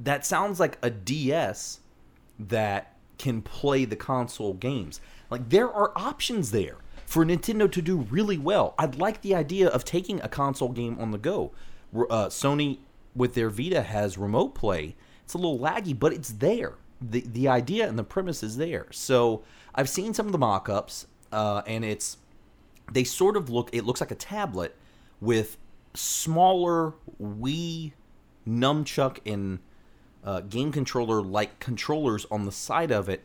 that 0.00 0.24
sounds 0.24 0.60
like 0.60 0.78
a 0.82 0.90
DS 0.90 1.80
that 2.38 2.96
can 3.18 3.42
play 3.42 3.84
the 3.84 3.96
console 3.96 4.54
games. 4.54 5.00
Like 5.30 5.48
there 5.48 5.70
are 5.72 5.92
options 5.96 6.50
there 6.50 6.76
for 7.04 7.24
Nintendo 7.24 7.70
to 7.72 7.82
do 7.82 7.98
really 7.98 8.38
well. 8.38 8.74
I'd 8.78 8.96
like 8.96 9.22
the 9.22 9.34
idea 9.34 9.68
of 9.68 9.84
taking 9.84 10.20
a 10.20 10.28
console 10.28 10.68
game 10.68 10.98
on 11.00 11.10
the 11.10 11.18
go. 11.18 11.52
Uh, 11.94 12.28
Sony 12.28 12.78
with 13.14 13.34
their 13.34 13.50
Vita 13.50 13.82
has 13.82 14.18
remote 14.18 14.54
play. 14.54 14.94
It's 15.24 15.34
a 15.34 15.38
little 15.38 15.58
laggy, 15.58 15.98
but 15.98 16.12
it's 16.12 16.30
there. 16.30 16.74
the 17.00 17.20
The 17.20 17.48
idea 17.48 17.88
and 17.88 17.98
the 17.98 18.04
premise 18.04 18.42
is 18.42 18.56
there. 18.56 18.86
So 18.90 19.42
I've 19.74 19.88
seen 19.88 20.14
some 20.14 20.26
of 20.26 20.32
the 20.32 20.38
mock-ups, 20.38 21.06
uh, 21.32 21.62
and 21.66 21.84
it's 21.84 22.18
they 22.92 23.04
sort 23.04 23.36
of 23.36 23.50
look. 23.50 23.70
It 23.72 23.84
looks 23.84 24.00
like 24.00 24.10
a 24.10 24.16
tablet 24.16 24.76
with 25.20 25.56
smaller 25.94 26.94
Wii 27.20 27.92
nunchuck 28.46 29.18
and 29.26 29.58
uh, 30.28 30.40
game 30.42 30.70
controller 30.70 31.22
like 31.22 31.58
controllers 31.58 32.26
on 32.30 32.44
the 32.44 32.52
side 32.52 32.90
of 32.90 33.08
it. 33.08 33.22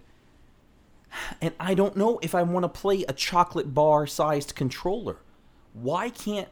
And 1.41 1.53
I 1.59 1.73
don't 1.73 1.97
know 1.97 2.17
if 2.23 2.33
I 2.33 2.43
want 2.43 2.63
to 2.63 2.69
play 2.69 3.03
a 3.03 3.11
chocolate 3.11 3.73
bar 3.73 4.07
sized 4.07 4.55
controller. 4.55 5.17
Why 5.73 6.09
can't 6.09 6.47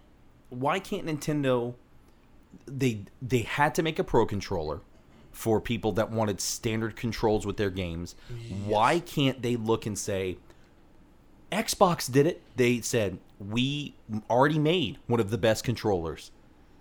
why 0.49 0.80
can't 0.80 1.06
Nintendo 1.06 1.76
they 2.66 3.06
they 3.22 3.39
had 3.39 3.74
to 3.76 3.82
make 3.82 3.97
a 3.97 4.04
pro 4.04 4.26
controller 4.26 4.82
for 5.32 5.62
people 5.62 5.93
that 5.93 6.12
wanted 6.12 6.41
standard 6.41 6.97
controls 6.97 7.45
with 7.45 7.56
their 7.56 7.70
games. 7.70 8.16
Yes. 8.30 8.52
Why 8.66 8.99
can't 8.99 9.41
they 9.41 9.56
look 9.56 9.86
and 9.86 9.97
say 9.97 10.38
Xbox 11.49 12.12
did 12.12 12.28
it? 12.28 12.41
They 12.58 12.82
said 12.82 13.20
we 13.39 13.95
already 14.30 14.60
made 14.60 14.97
one 15.08 15.22
of 15.22 15.30
the 15.30 15.38
best 15.38 15.64
controllers. 15.64 16.30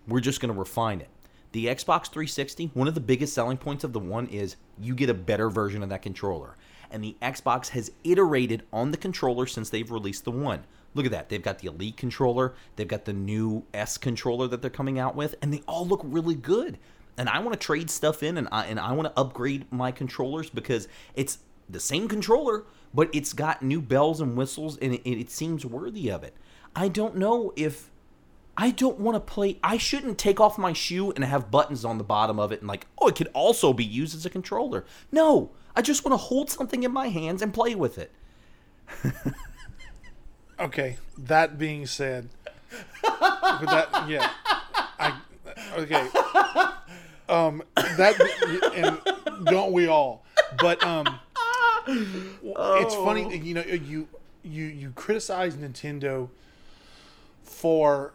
We're 0.09 0.19
just 0.19 0.41
going 0.41 0.53
to 0.53 0.59
refine 0.59 1.01
it. 1.01 1.09
The 1.53 1.67
Xbox 1.67 2.07
360, 2.07 2.71
one 2.75 2.87
of 2.87 2.95
the 2.95 3.01
biggest 3.01 3.35
selling 3.35 3.57
points 3.57 3.83
of 3.83 3.93
the 3.93 3.99
one 3.99 4.29
is 4.29 4.57
you 4.81 4.95
get 4.95 5.11
a 5.11 5.15
better 5.15 5.51
version 5.51 5.83
of 5.83 5.89
that 5.89 6.03
controller. 6.03 6.57
And 6.93 7.03
the 7.03 7.17
Xbox 7.21 7.69
has 7.71 7.91
iterated 8.05 8.63
on 8.73 8.93
the 8.93 8.97
controller 8.97 9.47
since 9.47 9.69
they've 9.69 9.91
released 9.91 10.25
the 10.25 10.31
one. 10.31 10.65
Look 10.95 11.07
at 11.07 11.13
that. 11.13 11.29
They've 11.29 11.43
got 11.43 11.59
the 11.59 11.69
Elite 11.69 11.97
controller, 11.97 12.55
they've 12.77 12.87
got 12.87 13.05
the 13.05 13.13
new 13.13 13.65
S 13.75 13.99
controller 13.99 14.47
that 14.49 14.63
they're 14.63 14.71
coming 14.71 14.99
out 14.99 15.17
with, 15.17 15.35
and 15.43 15.53
they 15.53 15.63
all 15.67 15.87
look 15.87 16.01
really 16.05 16.35
good. 16.35 16.79
And 17.17 17.29
I 17.29 17.41
want 17.41 17.53
to 17.53 17.65
trade 17.65 17.91
stuff 17.91 18.23
in 18.23 18.39
and 18.39 18.49
I 18.51 18.67
and 18.67 18.79
I 18.79 18.93
want 18.93 19.09
to 19.09 19.21
upgrade 19.21 19.71
my 19.73 19.93
controllers 19.93 20.51
because 20.51 20.89
it's 21.15 21.39
the 21.69 21.81
same 21.81 22.09
controller, 22.09 22.65
but 22.95 23.11
it's 23.13 23.33
got 23.33 23.63
new 23.63 23.81
bells 23.81 24.21
and 24.21 24.37
whistles 24.37 24.79
and 24.79 24.95
it, 24.95 25.09
it 25.09 25.31
seems 25.31 25.67
worthy 25.67 26.11
of 26.11 26.25
it. 26.25 26.35
I 26.75 26.89
don't 26.89 27.17
know 27.17 27.53
if 27.57 27.91
I 28.57 28.71
don't 28.71 28.99
want 28.99 29.17
to 29.17 29.21
play. 29.21 29.59
I 29.63 29.79
shouldn't 29.79 30.19
take 30.19 30.41
off 30.41 30.59
my 30.59 30.73
shoe 30.73 31.13
and 31.13 31.25
have 31.25 31.51
buttons 31.51 31.85
on 31.85 31.99
the 31.99 32.05
bottom 32.05 32.39
of 32.39 32.53
it 32.53 32.61
and 32.61 32.69
like, 32.69 32.87
oh, 32.99 33.09
it 33.09 33.17
could 33.17 33.31
also 33.33 33.73
be 33.73 33.85
used 33.85 34.15
as 34.15 34.27
a 34.27 34.31
controller. 34.31 34.85
No, 35.11 35.51
I 35.75 35.83
just 35.83 36.05
want 36.05 36.13
to 36.13 36.17
hold 36.19 36.51
something 36.51 36.83
in 36.83 36.93
my 36.93 37.09
hands 37.09 37.43
and 37.43 37.55
play 37.55 37.75
with 37.75 37.99
it. 37.99 38.13
okay, 40.61 40.99
that 41.17 41.59
being 41.59 41.87
said, 41.87 42.29
that 43.03 44.05
yeah, 44.09 44.31
I 44.99 45.21
okay. 45.79 46.09
Um, 47.29 47.63
that 47.77 48.21
and 48.75 49.47
don't 49.47 49.73
we 49.73 49.87
all? 49.87 50.25
But 50.59 50.83
um, 50.85 51.21
oh. 51.87 52.79
it's 52.83 52.95
funny. 52.97 53.39
You 53.39 53.55
know, 53.55 53.63
you 53.63 54.09
you 54.43 54.65
you 54.65 54.91
criticize 54.97 55.55
Nintendo 55.55 56.29
for 57.45 58.13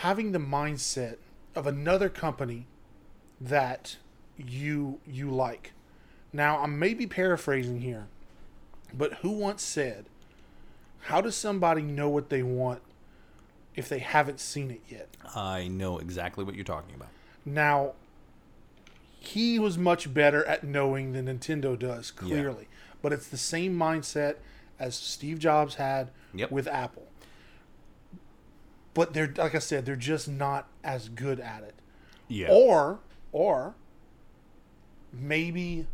having 0.00 0.32
the 0.32 0.38
mindset 0.38 1.16
of 1.54 1.66
another 1.66 2.08
company 2.08 2.66
that 3.40 3.96
you 4.36 5.00
you 5.06 5.30
like. 5.30 5.72
Now, 6.32 6.58
I 6.60 6.66
may 6.66 6.94
be 6.94 7.06
paraphrasing 7.06 7.80
here, 7.80 8.06
but 8.92 9.14
who 9.14 9.30
once 9.30 9.62
said, 9.62 10.06
"How 11.02 11.20
does 11.20 11.36
somebody 11.36 11.82
know 11.82 12.08
what 12.08 12.30
they 12.30 12.42
want 12.42 12.82
if 13.74 13.88
they 13.88 13.98
haven't 13.98 14.40
seen 14.40 14.70
it 14.70 14.82
yet?" 14.88 15.08
I 15.34 15.68
know 15.68 15.98
exactly 15.98 16.44
what 16.44 16.54
you're 16.54 16.64
talking 16.64 16.94
about. 16.94 17.08
Now, 17.44 17.94
he 19.18 19.58
was 19.58 19.76
much 19.76 20.12
better 20.12 20.44
at 20.44 20.64
knowing 20.64 21.12
than 21.12 21.26
Nintendo 21.26 21.78
does, 21.78 22.10
clearly. 22.10 22.68
Yeah. 22.70 22.76
But 23.02 23.12
it's 23.12 23.28
the 23.28 23.38
same 23.38 23.76
mindset 23.76 24.36
as 24.78 24.94
Steve 24.94 25.38
Jobs 25.38 25.76
had 25.76 26.10
yep. 26.34 26.50
with 26.50 26.66
Apple 26.66 27.08
but 28.98 29.12
they're 29.12 29.32
like 29.36 29.54
I 29.54 29.60
said, 29.60 29.86
they're 29.86 29.94
just 29.94 30.26
not 30.26 30.66
as 30.82 31.08
good 31.08 31.38
at 31.38 31.62
it. 31.62 31.76
Yeah. 32.26 32.48
Or 32.50 32.98
or 33.30 33.76
maybe 35.12 35.86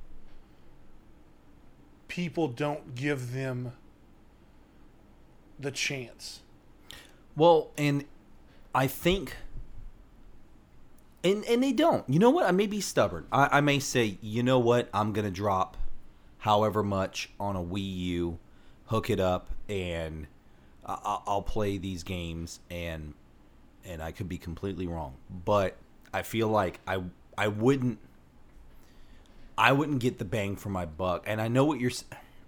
people 2.09 2.49
don't 2.49 2.95
give 2.95 3.35
them 3.35 3.73
the 5.59 5.71
chance. 5.71 6.41
Well, 7.37 7.73
and 7.77 8.07
I 8.75 8.87
think 8.87 9.37
and 11.23 11.45
and 11.45 11.63
they 11.63 11.73
don't. 11.73 12.09
You 12.09 12.19
know 12.19 12.31
what? 12.31 12.47
I 12.47 12.53
may 12.53 12.67
be 12.67 12.81
stubborn. 12.81 13.27
I, 13.31 13.59
I 13.59 13.61
may 13.61 13.81
say, 13.81 14.17
you 14.23 14.43
know 14.43 14.59
what? 14.59 14.89
I'm 14.95 15.13
gonna 15.13 15.31
drop 15.31 15.77
however 16.39 16.83
much 16.83 17.29
on 17.39 17.55
a 17.55 17.63
Wii 17.63 17.97
U, 17.97 18.39
hook 18.87 19.11
it 19.11 19.21
up, 19.21 19.51
and 19.69 20.27
I'll 20.87 21.43
play 21.43 21.79
these 21.79 22.03
games 22.03 22.61
and 22.71 23.15
and 23.85 24.03
I 24.03 24.13
could 24.13 24.29
be 24.29 24.39
completely 24.39 24.87
wrong, 24.87 25.15
but 25.45 25.77
I 26.13 26.23
feel 26.23 26.49
like 26.49 26.81
I 26.87 27.03
I 27.37 27.49
wouldn't 27.49 27.99
I 29.57 29.73
wouldn't 29.73 30.01
get 30.01 30.19
the 30.19 30.25
bang 30.25 30.57
for 30.57 30.69
my 30.69 30.85
buck. 30.85 31.25
And 31.27 31.41
I 31.41 31.49
know 31.49 31.65
what 31.65 31.81
you're 31.81 31.93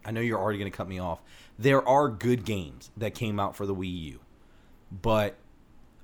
I 0.04 0.10
know 0.10 0.20
you're 0.20 0.38
already 0.38 0.58
going 0.58 0.70
to 0.70 0.76
cut 0.76 0.88
me 0.88 0.98
off. 0.98 1.20
There 1.58 1.86
are 1.86 2.08
good 2.08 2.44
games 2.44 2.90
that 2.96 3.14
came 3.14 3.40
out 3.40 3.56
for 3.56 3.66
the 3.66 3.74
Wii 3.74 4.02
U. 4.02 4.20
But 5.02 5.36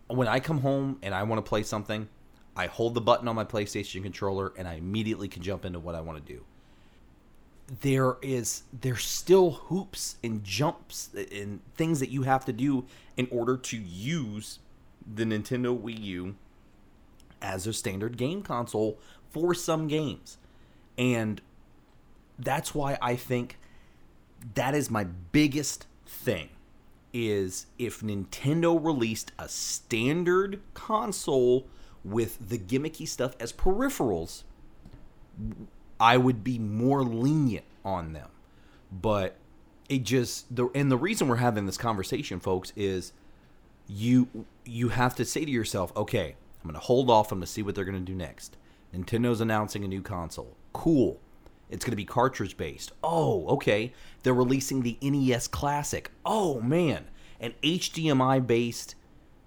when 0.09 0.27
I 0.27 0.41
come 0.41 0.61
home 0.61 0.99
and 1.03 1.15
I 1.15 1.23
want 1.23 1.45
to 1.45 1.49
play 1.49 1.63
something, 1.63 2.09
I 2.57 2.67
hold 2.67 2.95
the 2.95 3.01
button 3.01 3.29
on 3.29 3.37
my 3.37 3.45
PlayStation 3.45 4.03
controller 4.03 4.53
and 4.57 4.67
I 4.67 4.75
immediately 4.75 5.29
can 5.29 5.43
jump 5.43 5.65
into 5.65 5.79
what 5.79 5.95
I 5.95 6.01
want 6.01 6.25
to 6.25 6.33
do 6.33 6.45
there 7.81 8.17
is 8.21 8.65
there's 8.73 9.05
still 9.05 9.51
hoops 9.53 10.17
and 10.23 10.45
jumps 10.45 11.11
and 11.33 11.61
things 11.75 12.01
that 12.01 12.11
you 12.11 12.23
have 12.23 12.45
to 12.45 12.53
do 12.53 12.85
in 13.17 13.27
order 13.31 13.57
to 13.57 13.77
use 13.79 14.59
the 15.15 15.25
Nintendo 15.25 15.79
Wii 15.79 16.01
U 16.03 16.35
as 17.41 17.67
a 17.67 17.73
standard 17.73 18.17
game 18.17 18.43
console 18.43 18.99
for 19.31 19.55
some 19.55 19.89
games. 19.89 20.37
And 20.99 21.41
that's 22.39 22.75
why 22.75 22.99
I 23.01 23.17
think 23.17 23.59
that 24.55 24.75
is 24.75 24.91
my 24.91 25.05
biggest 25.05 25.87
thing 26.07 26.51
is 27.13 27.67
if 27.79 28.01
Nintendo 28.01 28.83
released 28.83 29.33
a 29.39 29.49
standard 29.49 30.61
console 30.75 31.67
with 32.05 32.49
the 32.49 32.59
gimmicky 32.59 33.07
stuff 33.07 33.35
as 33.41 33.53
peripherals 33.53 34.43
I 36.03 36.17
would 36.17 36.43
be 36.43 36.59
more 36.59 37.05
lenient 37.05 37.65
on 37.85 38.13
them. 38.13 38.29
But 38.91 39.37
it 39.89 40.03
just 40.03 40.55
the 40.55 40.69
and 40.75 40.91
the 40.91 40.97
reason 40.97 41.29
we're 41.29 41.37
having 41.37 41.65
this 41.65 41.79
conversation, 41.79 42.41
folks, 42.41 42.73
is 42.75 43.13
you 43.87 44.47
you 44.65 44.89
have 44.89 45.15
to 45.15 45.25
say 45.25 45.45
to 45.45 45.51
yourself, 45.51 45.97
okay, 45.97 46.35
I'm 46.61 46.69
going 46.69 46.75
to 46.75 46.85
hold 46.85 47.09
off. 47.09 47.31
I'm 47.31 47.39
going 47.39 47.47
to 47.47 47.53
see 47.53 47.63
what 47.63 47.77
they're 47.77 47.85
going 47.85 48.05
to 48.05 48.13
do 48.13 48.17
next. 48.17 48.57
Nintendo's 48.93 49.41
announcing 49.41 49.85
a 49.85 49.89
new 49.89 50.03
console. 50.03 50.57
Cool. 50.73 51.21
It's 51.71 51.85
going 51.85 51.93
to 51.93 51.97
be 51.97 52.05
cartridge 52.05 52.57
based. 52.57 52.93
Oh, 53.03 53.47
okay. 53.49 53.95
They're 54.23 54.35
releasing 54.35 54.83
the 54.83 54.99
NES 55.01 55.49
Classic. 55.49 56.11
Oh, 56.27 56.61
man. 56.61 57.07
An 57.41 57.55
HDMI 57.63 58.47
based 58.47 58.97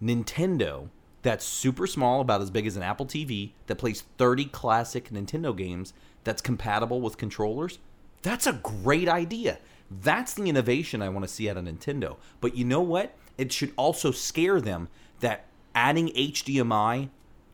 Nintendo 0.01 0.89
that's 1.21 1.45
super 1.45 1.85
small, 1.87 2.21
about 2.21 2.41
as 2.41 2.49
big 2.49 2.65
as 2.65 2.77
an 2.77 2.83
Apple 2.83 3.05
TV, 3.05 3.51
that 3.67 3.77
plays 3.77 4.03
30 4.17 4.45
classic 4.45 5.09
Nintendo 5.09 5.55
games 5.55 5.93
that's 6.25 6.41
compatible 6.41 6.99
with 6.99 7.17
controllers, 7.17 7.79
that's 8.21 8.45
a 8.45 8.53
great 8.53 9.07
idea. 9.07 9.59
That's 9.89 10.33
the 10.33 10.49
innovation 10.49 11.01
I 11.01 11.07
want 11.09 11.23
to 11.25 11.31
see 11.33 11.49
out 11.49 11.55
of 11.55 11.63
Nintendo. 11.63 12.17
But 12.41 12.57
you 12.57 12.65
know 12.65 12.81
what? 12.81 13.15
It 13.37 13.53
should 13.53 13.71
also 13.77 14.11
scare 14.11 14.59
them 14.59 14.89
that 15.21 15.45
adding 15.73 16.09
HDMI 16.09 17.09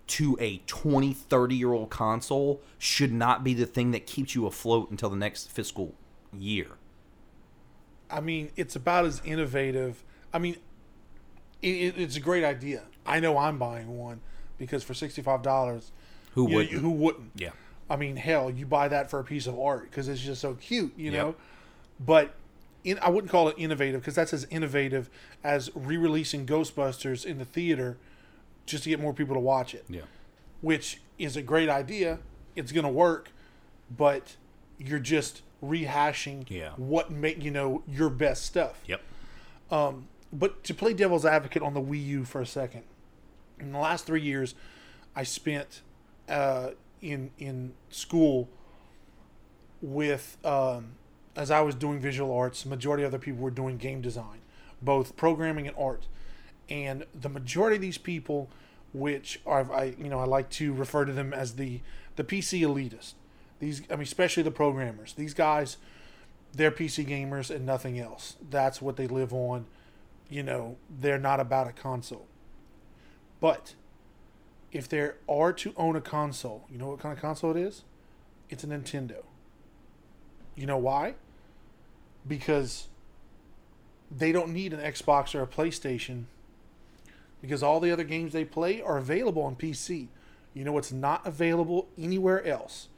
to 0.07 0.37
a 0.39 0.57
20, 0.65 1.13
30 1.13 1.55
year 1.55 1.73
old 1.73 1.89
console 1.89 2.61
should 2.77 3.11
not 3.11 3.43
be 3.43 3.53
the 3.53 3.65
thing 3.65 3.91
that 3.91 4.05
keeps 4.05 4.33
you 4.33 4.45
afloat 4.47 4.89
until 4.89 5.09
the 5.09 5.15
next 5.15 5.49
fiscal 5.51 5.93
year. 6.37 6.67
I 8.09 8.19
mean, 8.19 8.51
it's 8.55 8.75
about 8.75 9.05
as 9.05 9.21
innovative. 9.23 10.03
I 10.33 10.39
mean, 10.39 10.57
it, 11.61 11.69
it, 11.69 11.97
it's 11.97 12.15
a 12.17 12.19
great 12.19 12.43
idea. 12.43 12.83
I 13.05 13.19
know 13.19 13.37
I'm 13.37 13.57
buying 13.57 13.97
one 13.97 14.21
because 14.57 14.83
for 14.83 14.93
sixty 14.93 15.21
five 15.21 15.41
dollars, 15.41 15.91
Who 16.33 16.49
you 16.49 16.55
wouldn't? 16.55 16.81
who 16.81 16.91
wouldn't? 16.91 17.31
Yeah. 17.35 17.51
I 17.91 17.97
mean, 17.97 18.15
hell, 18.15 18.49
you 18.49 18.65
buy 18.65 18.87
that 18.87 19.09
for 19.09 19.19
a 19.19 19.23
piece 19.23 19.47
of 19.47 19.59
art 19.59 19.83
because 19.89 20.07
it's 20.07 20.21
just 20.21 20.39
so 20.39 20.53
cute, 20.55 20.93
you 20.97 21.11
Yep. 21.11 21.13
know. 21.13 21.35
But 21.99 22.33
in, 22.85 22.97
I 22.99 23.09
wouldn't 23.09 23.29
call 23.29 23.49
it 23.49 23.55
innovative 23.57 23.99
because 24.01 24.15
that's 24.15 24.31
as 24.33 24.45
innovative 24.45 25.09
as 25.43 25.69
re-releasing 25.75 26.45
Ghostbusters 26.45 27.25
in 27.25 27.37
the 27.37 27.45
theater 27.45 27.97
just 28.65 28.83
to 28.85 28.89
get 28.89 28.99
more 28.99 29.13
people 29.13 29.35
to 29.35 29.41
watch 29.41 29.75
it, 29.75 29.83
Yeah. 29.89 30.01
which 30.61 31.01
is 31.19 31.35
a 31.35 31.41
great 31.41 31.67
idea. 31.69 32.19
It's 32.55 32.71
going 32.71 32.85
to 32.85 32.91
work, 32.91 33.29
but 33.95 34.37
you're 34.77 34.99
just 34.99 35.41
rehashing 35.61 36.49
Yeah. 36.49 36.71
what 36.77 37.11
make 37.11 37.43
you 37.43 37.51
know 37.51 37.83
your 37.87 38.09
best 38.09 38.45
stuff. 38.45 38.81
Yep. 38.87 39.01
Um, 39.69 40.07
But 40.33 40.63
to 40.63 40.73
play 40.73 40.93
devil's 40.93 41.25
advocate 41.25 41.61
on 41.61 41.73
the 41.73 41.81
Wii 41.81 42.05
U 42.05 42.23
for 42.23 42.39
a 42.39 42.45
second, 42.45 42.83
in 43.59 43.73
the 43.73 43.79
last 43.79 44.05
three 44.05 44.21
years, 44.21 44.55
I 45.13 45.23
spent 45.23 45.81
uh, 46.29 46.69
in 47.01 47.31
in 47.37 47.73
school 47.89 48.49
with 49.81 50.37
um, 50.43 50.93
as 51.35 51.51
I 51.51 51.61
was 51.61 51.75
doing 51.75 51.99
visual 51.99 52.35
arts. 52.35 52.65
Majority 52.65 53.03
of 53.03 53.07
other 53.09 53.19
people 53.19 53.41
were 53.41 53.51
doing 53.51 53.77
game 53.77 54.01
design, 54.01 54.39
both 54.81 55.15
programming 55.15 55.67
and 55.67 55.75
art, 55.77 56.07
and 56.69 57.05
the 57.19 57.29
majority 57.29 57.75
of 57.77 57.81
these 57.81 57.97
people, 57.97 58.49
which 58.93 59.41
are 59.45 59.71
I 59.71 59.95
you 59.97 60.09
know 60.09 60.19
I 60.19 60.25
like 60.25 60.49
to 60.51 60.73
refer 60.73 61.05
to 61.05 61.13
them 61.13 61.33
as 61.33 61.55
the 61.55 61.81
the 62.15 62.23
PC 62.23 62.61
elitist. 62.61 63.13
These 63.59 63.83
I 63.89 63.95
mean 63.95 64.03
especially 64.03 64.43
the 64.43 64.51
programmers. 64.51 65.13
These 65.13 65.33
guys, 65.33 65.77
they're 66.53 66.71
PC 66.71 67.05
gamers 67.05 67.53
and 67.53 67.65
nothing 67.65 67.99
else. 67.99 68.35
That's 68.49 68.81
what 68.81 68.97
they 68.97 69.07
live 69.07 69.33
on 69.33 69.65
you 70.31 70.41
know, 70.41 70.77
they're 70.89 71.19
not 71.19 71.41
about 71.41 71.67
a 71.67 71.73
console. 71.73 72.25
But 73.41 73.75
if 74.71 74.87
they 74.87 75.11
are 75.27 75.53
to 75.53 75.73
own 75.77 75.95
a 75.95 76.01
console, 76.01 76.65
you 76.71 76.77
know 76.77 76.89
what 76.89 76.99
kind 76.99 77.13
of 77.15 77.21
console 77.21 77.51
it 77.51 77.57
is? 77.57 77.83
It's 78.49 78.63
a 78.63 78.67
Nintendo. 78.67 79.23
You 80.55 80.65
know 80.65 80.77
why? 80.77 81.15
Because 82.27 82.87
they 84.09 84.31
don't 84.31 84.49
need 84.49 84.73
an 84.73 84.79
Xbox 84.79 85.33
or 85.33 85.41
a 85.41 85.47
PlayStation 85.47 86.25
because 87.41 87.63
all 87.63 87.79
the 87.79 87.91
other 87.91 88.03
games 88.03 88.33
they 88.33 88.45
play 88.45 88.81
are 88.81 88.97
available 88.97 89.41
on 89.41 89.55
PC. 89.55 90.07
You 90.53 90.63
know 90.63 90.73
what's 90.73 90.91
not 90.91 91.25
available 91.25 91.87
anywhere 91.97 92.45
else? 92.45 92.89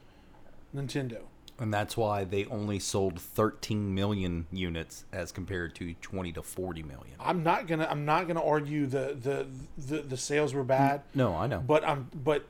Nintendo. 0.74 1.22
And 1.58 1.72
that's 1.72 1.96
why 1.96 2.24
they 2.24 2.46
only 2.46 2.80
sold 2.80 3.20
13 3.20 3.94
million 3.94 4.46
units 4.50 5.04
as 5.12 5.30
compared 5.30 5.74
to 5.76 5.94
20 5.94 6.32
to 6.32 6.42
40 6.42 6.82
million. 6.82 7.14
I'm 7.20 7.44
not 7.44 7.68
gonna 7.68 7.86
I'm 7.88 8.04
not 8.04 8.26
gonna 8.26 8.44
argue 8.44 8.86
the 8.86 9.16
the 9.20 9.46
the, 9.78 10.02
the 10.02 10.16
sales 10.16 10.52
were 10.52 10.64
bad. 10.64 11.02
No, 11.14 11.34
I 11.34 11.46
know. 11.46 11.60
But 11.60 11.86
I'm 11.86 12.10
but 12.12 12.46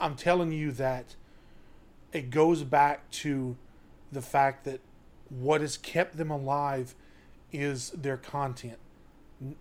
I'm 0.00 0.16
telling 0.16 0.50
you 0.50 0.72
that 0.72 1.14
it 2.12 2.30
goes 2.30 2.64
back 2.64 3.08
to 3.10 3.56
the 4.10 4.22
fact 4.22 4.64
that 4.64 4.80
what 5.28 5.60
has 5.60 5.76
kept 5.76 6.16
them 6.16 6.30
alive 6.30 6.96
is 7.52 7.90
their 7.90 8.16
content. 8.16 8.78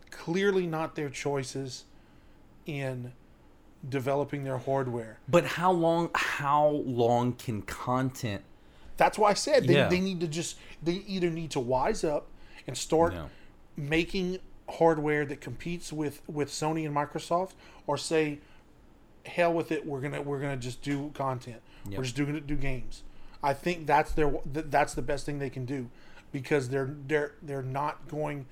Clearly 0.10 0.66
not 0.66 0.96
their 0.96 1.10
choices 1.10 1.86
in 2.66 3.14
developing 3.88 4.44
their 4.44 4.58
hardware. 4.58 5.20
But 5.28 5.46
how 5.46 5.72
long 5.72 6.10
how 6.14 6.70
long 6.86 7.34
can 7.34 7.62
content 7.62 8.44
That's 9.00 9.18
why 9.18 9.32
I 9.32 9.34
said 9.34 9.66
they, 9.66 9.74
Yeah. 9.76 9.88
they 9.88 10.00
need 10.00 10.20
to 10.20 10.28
just 10.28 10.58
they 10.84 11.02
either 11.08 11.30
need 11.32 11.50
to 11.52 11.60
wise 11.60 12.04
up 12.04 12.28
and 12.68 12.78
start 12.78 13.14
No. 13.14 13.30
making 13.76 14.38
hardware 14.70 15.26
that 15.26 15.42
competes 15.42 15.92
with 15.92 16.22
with 16.28 16.50
Sony 16.50 16.86
and 16.86 16.96
Microsoft 16.96 17.54
or 17.88 17.98
say 17.98 18.38
hell 19.26 19.52
with 19.54 19.72
it 19.72 19.86
we're 19.86 20.02
gonna 20.02 20.22
we're 20.22 20.40
gonna 20.40 20.58
just 20.58 20.82
do 20.84 21.10
content 21.16 21.62
Yep. 21.88 21.98
we're 21.98 22.04
just 22.04 22.16
doing 22.16 22.40
do 22.46 22.56
games 22.56 23.04
I 23.42 23.54
think 23.54 23.88
that's 23.88 24.12
their 24.12 24.30
th- 24.54 24.66
that's 24.70 24.94
the 24.94 25.02
best 25.02 25.26
thing 25.26 25.40
they 25.40 25.50
can 25.50 25.66
do 25.66 25.90
because 26.32 26.70
they're 26.70 26.94
they're 27.08 27.34
they're 27.42 27.64
not 27.64 28.08
going 28.10 28.46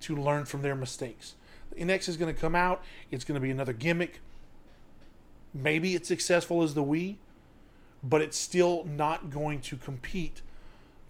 to 0.00 0.16
learn 0.16 0.44
from 0.46 0.62
their 0.62 0.74
mistakes 0.74 1.34
the 1.70 1.76
NX 1.84 2.08
is 2.08 2.16
going 2.16 2.34
to 2.34 2.40
come 2.40 2.54
out 2.56 2.82
it's 3.10 3.24
going 3.24 3.34
to 3.36 3.40
be 3.40 3.50
another 3.50 3.72
gimmick 3.74 4.20
maybe 5.54 5.94
it's 5.94 6.08
successful 6.08 6.62
as 6.62 6.74
the 6.74 6.82
Wii 6.82 7.16
but 8.02 8.20
it's 8.20 8.36
still 8.36 8.84
not 8.84 9.30
going 9.30 9.60
to 9.60 9.76
compete 9.76 10.42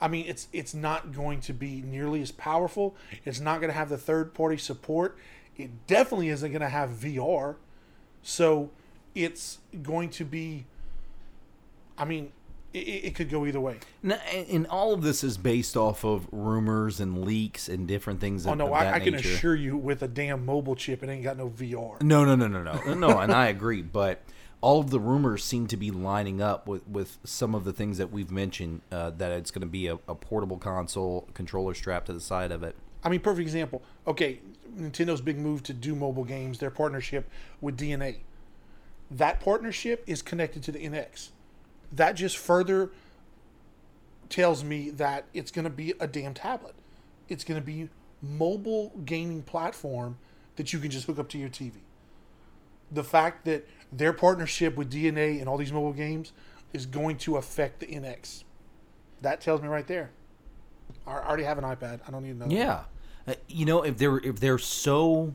I 0.02 0.08
mean, 0.08 0.26
it's 0.26 0.48
it's 0.52 0.74
not 0.74 1.12
going 1.12 1.40
to 1.42 1.52
be 1.52 1.80
nearly 1.80 2.20
as 2.22 2.32
powerful. 2.32 2.96
It's 3.24 3.38
not 3.38 3.60
going 3.60 3.70
to 3.70 3.78
have 3.78 3.88
the 3.88 3.96
third 3.96 4.34
party 4.34 4.56
support. 4.56 5.16
It 5.56 5.86
definitely 5.86 6.28
isn't 6.28 6.50
going 6.50 6.60
to 6.60 6.68
have 6.68 6.90
VR. 6.90 7.54
So 8.20 8.70
it's 9.14 9.58
going 9.80 10.10
to 10.10 10.24
be. 10.24 10.64
I 11.96 12.04
mean, 12.04 12.32
it, 12.72 12.78
it 12.78 13.14
could 13.14 13.30
go 13.30 13.46
either 13.46 13.60
way. 13.60 13.78
N- 14.02 14.18
and 14.50 14.66
all 14.66 14.92
of 14.92 15.02
this 15.02 15.22
is 15.22 15.36
based 15.36 15.76
off 15.76 16.04
of 16.04 16.26
rumors 16.32 16.98
and 16.98 17.24
leaks 17.24 17.68
and 17.68 17.86
different 17.86 18.18
things 18.18 18.44
Oh 18.44 18.52
of, 18.52 18.58
no, 18.58 18.66
of 18.66 18.72
I, 18.72 18.94
I 18.94 18.98
can 18.98 19.12
nature. 19.14 19.28
assure 19.28 19.54
you, 19.54 19.76
with 19.76 20.02
a 20.02 20.08
damn 20.08 20.44
mobile 20.44 20.74
chip, 20.74 21.04
it 21.04 21.08
ain't 21.10 21.22
got 21.22 21.36
no 21.36 21.48
VR. 21.48 22.02
No, 22.02 22.24
no, 22.24 22.34
no, 22.34 22.48
no, 22.48 22.60
no, 22.64 22.94
no, 22.94 23.18
and 23.20 23.30
I 23.30 23.46
agree. 23.46 23.82
But 23.82 24.20
all 24.62 24.80
of 24.80 24.90
the 24.90 25.00
rumors 25.00 25.44
seem 25.44 25.66
to 25.66 25.76
be 25.76 25.90
lining 25.90 26.40
up 26.40 26.66
with, 26.66 26.86
with 26.88 27.18
some 27.24 27.54
of 27.54 27.64
the 27.64 27.72
things 27.72 27.98
that 27.98 28.10
we've 28.10 28.30
mentioned. 28.30 28.80
Uh, 28.90 29.10
that 29.10 29.32
it's 29.32 29.50
going 29.50 29.60
to 29.60 29.66
be 29.66 29.88
a, 29.88 29.98
a 30.08 30.14
portable 30.14 30.56
console, 30.56 31.28
controller 31.34 31.74
strapped 31.74 32.06
to 32.06 32.12
the 32.12 32.20
side 32.20 32.50
of 32.50 32.62
it. 32.62 32.76
I 33.04 33.08
mean, 33.08 33.20
perfect 33.20 33.42
example. 33.42 33.82
Okay, 34.06 34.40
Nintendo's 34.78 35.20
big 35.20 35.36
move 35.36 35.64
to 35.64 35.72
do 35.72 35.94
mobile 35.94 36.24
games, 36.24 36.60
their 36.60 36.70
partnership 36.70 37.28
with 37.60 37.76
DeNA. 37.76 38.18
That 39.10 39.40
partnership 39.40 40.04
is 40.06 40.22
connected 40.22 40.62
to 40.62 40.72
the 40.72 40.78
NX. 40.78 41.30
That 41.90 42.12
just 42.12 42.38
further 42.38 42.90
tells 44.28 44.64
me 44.64 44.90
that 44.90 45.26
it's 45.34 45.50
going 45.50 45.64
to 45.64 45.70
be 45.70 45.92
a 46.00 46.06
damn 46.06 46.34
tablet. 46.34 46.74
It's 47.28 47.44
going 47.44 47.60
to 47.60 47.66
be 47.66 47.90
mobile 48.22 48.92
gaming 49.04 49.42
platform 49.42 50.16
that 50.56 50.72
you 50.72 50.78
can 50.78 50.90
just 50.90 51.06
hook 51.06 51.18
up 51.18 51.28
to 51.30 51.38
your 51.38 51.48
TV. 51.48 51.74
The 52.90 53.04
fact 53.04 53.44
that 53.46 53.66
their 53.92 54.12
partnership 54.12 54.76
with 54.76 54.90
DeNA 54.90 55.38
and 55.40 55.48
all 55.48 55.58
these 55.58 55.72
mobile 55.72 55.92
games 55.92 56.32
is 56.72 56.86
going 56.86 57.18
to 57.18 57.36
affect 57.36 57.80
the 57.80 57.86
NX. 57.86 58.44
That 59.20 59.40
tells 59.40 59.60
me 59.60 59.68
right 59.68 59.86
there. 59.86 60.10
I 61.06 61.12
already 61.12 61.44
have 61.44 61.58
an 61.58 61.64
iPad. 61.64 62.00
I 62.06 62.10
don't 62.10 62.22
need 62.22 62.36
another. 62.36 62.54
Yeah, 62.54 62.84
Uh, 63.26 63.34
you 63.48 63.64
know, 63.66 63.82
if 63.82 63.98
they're 63.98 64.18
if 64.18 64.40
they're 64.40 64.58
so 64.58 65.34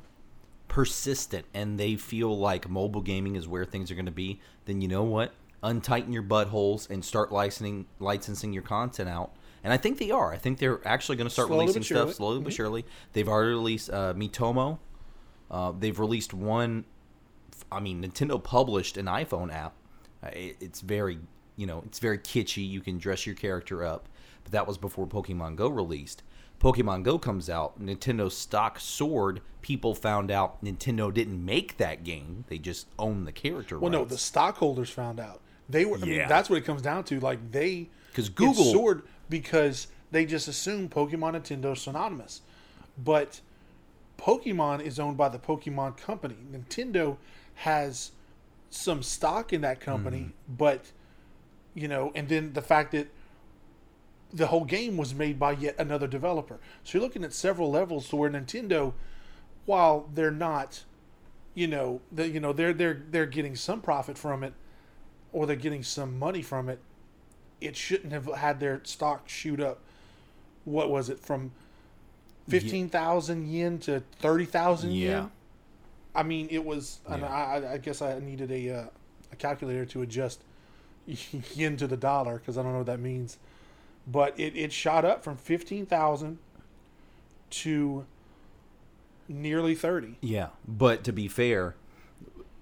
persistent 0.68 1.45
and 1.53 1.80
they 1.80 1.95
feel 1.95 2.38
like 2.38 2.70
mobile 2.70 3.01
gaming 3.01 3.36
is 3.36 3.47
where 3.47 3.66
things 3.66 3.89
are 3.91 3.95
going 3.95 4.05
to 4.05 4.12
be, 4.12 4.41
then 4.66 4.82
you 4.82 4.88
know 4.88 5.03
what? 5.03 5.34
Untighten 5.64 6.12
your 6.12 6.24
buttholes 6.24 6.89
and 6.89 7.03
start 7.03 7.32
licensing 7.32 7.86
licensing 7.99 8.53
your 8.53 8.64
content 8.64 9.10
out. 9.10 9.32
And 9.64 9.74
I 9.74 9.78
think 9.78 9.97
they 9.97 10.12
are. 10.12 10.32
I 10.34 10.38
think 10.38 10.60
they're 10.60 10.86
actually 10.88 11.18
going 11.18 11.28
to 11.28 11.34
start 11.34 11.47
Slowly 11.47 11.66
releasing 11.66 11.84
stuff 11.84 12.14
slowly 12.14 12.41
but 12.41 12.53
surely. 12.53 12.86
They've 13.14 13.28
already 13.28 13.51
released 13.51 13.89
uh, 13.89 14.14
Miitomo. 14.14 14.80
Uh, 15.49 15.74
they've 15.78 15.97
released 15.97 16.34
one. 16.34 16.86
I 17.72 17.80
mean, 17.80 18.04
Nintendo 18.04 18.41
published 18.41 18.98
an 18.98 19.06
iPhone 19.06 19.54
app. 19.54 19.74
Uh, 20.24 20.30
it's 20.34 20.82
very, 20.82 21.20
you 21.56 21.66
know, 21.68 21.84
it's 21.86 22.00
very 22.00 22.18
kitschy. 22.18 22.68
You 22.68 22.82
can 22.82 22.98
dress 22.98 23.26
your 23.26 23.36
character 23.36 23.84
up, 23.86 24.08
but 24.43 24.52
that 24.54 24.68
was 24.68 24.78
before 24.78 25.08
Pokemon 25.08 25.56
Go 25.56 25.68
released. 25.68 26.24
Pokemon 26.60 27.04
Go 27.04 27.20
comes 27.20 27.50
out, 27.50 27.80
Nintendo's 27.80 28.36
stock 28.36 28.80
soared. 28.80 29.41
People 29.62 29.93
found 29.93 30.32
out 30.32 30.64
Nintendo 30.64 31.14
didn't 31.14 31.43
make 31.43 31.78
that 31.78 32.04
game; 32.04 32.45
they 32.48 32.58
just 32.58 32.88
own 32.98 33.26
the 33.26 33.32
character. 33.32 33.78
Well, 33.78 33.91
no, 33.91 34.06
the 34.06 34.18
stockholders 34.18 34.89
found 34.89 35.20
out. 35.20 35.41
They 35.70 35.86
were. 35.86 35.98
I 35.98 36.02
mean, 36.02 36.14
Yeah. 36.14 36.28
that's 36.28 36.50
what 36.50 36.58
it 36.58 36.66
comes 36.66 36.82
down 36.82 37.04
to. 37.06 37.20
Like 37.20 37.52
they, 37.52 37.89
because 38.10 38.30
Google- 38.30 38.64
soared 38.72 39.04
because 39.30 39.88
they 40.12 40.26
just 40.26 40.48
assumed 40.48 40.89
Pokemon 40.89 41.34
Nintendo 41.39 41.78
synonymous, 41.78 42.41
but 42.98 43.41
Pokemon 44.18 44.82
is 44.82 44.99
owned 44.99 45.18
by 45.18 45.30
the 45.30 45.39
Pokemon 45.39 45.97
Company. 45.97 46.36
Nintendo 46.51 47.18
has 47.55 48.11
some 48.70 49.01
stock 49.01 49.53
in 49.53 49.61
that 49.61 49.80
company, 49.80 50.20
hmm. 50.20 50.55
but 50.55 50.91
you 51.74 51.88
know, 51.88 52.11
and 52.15 52.28
then 52.28 52.53
the 52.53 52.61
fact 52.61 52.91
that 52.91 53.07
the 54.34 54.47
whole 54.47 54.65
game 54.65 54.97
was 54.97 55.13
made 55.13 55.39
by 55.39 55.51
yet 55.51 55.76
another 55.78 56.07
developer. 56.07 56.59
So 56.84 56.97
you're 56.97 57.03
looking 57.03 57.24
at 57.24 57.34
several 57.34 57.72
levels 57.72 58.09
to 58.09 58.15
where 58.15 58.30
Nintendo, 58.30 58.93
while 59.65 60.09
they're 60.13 60.32
not, 60.32 60.84
you 61.53 61.68
know, 61.68 62.01
the, 62.11 62.28
you 62.28 62.39
know 62.39 62.53
they're 62.53 62.74
they're 62.74 63.03
they're 63.09 63.26
getting 63.26 63.55
some 63.55 63.82
profit 63.82 64.18
from 64.18 64.43
it, 64.43 64.53
or 65.32 65.45
they're 65.45 65.55
getting 65.55 65.84
some 65.84 66.18
money 66.18 66.41
from 66.41 66.68
it. 66.70 66.80
It 67.61 67.76
shouldn't 67.76 68.11
have 68.11 68.28
had 68.36 68.59
their 68.59 68.82
stock 68.84 69.30
shoot 69.30 69.59
up. 69.59 69.82
What 70.65 70.89
was 70.89 71.09
it 71.09 71.20
from 71.20 71.51
fifteen 72.48 72.89
thousand 72.89 73.48
yen 73.50 73.78
to 73.80 74.02
thirty 74.20 74.45
thousand 74.45 74.91
Yeah. 74.91 75.10
yen? 75.10 75.32
I 76.16 76.24
mean, 76.24 76.48
it 76.50 76.64
was. 76.66 77.00
Yeah. 77.10 77.26
I, 77.28 77.74
I- 77.74 77.78
guess 77.78 78.02
I 78.02 78.20
needed 78.20 78.52
a 78.52 78.70
uh, 78.70 78.86
a 79.32 79.36
calculator 79.36 79.86
to 79.86 80.02
adjust 80.02 80.41
yen 81.54 81.78
to 81.78 81.88
the 81.88 81.98
dollar 81.98 82.38
because 82.39 82.58
I 82.58 82.64
don't 82.64 82.72
know 82.72 82.80
what 82.80 82.88
that 82.88 83.00
means. 83.00 83.38
But 84.10 84.39
it, 84.39 84.56
it 84.56 84.72
shot 84.72 85.06
up 85.06 85.24
from 85.24 85.38
fifteen 85.38 85.86
thousand 85.86 86.39
to 87.50 88.06
nearly 89.28 89.76
30. 89.76 90.18
Yeah, 90.22 90.48
but 90.68 91.04
to 91.06 91.12
be 91.14 91.28
fair, 91.28 91.76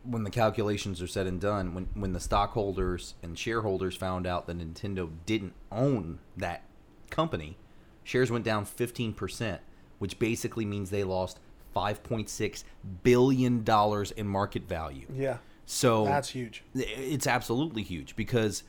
when 0.04 0.24
the 0.24 0.30
calculations 0.30 1.02
are 1.02 1.08
said 1.08 1.28
and 1.28 1.40
done, 1.40 1.74
when 1.74 1.88
when 1.94 2.14
the 2.14 2.20
stockholders 2.20 3.14
and 3.24 3.38
shareholders 3.38 3.96
found 3.96 4.26
out 4.28 4.48
that 4.48 4.58
Nintendo 4.58 5.10
didn't 5.26 5.54
own 5.72 6.20
that 6.38 6.64
company, 7.10 7.58
shares 8.04 8.32
went 8.32 8.44
down 8.46 8.66
15%, 8.66 9.60
which 10.06 10.20
basically 10.20 10.66
means 10.66 10.92
they 10.92 11.04
lost 11.04 11.40
5.6 11.76 12.64
billion 13.02 13.64
dollars 13.64 14.12
in 14.12 14.28
market 14.28 14.68
value. 14.70 15.08
Yeah. 15.12 15.38
So 15.66 16.06
That's 16.06 16.30
huge. 16.30 16.64
it's 16.76 17.26
absolutely 17.26 17.82
huge 17.82 18.16
because 18.16 18.62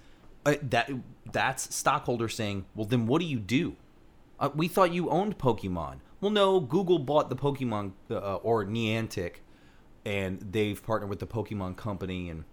uh, 0.46 0.54
that 0.62 0.90
that's 1.30 1.74
stockholders 1.74 2.34
saying, 2.34 2.64
"Well, 2.74 2.86
then 2.86 3.06
what 3.06 3.20
do 3.20 3.26
you 3.26 3.38
do? 3.38 3.76
Uh, 4.40 4.48
we 4.54 4.66
thought 4.66 4.92
you 4.94 5.10
owned 5.10 5.36
Pokemon." 5.36 5.96
Well, 6.22 6.30
no, 6.30 6.58
Google 6.58 6.98
bought 6.98 7.28
the 7.28 7.36
Pokemon 7.36 7.92
uh, 8.10 8.36
or 8.36 8.64
Niantic, 8.64 9.40
and 10.06 10.40
they've 10.40 10.82
partnered 10.82 11.10
with 11.10 11.18
the 11.18 11.26
Pokemon 11.26 11.76
company, 11.76 12.30
and 12.30 12.44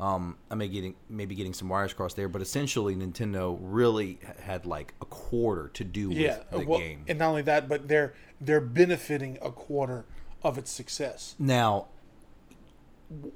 um, 0.00 0.36
I 0.50 0.54
may 0.54 0.68
getting 0.68 0.94
maybe 1.08 1.34
getting 1.34 1.54
some 1.54 1.68
wires 1.68 1.92
crossed 1.92 2.16
there, 2.16 2.28
but 2.28 2.42
essentially 2.42 2.96
Nintendo 2.96 3.56
really 3.60 4.18
had 4.40 4.66
like 4.66 4.94
a 5.00 5.04
quarter 5.04 5.68
to 5.74 5.84
do 5.84 6.10
Yeah. 6.12 6.38
with 6.38 6.50
the 6.50 6.58
well, 6.66 6.78
game. 6.78 7.04
And 7.08 7.18
not 7.18 7.28
only 7.28 7.42
that, 7.42 7.68
but 7.68 7.88
they're 7.88 8.14
they're 8.40 8.60
benefiting 8.60 9.38
a 9.40 9.50
quarter 9.50 10.04
of 10.42 10.58
its 10.58 10.70
success. 10.70 11.34
Now, 11.38 11.86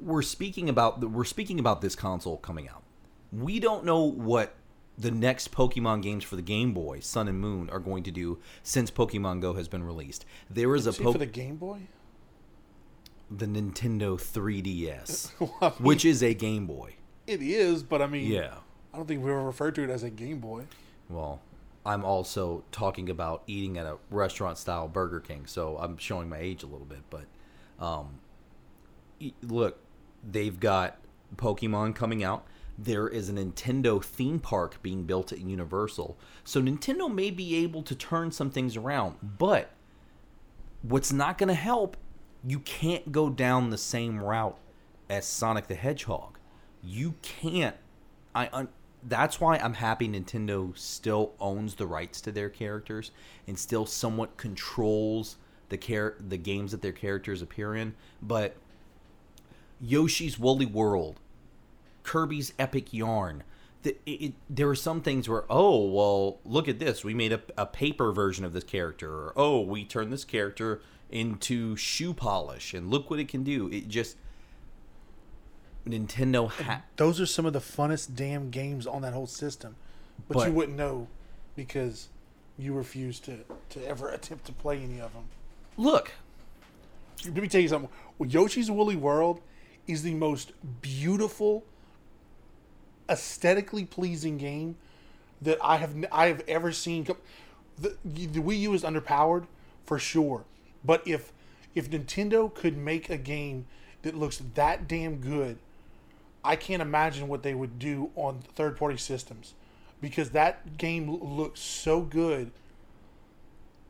we're 0.01 0.23
speaking 0.23 0.69
about 0.69 1.01
the, 1.01 1.09
we're 1.09 1.25
speaking 1.25 1.59
about 1.61 1.81
this 1.81 1.95
console 1.95 2.39
coming 2.39 2.69
out. 2.69 2.83
We 3.33 3.61
don't 3.61 3.85
know 3.85 4.03
what 4.03 4.55
the 4.99 5.11
next 5.11 5.53
Pokemon 5.53 6.03
games 6.03 6.25
for 6.25 6.37
the 6.37 6.43
Game 6.43 6.73
Boy, 6.73 7.01
Sun 7.01 7.29
and 7.29 7.39
Moon, 7.39 7.69
are 7.71 7.79
going 7.79 8.03
to 8.05 8.11
do 8.11 8.39
since 8.63 8.91
Pokemon 8.91 9.41
Go 9.41 9.53
has 9.55 9.69
been 9.69 9.85
released. 9.85 10.25
There 10.49 10.75
is 10.75 10.87
a 10.87 10.93
po- 10.93 11.13
for 11.13 11.19
the 11.19 11.27
Game 11.27 11.57
Boy? 11.57 11.81
The 13.31 13.47
Nintendo 13.47 14.17
3DS, 14.17 15.33
Well, 15.41 15.55
I 15.61 15.65
mean, 15.71 15.73
which 15.81 16.05
is 16.05 16.23
a 16.23 16.35
Game 16.35 16.67
Boy. 16.67 16.95
it 17.27 17.43
is, 17.43 17.83
but 17.83 18.01
I 18.03 18.07
mean, 18.07 18.31
Yeah. 18.31 18.55
I 18.93 18.97
don't 18.99 19.07
think 19.07 19.23
we 19.25 19.31
ever 19.31 19.43
referred 19.45 19.75
to 19.75 19.83
it 19.83 19.91
as 19.91 20.03
a 20.03 20.11
Game 20.11 20.39
Boy. 20.39 20.65
Well, 21.09 21.41
I'm 21.85 22.05
also 22.05 22.65
talking 22.73 23.11
about 23.11 23.43
eating 23.47 23.77
at 23.79 23.87
a 23.87 23.99
restaurant 24.11 24.59
style 24.59 24.89
Burger 24.89 25.21
King, 25.21 25.47
so 25.47 25.77
I'm 25.79 25.97
showing 25.99 26.29
my 26.29 26.39
age 26.39 26.63
a 26.63 26.67
little 26.67 26.87
bit. 26.87 27.03
But 27.11 27.25
um, 27.85 28.21
look, 29.43 29.79
they've 30.29 30.59
got 30.59 30.99
Pokemon 31.37 31.95
coming 31.95 32.25
out. 32.25 32.45
There 32.79 33.09
is 33.09 33.29
a 33.29 33.33
Nintendo 33.33 34.03
theme 34.03 34.39
park 34.39 34.83
being 34.83 35.05
built 35.05 35.33
at 35.33 35.41
Universal, 35.41 36.17
so 36.45 36.61
Nintendo 36.61 37.13
may 37.13 37.31
be 37.31 37.57
able 37.57 37.83
to 37.83 37.95
turn 37.95 38.31
some 38.33 38.51
things 38.51 38.77
around. 38.77 39.17
But 39.39 39.71
what's 40.83 41.13
not 41.13 41.39
going 41.39 41.49
to 41.49 41.55
help, 41.55 41.97
you 42.47 42.61
can't 42.61 43.11
go 43.11 43.29
down 43.29 43.71
the 43.71 43.79
same 43.79 44.21
route 44.21 44.59
as 45.11 45.27
Sonic 45.27 45.67
the 45.67 45.75
Hedgehog. 45.75 46.39
You 46.83 47.15
can't. 47.23 47.77
I 48.35 48.49
un- 48.53 48.69
that's 49.03 49.41
why 49.41 49.57
I'm 49.57 49.75
happy 49.75 50.09
Nintendo 50.09 50.77
still 50.79 51.35
owns 51.41 51.75
the 51.75 51.87
rights 51.87 52.21
to 52.23 52.33
their 52.33 52.49
characters 52.49 53.11
and 53.47 53.59
still 53.59 53.85
somewhat 53.85 54.37
controls 54.37 55.37
the 55.69 55.77
char- 55.77 56.17
the 56.21 56.37
games 56.37 56.71
that 56.71 56.83
their 56.83 56.93
characters 56.93 57.43
appear 57.43 57.75
in. 57.75 57.95
But 58.23 58.57
Yoshi's 59.81 60.39
Woolly 60.39 60.67
World, 60.67 61.21
Kirby's 62.05 62.53
Epic 62.59 62.93
Yarn. 62.93 63.43
The, 63.83 63.97
it, 64.07 64.11
it, 64.11 64.35
there 64.49 64.69
are 64.69 64.77
some 64.77 65.01
things 65.01 65.29
where, 65.29 65.45
oh, 65.51 65.85
well, 65.87 66.39
look 66.45 66.69
at 66.69 66.79
this. 66.79 67.05
We 67.05 67.15
made 67.15 67.33
a, 67.33 67.41
a 67.59 67.67
paper 67.67 68.13
version 68.13 68.45
of 68.45 68.53
this 68.53 68.65
character. 68.65 69.11
Or, 69.11 69.33
oh, 69.37 69.61
we 69.61 69.85
turned 69.85 70.13
this 70.13 70.25
character 70.25 70.81
into 71.11 71.77
shoe 71.77 72.13
polish, 72.15 72.75
and 72.75 72.91
look 72.91 73.09
what 73.11 73.19
it 73.19 73.29
can 73.29 73.43
do. 73.45 73.69
It 73.69 73.89
just. 73.89 74.17
Nintendo 75.87 76.51
ha- 76.51 76.83
Those 76.97 77.21
are 77.21 77.27
some 77.27 77.47
of 77.47 77.53
the 77.53 77.61
funnest 77.61 78.17
damn 78.17 78.51
games 78.51 78.87
on 78.89 79.03
that 79.03 79.13
whole 79.13 79.29
system, 79.29 79.77
but, 80.27 80.35
But- 80.39 80.49
you 80.49 80.53
wouldn't 80.55 80.77
know 80.77 81.07
because 81.55 82.09
you 82.59 82.73
refuse 82.75 83.21
to 83.21 83.39
to 83.71 83.87
ever 83.87 84.09
attempt 84.17 84.47
to 84.47 84.53
play 84.53 84.79
any 84.83 85.01
of 85.01 85.13
them. 85.13 85.25
look. 85.77 86.13
Let 87.25 87.35
me 87.37 87.49
tell 87.49 87.61
you 87.63 87.69
something. 87.69 87.91
Yoshi's 88.21 88.71
Woolly 88.71 88.95
World 88.97 89.41
is 89.87 90.03
the 90.03 90.13
most 90.15 90.53
beautiful, 90.83 91.65
aesthetically 93.09 93.85
pleasing 93.85 94.37
game 94.37 94.77
that 95.41 95.57
I 95.63 95.77
have 95.79 95.95
I 96.13 96.27
have 96.27 96.43
ever 96.47 96.73
seen. 96.73 97.05
The, 97.79 97.97
the 98.05 98.41
Wii 98.41 98.61
U 98.61 98.75
is 98.75 98.83
underpowered 98.83 99.47
for 99.85 99.99
sure, 99.99 100.45
but 100.87 101.07
if 101.07 101.33
if 101.75 101.91
Nintendo 101.91 102.53
could 102.53 102.77
make 102.77 103.11
a 103.11 103.19
game 103.19 103.67
that 104.03 104.17
looks 104.17 104.41
that 104.55 104.89
damn 104.89 105.17
good, 105.17 105.59
I 106.45 106.57
can't 106.57 106.81
imagine 106.81 107.29
what 107.29 107.43
they 107.43 107.55
would 107.55 107.79
do 107.79 108.11
on 108.15 108.41
third 108.55 108.77
party 108.77 108.97
systems, 108.97 109.55
because 110.01 110.31
that 110.31 110.79
game 110.79 111.11
looks 111.11 111.61
so 111.61 112.01
good. 112.01 112.53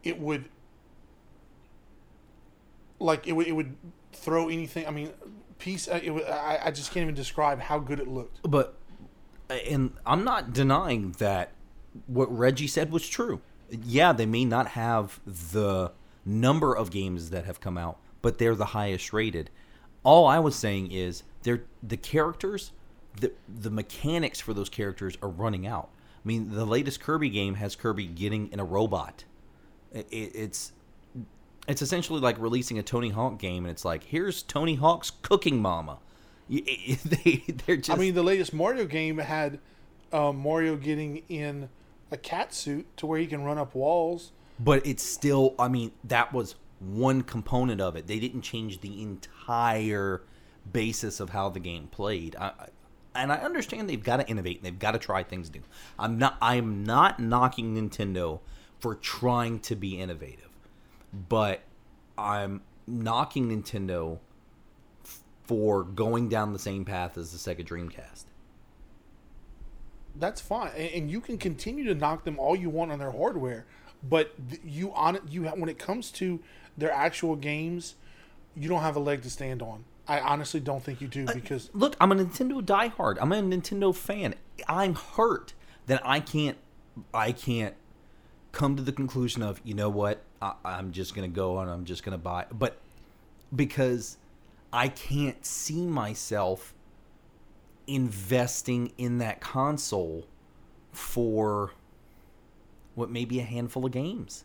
It 0.02 0.18
would 0.18 0.46
like 2.98 3.26
it 3.26 3.32
would 3.32 3.46
it 3.46 3.52
would 3.52 3.76
throw 4.12 4.48
anything. 4.48 4.86
I 4.86 4.90
mean, 4.90 5.12
piece. 5.58 5.88
Uh, 5.88 6.00
it 6.02 6.10
would, 6.10 6.24
I 6.24 6.60
I 6.64 6.70
just 6.70 6.92
can't 6.92 7.02
even 7.02 7.14
describe 7.14 7.60
how 7.60 7.78
good 7.78 8.00
it 8.00 8.08
looked. 8.08 8.40
But 8.42 8.74
uh, 9.50 9.54
and 9.54 9.92
I'm 10.06 10.24
not 10.24 10.52
denying 10.52 11.12
that 11.18 11.52
what 12.06 12.34
Reggie 12.36 12.66
said 12.66 12.90
was 12.90 13.08
true. 13.08 13.40
Yeah, 13.70 14.12
they 14.12 14.26
may 14.26 14.44
not 14.44 14.68
have 14.68 15.20
the 15.26 15.92
number 16.26 16.74
of 16.74 16.90
games 16.90 17.30
that 17.30 17.44
have 17.46 17.60
come 17.60 17.78
out, 17.78 17.98
but 18.20 18.38
they're 18.38 18.54
the 18.54 18.66
highest 18.66 19.12
rated. 19.12 19.48
All 20.02 20.26
I 20.26 20.38
was 20.40 20.54
saying 20.56 20.92
is 20.92 21.22
they're 21.42 21.62
the 21.82 21.96
characters, 21.96 22.72
the 23.20 23.32
the 23.48 23.70
mechanics 23.70 24.40
for 24.40 24.52
those 24.52 24.68
characters 24.68 25.16
are 25.22 25.28
running 25.28 25.66
out. 25.66 25.88
I 26.24 26.28
mean, 26.28 26.50
the 26.50 26.64
latest 26.66 27.00
Kirby 27.00 27.30
game 27.30 27.54
has 27.54 27.76
Kirby 27.76 28.06
getting 28.06 28.52
in 28.52 28.58
a 28.60 28.64
robot. 28.64 29.24
It, 29.92 30.06
it, 30.10 30.32
it's 30.34 30.72
it's 31.68 31.82
essentially 31.82 32.20
like 32.20 32.38
releasing 32.38 32.78
a 32.78 32.82
Tony 32.82 33.10
Hawk 33.10 33.38
game, 33.38 33.64
and 33.64 33.70
it's 33.70 33.84
like 33.84 34.04
here's 34.04 34.42
Tony 34.42 34.74
Hawk's 34.74 35.10
cooking 35.22 35.62
mama. 35.62 35.98
It- 36.50 37.00
they 37.04 37.44
they're 37.64 37.76
just 37.76 37.90
I 37.90 38.00
mean, 38.00 38.14
the 38.14 38.22
latest 38.22 38.52
Mario 38.52 38.86
game 38.86 39.18
had 39.18 39.58
um, 40.12 40.36
Mario 40.38 40.76
getting 40.76 41.22
in 41.28 41.68
a 42.10 42.16
cat 42.16 42.54
suit 42.54 42.86
to 42.98 43.06
where 43.06 43.18
he 43.18 43.26
can 43.26 43.42
run 43.44 43.58
up 43.58 43.74
walls. 43.74 44.32
But 44.58 44.86
it's 44.86 45.02
still 45.02 45.54
i 45.58 45.68
mean 45.68 45.92
that 46.04 46.32
was 46.32 46.56
one 46.78 47.22
component 47.22 47.80
of 47.80 47.96
it. 47.96 48.06
They 48.06 48.18
didn't 48.18 48.42
change 48.42 48.80
the 48.80 49.02
entire 49.02 50.22
basis 50.70 51.20
of 51.20 51.30
how 51.30 51.48
the 51.48 51.60
game 51.60 51.86
played. 51.86 52.36
I, 52.36 52.52
and 53.14 53.32
i 53.32 53.36
understand 53.36 53.88
they've 53.88 54.02
got 54.02 54.18
to 54.18 54.28
innovate 54.28 54.58
and 54.58 54.66
they've 54.66 54.78
got 54.78 54.90
to 54.90 54.98
try 54.98 55.22
things 55.22 55.50
new. 55.52 55.62
I'm 55.98 56.18
not 56.18 56.36
i'm 56.42 56.84
not 56.84 57.18
knocking 57.18 57.74
nintendo 57.74 58.40
for 58.78 58.94
trying 58.94 59.60
to 59.60 59.74
be 59.74 59.98
innovative 59.98 60.50
but 61.28 61.62
i'm 62.18 62.60
knocking 62.86 63.48
nintendo 63.48 64.18
for 65.44 65.82
going 65.82 66.28
down 66.28 66.52
the 66.52 66.58
same 66.58 66.84
path 66.84 67.16
as 67.16 67.32
the 67.32 67.38
sega 67.38 67.66
dreamcast. 67.66 68.24
That's 70.18 70.40
fine, 70.40 70.72
and 70.72 71.10
you 71.10 71.20
can 71.20 71.38
continue 71.38 71.84
to 71.84 71.94
knock 71.94 72.24
them 72.24 72.38
all 72.38 72.56
you 72.56 72.70
want 72.70 72.90
on 72.90 72.98
their 72.98 73.12
hardware, 73.12 73.66
but 74.08 74.32
you 74.64 74.92
on 74.94 75.18
you 75.28 75.44
when 75.44 75.68
it 75.68 75.78
comes 75.78 76.10
to 76.12 76.40
their 76.76 76.92
actual 76.92 77.36
games, 77.36 77.94
you 78.54 78.68
don't 78.68 78.82
have 78.82 78.96
a 78.96 79.00
leg 79.00 79.22
to 79.22 79.30
stand 79.30 79.62
on. 79.62 79.84
I 80.08 80.20
honestly 80.20 80.60
don't 80.60 80.82
think 80.82 81.00
you 81.00 81.08
do 81.08 81.26
uh, 81.26 81.34
because 81.34 81.70
look, 81.72 81.96
I'm 82.00 82.12
a 82.12 82.14
Nintendo 82.14 82.62
diehard. 82.62 83.18
I'm 83.20 83.32
a 83.32 83.42
Nintendo 83.42 83.94
fan. 83.94 84.34
I'm 84.68 84.94
hurt 84.94 85.54
that 85.86 86.00
I 86.04 86.20
can't, 86.20 86.56
I 87.12 87.32
can't 87.32 87.74
come 88.52 88.76
to 88.76 88.82
the 88.82 88.92
conclusion 88.92 89.42
of, 89.42 89.60
you 89.64 89.74
know 89.74 89.90
what, 89.90 90.22
I, 90.40 90.54
I'm 90.64 90.92
just 90.92 91.14
gonna 91.14 91.28
go 91.28 91.58
and 91.58 91.70
I'm 91.70 91.84
just 91.84 92.02
gonna 92.02 92.18
buy, 92.18 92.46
but 92.52 92.78
because 93.54 94.16
I 94.72 94.88
can't 94.88 95.44
see 95.44 95.86
myself 95.86 96.74
investing 97.86 98.92
in 98.98 99.18
that 99.18 99.40
console 99.40 100.26
for 100.92 101.72
what 102.96 103.08
may 103.10 103.24
be 103.24 103.38
a 103.38 103.44
handful 103.44 103.86
of 103.86 103.92
games. 103.92 104.44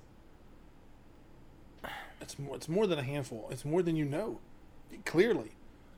it's 2.21 2.37
more, 2.37 2.55
it's 2.55 2.69
more 2.69 2.85
than 2.85 2.99
a 2.99 3.03
handful. 3.03 3.47
It's 3.49 3.65
more 3.65 3.81
than 3.81 3.95
you 3.95 4.05
know. 4.05 4.39
Clearly, 5.05 5.51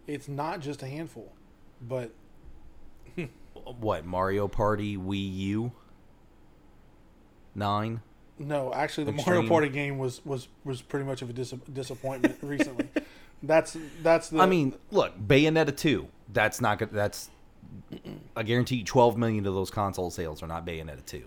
it's 0.08 0.30
not 0.30 0.62
just 0.62 0.82
a 0.82 0.88
handful, 0.88 1.34
but 1.82 2.12
What 3.80 4.06
Mario 4.06 4.48
Party 4.48 4.98
Wii 4.98 5.36
U 5.38 5.72
nine? 7.56 8.02
No, 8.40 8.74
actually, 8.74 9.06
the 9.06 9.14
Extreme. 9.14 9.36
Mario 9.36 9.50
Party 9.50 9.70
game 9.70 9.98
was 9.98 10.26
was 10.26 10.48
was 10.64 10.82
pretty 10.82 11.06
much 11.06 11.22
of 11.22 11.30
a 11.30 11.34
dis- 11.34 11.54
disappointment 11.72 12.38
recently. 12.42 12.88
That's 13.42 13.78
that's 14.02 14.30
the. 14.30 14.40
I 14.40 14.46
mean, 14.46 14.76
look, 14.92 15.18
Bayonetta 15.20 15.76
two. 15.76 16.08
That's 16.32 16.62
not 16.62 16.80
good. 16.80 16.92
That's 16.92 17.30
I 18.36 18.44
guarantee 18.44 18.78
you, 18.78 18.84
twelve 18.84 19.18
million 19.18 19.46
of 19.46 19.54
those 19.54 19.70
console 19.70 20.10
sales 20.12 20.42
are 20.44 20.48
not 20.48 20.66
Bayonetta 20.66 21.06
two. 21.06 21.26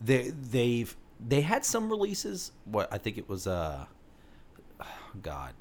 They 0.00 0.30
they've 0.30 0.94
they 1.26 1.40
had 1.40 1.64
some 1.64 1.90
releases. 1.90 2.52
What 2.64 2.92
I 2.92 2.98
think 2.98 3.18
it 3.18 3.28
was 3.28 3.46
uh 3.46 3.86
God, 5.22 5.54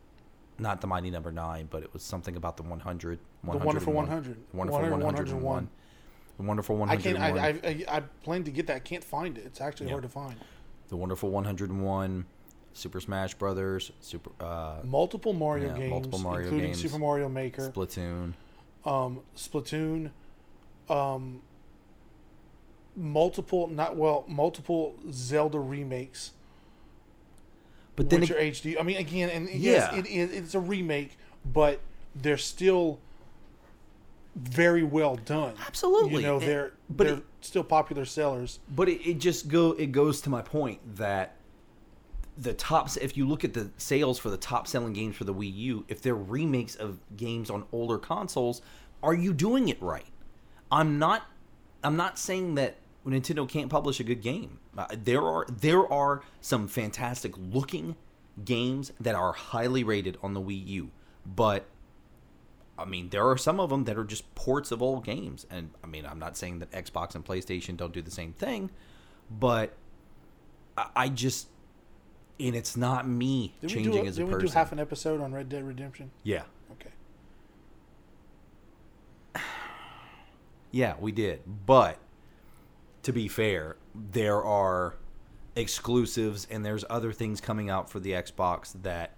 not 0.59 0.81
the 0.81 0.87
mighty 0.87 1.09
number 1.11 1.31
nine, 1.31 1.67
but 1.69 1.83
it 1.83 1.93
was 1.93 2.03
something 2.03 2.35
about 2.35 2.57
the 2.57 2.63
100. 2.63 3.19
The 3.43 3.57
Wonderful 3.57 3.93
100. 3.93 4.37
Wonderful 4.53 4.81
101. 4.89 5.69
The 6.37 6.43
wonderful 6.43 6.75
One 6.75 6.87
Hundred. 6.89 7.17
I 7.17 7.29
can't. 7.29 7.63
I, 7.63 7.69
I, 7.69 7.69
I, 7.93 7.97
I 7.97 7.99
plan 8.23 8.43
to 8.43 8.51
get 8.51 8.67
that. 8.67 8.75
I 8.75 8.79
Can't 8.79 9.03
find 9.03 9.37
it. 9.39 9.45
It's 9.45 9.59
actually 9.59 9.87
Yeah. 9.87 9.93
hard 9.93 10.03
to 10.03 10.09
find. 10.09 10.35
the 10.89 10.95
wonderful 10.95 11.29
101. 11.31 12.25
Super 12.73 12.99
Smash 12.99 13.33
Brothers. 13.33 13.91
Super 14.01 14.29
uh, 14.39 14.75
Multiple 14.83 15.33
Mario 15.33 15.69
Yeah, 15.69 15.77
games, 15.77 15.89
multiple 15.89 16.19
Mario 16.19 16.41
including 16.43 16.67
games. 16.69 16.81
Super 16.81 16.99
Mario 16.99 17.27
Maker, 17.27 17.71
Splatoon. 17.71 18.33
um, 18.85 19.21
Splatoon, 19.35 20.11
um, 20.89 21.41
multiple 22.97 23.67
not 23.67 23.95
well, 23.95 24.25
multiple 24.27 24.95
Zelda 25.11 25.59
remakes, 25.59 26.31
But 27.95 28.09
then 28.09 28.23
ag- 28.23 28.29
HD. 28.29 28.77
I 28.79 28.83
mean, 28.83 28.97
again, 28.97 29.29
and 29.29 29.49
yes, 29.49 29.89
Yeah. 29.93 29.99
it 29.99 30.07
is. 30.07 30.31
It's 30.31 30.55
a 30.55 30.59
remake, 30.59 31.17
but 31.45 31.79
they're 32.15 32.37
still 32.37 32.99
very 34.35 34.83
well 34.83 35.15
done. 35.15 35.55
Absolutely. 35.65 36.15
you 36.17 36.21
know 36.21 36.39
they're 36.39 36.73
but 36.89 37.07
they're 37.07 37.17
it- 37.17 37.23
still 37.41 37.63
popular 37.63 38.05
sellers. 38.05 38.59
But 38.75 38.89
it, 38.89 39.07
it 39.07 39.19
just 39.19 39.47
go 39.47 39.71
it 39.71 39.91
goes 39.91 40.21
to 40.21 40.29
my 40.29 40.41
point 40.41 40.79
that 40.97 41.35
the 42.37 42.53
tops 42.53 42.97
if 42.97 43.17
you 43.17 43.27
look 43.27 43.43
at 43.43 43.53
the 43.53 43.71
sales 43.77 44.19
for 44.19 44.29
the 44.29 44.37
top 44.37 44.67
selling 44.67 44.93
games 44.93 45.15
for 45.15 45.23
the 45.23 45.33
Wii 45.33 45.51
U, 45.55 45.85
if 45.87 46.01
they're 46.03 46.13
remakes 46.15 46.75
of 46.75 46.99
games 47.17 47.49
on 47.49 47.65
older 47.71 47.97
consoles, 47.97 48.61
are 49.01 49.15
you 49.15 49.33
doing 49.33 49.69
it 49.69 49.81
right? 49.81 50.05
I'm 50.71 50.99
not 50.99 51.23
I'm 51.83 51.95
not 51.95 52.19
saying 52.19 52.55
that 52.55 52.75
Nintendo 53.11 53.47
can't 53.47 53.69
publish 53.69 53.99
a 53.99 54.03
good 54.03 54.21
game. 54.21 54.59
Uh, 54.77 54.87
there 54.91 55.21
are 55.21 55.45
there 55.45 55.91
are 55.91 56.21
some 56.41 56.67
fantastic 56.67 57.33
looking 57.37 57.95
games 58.43 58.91
that 58.99 59.15
are 59.15 59.33
highly 59.33 59.83
rated 59.83 60.17
on 60.21 60.33
the 60.33 60.41
Wii 60.41 60.67
U, 60.67 60.91
but 61.25 61.65
I 62.77 62.85
mean, 62.85 63.09
there 63.09 63.27
are 63.27 63.37
some 63.37 63.59
of 63.59 63.69
them 63.69 63.85
that 63.85 63.97
are 63.97 64.03
just 64.03 64.33
ports 64.35 64.71
of 64.71 64.81
old 64.81 65.03
games, 65.03 65.47
and 65.49 65.71
I 65.83 65.87
mean, 65.87 66.05
I'm 66.05 66.19
not 66.19 66.37
saying 66.37 66.59
that 66.59 66.71
Xbox 66.71 67.15
and 67.15 67.25
PlayStation 67.25 67.75
don't 67.75 67.91
do 67.93 68.01
the 68.01 68.11
same 68.11 68.33
thing, 68.33 68.69
but 69.31 69.73
I, 70.77 70.87
I 70.95 71.09
just, 71.09 71.47
and 72.39 72.55
it's 72.55 72.77
not 72.77 73.07
me 73.07 73.55
Did 73.61 73.71
changing 73.71 73.93
do, 73.93 73.99
a, 73.99 74.05
as 74.05 74.17
a 74.19 74.25
did 74.25 74.33
we 74.33 74.41
do 74.41 74.49
half 74.49 74.71
an 74.71 74.79
episode 74.79 75.21
on 75.21 75.33
Red 75.33 75.49
Dead 75.49 75.63
Redemption? 75.65 76.11
yeah, 76.23 76.43
Okay. 76.71 76.89
yeah, 80.71 80.93
we 80.99 81.11
did. 81.11 81.41
But 81.65 81.97
to 83.07 83.13
be 83.13 83.29
fair, 83.29 83.77
there 83.95 84.43
are 84.43 84.97
exclusives, 85.55 86.45
and 86.51 86.65
there's 86.65 86.83
other 86.89 87.13
things 87.13 87.39
coming 87.39 87.69
out 87.69 87.89
for 87.89 88.01
the 88.01 88.11
Xbox 88.11 88.73
that 88.83 89.13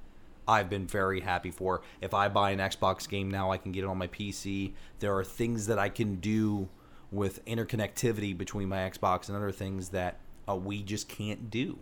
I've 0.48 0.70
been 0.70 0.86
very 0.86 1.22
happy 1.22 1.50
for. 1.50 1.82
If 2.00 2.14
I 2.14 2.28
buy 2.28 2.52
an 2.52 2.60
Xbox 2.60 3.10
game 3.10 3.32
now, 3.32 3.50
I 3.52 3.58
can 3.58 3.72
get 3.72 3.84
it 3.84 3.88
on 3.88 3.98
my 3.98 4.06
PC. 4.06 4.74
There 5.00 5.18
are 5.18 5.24
things 5.24 5.66
that 5.66 5.80
I 5.80 5.90
can 5.90 6.18
do 6.18 6.70
with 7.10 7.44
interconnectivity 7.46 8.38
between 8.38 8.70
my 8.70 8.78
Xbox 8.88 9.28
and 9.28 9.36
other 9.36 9.52
things 9.52 9.90
that 9.90 10.20
uh, 10.48 10.56
we 10.56 10.84
just 10.84 11.10
can't 11.10 11.50
do. 11.50 11.80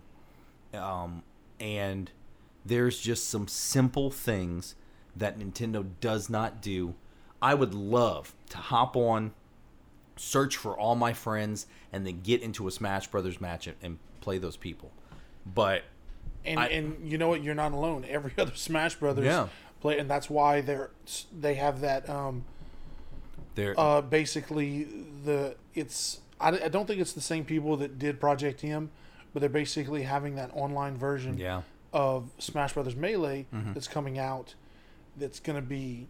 Um, 0.74 1.24
and 1.60 2.10
there's 2.66 3.02
just 3.02 3.28
some 3.28 3.50
simple 3.50 4.12
things 4.12 4.76
that 5.14 5.38
Nintendo 5.38 5.86
does 6.00 6.30
not 6.30 6.62
do. 6.62 6.96
I 7.42 7.54
would 7.54 7.74
love 7.74 8.34
to 8.52 8.58
hop 8.60 8.96
on, 8.96 9.34
search 10.18 10.58
for 10.58 10.78
all 10.78 10.96
my 10.96 11.14
friends, 11.14 11.68
and 11.94 12.06
then 12.06 12.22
get 12.22 12.42
into 12.42 12.68
a 12.68 12.72
Smash 12.72 13.08
Brothers 13.08 13.40
match 13.42 13.68
and, 13.68 13.76
and 13.82 14.00
play 14.22 14.38
those 14.38 14.58
people. 14.58 14.92
But 15.46 15.84
And 16.46 16.60
I- 16.60 16.68
and 16.68 17.10
you 17.10 17.18
know 17.18 17.28
what? 17.30 17.44
You're 17.44 17.56
not 17.56 17.72
alone. 17.72 18.06
Every 18.08 18.32
other 18.38 18.56
Smash 18.56 18.96
Brothers 18.96 19.26
Yeah. 19.26 19.48
play, 19.82 19.98
and 20.00 20.10
that's 20.10 20.30
why 20.30 20.62
they're 20.62 20.92
they 21.38 21.56
have 21.56 21.82
that. 21.82 22.10
Um, 22.10 22.44
they're 23.56 23.80
uh, 23.80 24.02
basically, 24.02 24.84
the 25.26 25.56
it's 25.74 26.20
I, 26.40 26.50
I 26.50 26.68
don't 26.68 26.86
think 26.86 27.00
it's 27.02 27.14
the 27.14 27.22
same 27.22 27.44
people 27.46 27.78
that 27.78 27.98
did 27.98 28.20
Project 28.20 28.64
M, 28.64 28.92
but 29.34 29.40
they're 29.40 29.50
basically 29.50 30.04
having 30.04 30.36
that 30.36 30.52
online 30.54 30.96
version 30.98 31.38
yeah, 31.38 31.64
of 31.92 32.30
Smash 32.38 32.74
Brothers 32.74 32.96
Melee 32.96 33.48
Mm-hmm. 33.54 33.74
that's 33.74 33.88
coming 33.88 34.20
out. 34.20 34.54
That's 35.18 35.40
going 35.40 35.56
to 35.56 35.68
be, 35.68 36.08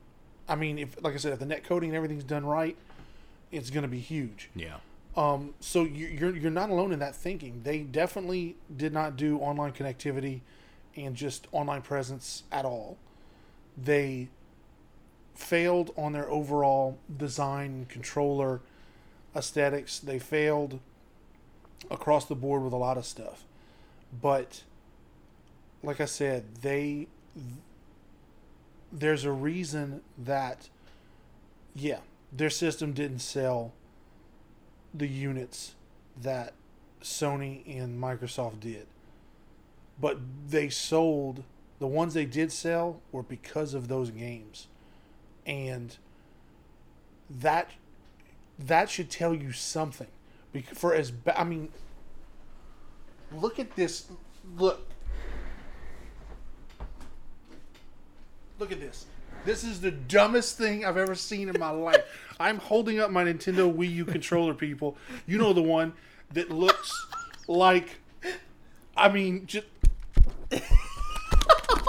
I 0.50 0.56
mean, 0.56 0.78
if 0.78 1.02
like 1.02 1.14
I 1.14 1.18
said, 1.18 1.32
if 1.32 1.40
the 1.40 1.46
net 1.46 1.64
coding 1.64 1.90
and 1.92 1.96
everything's 1.96 2.26
done 2.26 2.46
right, 2.46 2.76
it's 3.52 3.70
going 3.70 3.84
to 3.84 3.88
be 3.90 4.00
huge. 4.00 4.50
yeah, 4.56 4.78
Um, 5.16 5.54
so 5.60 5.84
you- 5.84 6.08
you're 6.08 6.36
you're 6.36 6.52
not 6.52 6.70
alone 6.70 6.92
in 6.92 7.00
that 7.00 7.16
thinking. 7.16 7.62
They 7.64 7.80
definitely 7.80 8.56
did 8.76 8.94
not 8.94 9.16
do 9.16 9.40
online 9.40 9.72
connectivity 9.74 10.42
and 10.96 11.16
just 11.16 11.48
online 11.52 11.82
presence 11.82 12.44
at 12.52 12.66
all. 12.66 12.98
They 13.78 14.30
failed 15.36 15.92
on 15.98 16.14
their 16.14 16.30
overall 16.30 16.98
design 17.16 17.86
controller 17.90 18.62
aesthetics. 19.36 20.00
They 20.00 20.18
failed 20.20 20.80
across 21.92 22.26
the 22.26 22.36
board 22.36 22.64
with 22.64 22.74
a 22.74 22.78
lot 22.78 22.98
of 22.98 23.06
stuff. 23.06 23.44
But 24.22 24.64
like 25.84 26.02
I 26.02 26.06
said, 26.06 26.56
they 26.62 27.08
there's 28.92 29.26
a 29.26 29.32
reason 29.32 30.02
that 30.18 30.70
yeah, 31.76 32.00
their 32.32 32.50
system 32.50 32.94
didn't 32.94 33.20
sell 33.20 33.74
the 34.94 35.08
units 35.08 35.76
that 36.22 36.54
Sony 37.02 37.64
and 37.80 38.02
Microsoft 38.02 38.60
did. 38.60 38.88
But 40.00 40.20
they 40.48 40.70
sold 40.70 41.44
the 41.80 41.88
ones 41.88 42.14
they 42.14 42.26
did 42.26 42.52
sell 42.52 43.02
were 43.12 43.24
because 43.24 43.74
of 43.74 43.88
those 43.88 44.12
games. 44.12 44.68
And 45.46 45.96
that 47.30 47.72
that 48.60 48.90
should 48.90 49.10
tell 49.10 49.34
you 49.34 49.52
something. 49.52 50.08
For 50.74 50.94
as 50.94 51.12
ba- 51.12 51.40
I 51.40 51.44
mean 51.44 51.70
look 53.32 53.60
at 53.60 53.76
this 53.76 54.08
look 54.56 54.88
Look 58.60 58.72
at 58.72 58.80
this. 58.80 59.06
This 59.46 59.64
is 59.64 59.80
the 59.82 59.92
dumbest 59.92 60.58
thing 60.58 60.86
I've 60.86 60.98
ever 60.98 61.16
seen 61.16 61.50
in 61.50 61.60
my 61.60 61.70
life. 61.70 62.04
I'm 62.40 62.58
holding 62.58 63.00
up 63.00 63.12
my 63.12 63.24
Nintendo 63.24 63.74
Wii 63.74 63.92
U 63.96 64.06
controller, 64.06 64.54
people. 64.54 64.98
You 65.26 65.38
know 65.38 65.54
the 65.54 65.62
one 65.62 65.94
that 66.34 66.52
looks 66.52 67.08
like, 67.48 67.98
I 68.96 69.10
mean, 69.10 69.46
just. 69.46 69.68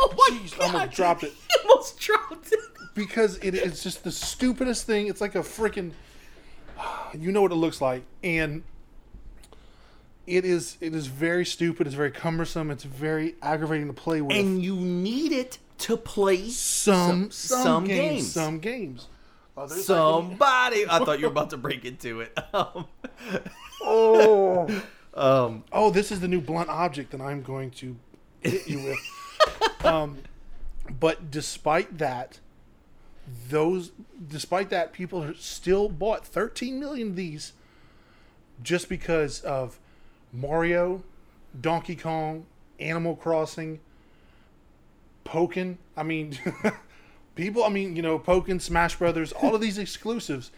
Oh 0.01 0.31
Jeez, 0.31 0.61
I 0.61 0.67
almost 0.67 0.93
dropped 0.97 1.25
it 1.25 1.33
almost 1.69 1.99
dropped 1.99 2.53
it. 2.53 2.59
because 2.95 3.37
it 3.39 3.55
is 3.55 3.83
just 3.83 4.05
the 4.05 4.13
stupidest 4.13 4.87
thing. 4.87 5.09
It's 5.09 5.21
like 5.21 5.35
a 5.35 5.41
freaking. 5.41 5.93
You 7.19 7.33
know 7.33 7.41
what 7.43 7.53
it 7.53 7.57
looks 7.57 7.81
like, 7.81 8.03
and 8.23 8.63
it 10.27 10.45
is. 10.45 10.77
It 10.81 10.95
is 10.95 11.07
very 11.07 11.45
stupid. 11.47 11.87
It's 11.87 11.97
very 11.97 12.11
cumbersome. 12.11 12.71
It's 12.71 12.85
very 12.85 13.35
aggravating 13.41 13.87
to 13.87 13.95
play 13.95 14.21
with. 14.21 14.37
And 14.37 14.63
you 14.63 14.77
need 14.77 15.33
it 15.33 15.59
to 15.79 15.97
play 15.97 16.49
some 16.49 17.31
some, 17.31 17.63
some 17.63 17.85
games, 17.85 18.13
games. 18.13 18.33
some 18.33 18.59
games. 18.59 19.09
Others 19.57 19.85
somebody. 19.87 20.85
I 20.89 20.99
thought 20.99 21.19
you 21.19 21.27
were 21.27 21.33
about 21.33 21.51
to 21.51 21.57
break 21.57 21.85
into 21.85 22.21
it. 22.21 22.39
Um, 22.55 22.87
Oh. 23.83 24.67
um, 25.15 25.65
oh, 25.73 25.91
this 25.91 26.13
is 26.13 26.21
the 26.21 26.29
new 26.29 26.41
blunt 26.41 26.69
object 26.69 27.11
that 27.13 27.21
I'm 27.21 27.43
going 27.43 27.71
to 27.73 27.97
hit 28.41 28.69
you 28.69 28.83
with. 28.83 29.85
um, 29.85 30.19
but 30.99 31.31
despite 31.31 31.99
that, 31.99 32.41
those 33.49 33.93
despite 34.27 34.71
that, 34.71 34.93
people 34.93 35.23
are 35.23 35.35
still 35.35 35.89
bought 35.89 36.27
13 36.27 36.81
million 36.81 37.09
of 37.09 37.17
these 37.17 37.53
just 38.63 38.89
because 38.89 39.41
of 39.41 39.79
Mario, 40.33 41.03
Donkey 41.59 41.95
Kong, 41.95 42.47
Animal 42.81 43.17
Crossing, 43.17 43.81
Pokken. 45.29 45.77
I 45.97 46.03
mean, 46.03 46.39
people. 47.35 47.65
I 47.65 47.69
mean, 47.69 47.97
you 47.97 48.03
know, 48.03 48.19
Pokken, 48.19 48.61
Smash 48.61 48.97
Brothers, 48.97 49.33
all 49.33 49.55
of 49.55 49.61
these 49.61 49.79
exclusives. 49.87 50.51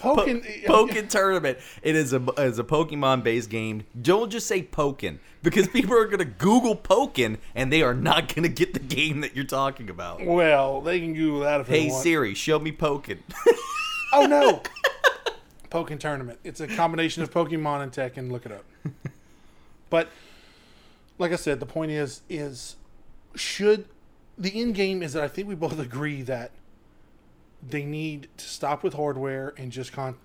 Pokken, 0.00 0.44
Pokken 0.66 1.08
Tournament. 1.08 1.58
It 1.82 1.96
is 1.96 2.12
a 2.12 2.22
is 2.36 2.58
a 2.58 2.64
Pokemon 2.64 3.22
based 3.24 3.48
game. 3.50 3.84
Don't 4.00 4.30
just 4.30 4.46
say 4.46 4.62
Pokken 4.62 5.18
because 5.42 5.66
people 5.66 5.96
are 5.96 6.04
gonna 6.06 6.26
Google 6.26 6.76
Pokken 6.76 7.38
and 7.54 7.72
they 7.72 7.82
are 7.82 7.94
not 7.94 8.32
gonna 8.34 8.48
get 8.48 8.74
the 8.74 8.80
game 8.80 9.22
that 9.22 9.34
you're 9.34 9.46
talking 9.46 9.88
about. 9.88 10.24
Well, 10.24 10.82
they 10.82 11.00
can 11.00 11.14
Google 11.14 11.40
that 11.40 11.62
if 11.62 11.68
they 11.68 11.84
Hey. 11.84 11.90
Siri, 11.90 12.34
show 12.34 12.58
me 12.58 12.70
Pokken. 12.72 13.18
Oh 14.10 14.24
no! 14.24 14.62
Pokken 15.70 16.00
Tournament. 16.00 16.38
It's 16.42 16.60
a 16.60 16.66
combination 16.66 17.22
of 17.22 17.30
Pokemon 17.30 17.82
and 17.82 17.92
Tekken. 17.92 18.30
Look 18.32 18.46
it 18.46 18.52
up. 18.52 18.64
But 19.90 20.08
like 21.18 21.30
I 21.32 21.36
said, 21.36 21.60
the 21.60 21.66
point 21.66 21.90
is 21.90 22.22
is 22.28 22.76
should 23.34 23.86
the 24.36 24.60
end 24.60 24.74
game 24.74 25.02
is 25.02 25.12
that 25.12 25.22
I 25.22 25.28
think 25.28 25.48
we 25.48 25.54
both 25.54 25.78
agree 25.78 26.22
that 26.22 26.52
they 27.66 27.84
need 27.84 28.28
to 28.36 28.44
stop 28.46 28.82
with 28.82 28.94
hardware 28.94 29.52
and 29.56 29.72
just 29.72 29.92
con. 29.92 30.16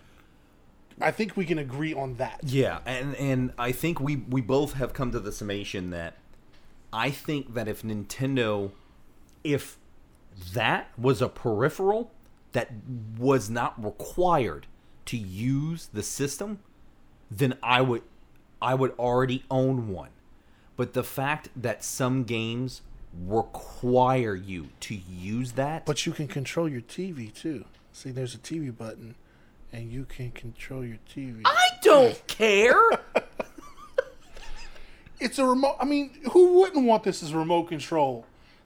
I 1.01 1.09
think 1.11 1.35
we 1.35 1.45
can 1.45 1.57
agree 1.57 1.93
on 1.93 2.15
that. 2.15 2.41
Yeah, 2.43 2.79
and 2.85 3.15
and 3.15 3.53
I 3.57 3.71
think 3.71 3.99
we 3.99 4.17
we 4.17 4.41
both 4.41 4.73
have 4.73 4.93
come 4.93 5.11
to 5.11 5.19
the 5.19 5.31
summation 5.31 5.89
that 5.89 6.17
I 6.91 7.09
think 7.09 7.55
that 7.55 7.67
if 7.67 7.81
Nintendo 7.81 8.71
if 9.43 9.77
that 10.53 10.89
was 10.97 11.21
a 11.21 11.29
peripheral 11.29 12.11
that 12.53 12.69
was 13.17 13.49
not 13.49 13.83
required 13.83 14.67
to 15.05 15.17
use 15.17 15.89
the 15.91 16.03
system, 16.03 16.59
then 17.29 17.57
I 17.61 17.81
would 17.81 18.03
I 18.61 18.75
would 18.75 18.91
already 18.91 19.43
own 19.49 19.89
one. 19.89 20.09
But 20.75 20.93
the 20.93 21.03
fact 21.03 21.49
that 21.55 21.83
some 21.83 22.23
games 22.23 22.81
require 23.25 24.35
you 24.35 24.69
to 24.81 24.95
use 24.95 25.53
that 25.53 25.85
But 25.85 26.05
you 26.05 26.11
can 26.13 26.27
control 26.27 26.67
your 26.67 26.81
TV 26.81 27.33
too. 27.33 27.65
See, 27.91 28.09
there's 28.11 28.33
a 28.33 28.39
TV 28.39 28.75
button, 28.75 29.15
and 29.71 29.91
you 29.91 30.05
can 30.05 30.31
control 30.31 30.83
your 30.83 30.97
TV. 31.07 31.41
I 31.45 31.67
don't 31.83 32.25
care. 32.27 32.81
It's 35.19 35.39
a 35.39 35.45
remote. 35.45 35.77
I 35.79 35.85
mean, 35.85 36.11
who 36.31 36.59
wouldn't 36.59 36.85
want 36.85 37.03
this 37.03 37.23
as 37.23 37.31
a 37.31 37.37
remote 37.37 37.69
control? 37.69 38.25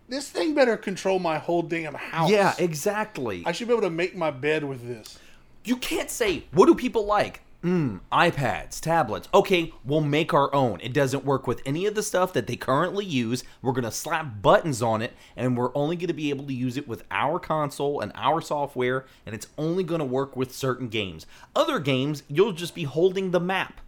This 0.10 0.28
thing 0.28 0.56
better 0.56 0.76
control 0.76 1.20
my 1.20 1.38
whole 1.38 1.62
damn 1.62 1.94
house. 1.94 2.32
yeah, 2.32 2.56
exactly. 2.58 3.44
I 3.46 3.52
should 3.52 3.68
be 3.68 3.74
able 3.74 3.84
to 3.84 3.92
make 3.92 4.16
my 4.16 4.32
bed 4.32 4.64
with 4.64 4.88
this. 4.88 5.20
You 5.66 5.78
can't 5.78 6.10
say, 6.10 6.46
what 6.54 6.66
do 6.66 6.74
people 6.74 7.06
like? 7.06 7.42
Mm, 7.64 8.02
iPads, 8.12 8.80
tablets. 8.80 9.28
Okay, 9.34 9.74
we'll 9.84 10.02
make 10.02 10.32
our 10.32 10.54
own. 10.54 10.80
It 10.82 10.94
doesn't 10.94 11.26
work 11.26 11.48
with 11.48 11.62
any 11.66 11.88
of 11.88 11.96
the 11.96 12.04
stuff 12.04 12.32
that 12.34 12.46
they 12.46 12.56
currently 12.56 13.04
use. 13.04 13.44
We're 13.64 13.72
going 13.72 13.84
to 13.84 13.92
slap 13.92 14.44
buttons 14.44 14.82
on 14.84 15.02
it, 15.02 15.14
and 15.36 15.58
we're 15.58 15.76
only 15.76 15.96
going 15.96 16.08
to 16.08 16.14
be 16.14 16.30
able 16.30 16.46
to 16.46 16.54
use 16.54 16.78
it 16.78 16.88
with 16.88 17.04
our 17.10 17.40
console 17.40 18.00
and 18.00 18.12
our 18.14 18.42
software, 18.42 19.06
and 19.26 19.34
it's 19.34 19.48
only 19.58 19.84
going 19.84 20.00
to 20.00 20.06
work 20.06 20.36
with 20.36 20.54
certain 20.54 20.88
games. 20.88 21.26
Other 21.56 21.80
games, 21.80 22.22
you'll 22.28 22.54
just 22.54 22.76
be 22.76 22.84
holding 22.84 23.32
the 23.32 23.40
map. 23.40 23.82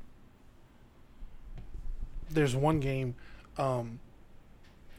There's 2.29 2.55
one 2.55 2.79
game 2.79 3.15
um, 3.57 3.99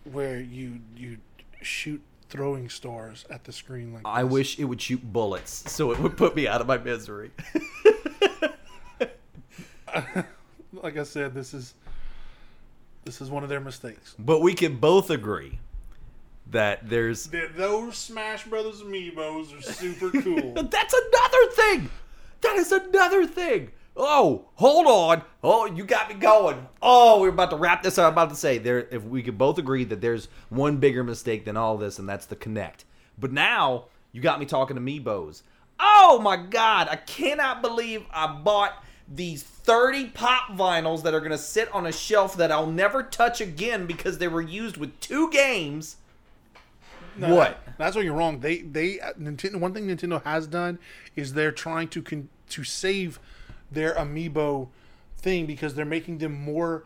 where 0.05 0.41
you 0.41 0.81
you 0.97 1.19
shoot 1.61 2.03
throwing 2.29 2.69
stars 2.69 3.25
at 3.29 3.45
the 3.45 3.53
screen 3.53 3.93
like 3.93 4.03
I 4.05 4.23
this. 4.23 4.33
wish 4.33 4.59
it 4.59 4.65
would 4.65 4.81
shoot 4.81 5.03
bullets 5.13 5.71
so 5.73 5.91
it 5.91 5.99
would 5.99 6.17
put 6.17 6.37
me 6.37 6.47
out 6.47 6.61
of 6.61 6.67
my 6.69 6.79
misery. 6.79 7.33
like 10.73 10.97
I 10.97 11.03
said, 11.05 11.35
this 11.35 11.55
is 11.55 11.75
this 13.05 13.21
is 13.21 13.31
one 13.31 13.43
of 13.43 13.49
their 13.49 13.61
mistakes. 13.61 14.15
but 14.19 14.41
we 14.41 14.55
can 14.55 14.77
both 14.77 15.11
agree 15.11 15.59
that 16.51 16.89
there's 16.89 17.27
That 17.29 17.57
those 17.57 17.97
Smash 17.97 18.45
Brothers 18.45 18.83
amiibos 18.83 19.57
are 19.59 19.63
super 19.63 20.11
cool. 20.23 20.53
That's 20.55 20.95
another 20.95 21.51
thing. 21.53 21.91
That 22.43 22.57
is 22.57 22.73
another 22.73 23.27
thing. 23.27 23.71
Oh, 23.97 24.47
hold 24.55 24.87
on. 24.87 25.23
Oh, 25.43 25.67
you 25.67 25.85
got 25.85 26.09
me 26.09 26.15
going. 26.15 26.67
Oh, 26.81 27.21
we're 27.21 27.29
about 27.29 27.51
to 27.51 27.57
wrap 27.57 27.83
this 27.83 27.99
up. 27.99 28.07
I'm 28.07 28.13
about 28.13 28.31
to 28.31 28.37
say 28.37 28.59
there 28.59 28.87
if 28.91 29.05
we 29.05 29.23
could 29.23 29.37
both 29.37 29.59
agree 29.59 29.85
that 29.85 30.01
there's 30.01 30.29
one 30.49 30.79
bigger 30.79 31.05
mistake 31.05 31.45
than 31.45 31.57
all 31.57 31.77
this, 31.77 31.99
and 31.99 32.09
that's 32.09 32.27
the 32.27 32.37
Kinect. 32.37 32.85
But 33.19 33.33
now 33.33 33.87
you 34.13 34.21
got 34.21 34.41
me 34.41 34.47
talking 34.47 34.77
amiibos. 34.77 35.43
Oh 35.79 36.19
my 36.23 36.37
god, 36.37 36.89
I 36.91 36.97
cannot 36.97 37.63
believe 37.63 38.05
I 38.11 38.27
bought 38.27 38.83
these 39.13 39.43
30 39.71 40.07
pop 40.07 40.49
vinyls 40.51 41.05
that 41.05 41.15
are 41.15 41.21
gonna 41.21 41.39
sit 41.39 41.73
on 41.73 41.87
a 41.87 41.93
shelf 41.93 42.37
that 42.37 42.51
I'll 42.51 42.67
never 42.67 43.05
touch 43.05 43.41
again 43.41 43.87
because 43.87 44.19
they 44.19 44.27
were 44.27 44.41
used 44.41 44.77
with 44.77 44.99
two 44.99 45.31
games. 45.31 45.97
No, 47.17 47.37
What? 47.37 47.63
that's 47.79 47.95
where 47.95 48.05
you're 48.05 48.15
wrong. 48.15 48.41
They 48.41 48.63
they 48.63 48.99
uh, 48.99 49.13
Nintendo. 49.13 49.57
One 49.61 49.73
thing 49.73 49.87
Nintendo 49.87 50.23
has 50.25 50.49
done 50.49 50.81
is 51.15 51.35
they're 51.35 51.53
trying 51.53 51.87
to 51.89 52.03
con, 52.03 52.29
to 52.49 52.65
save 52.65 53.21
their 53.71 53.95
amiibo 53.95 54.69
thing 55.17 55.47
because 55.47 55.77
they're 55.77 55.85
making 55.85 56.19
them 56.19 56.33
more. 56.33 56.85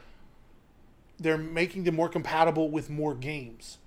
They're 1.18 1.39
making 1.39 1.85
them 1.85 1.95
more 1.95 2.11
compatible 2.11 2.70
with 2.70 2.91
more 2.91 3.14
games, 3.14 3.78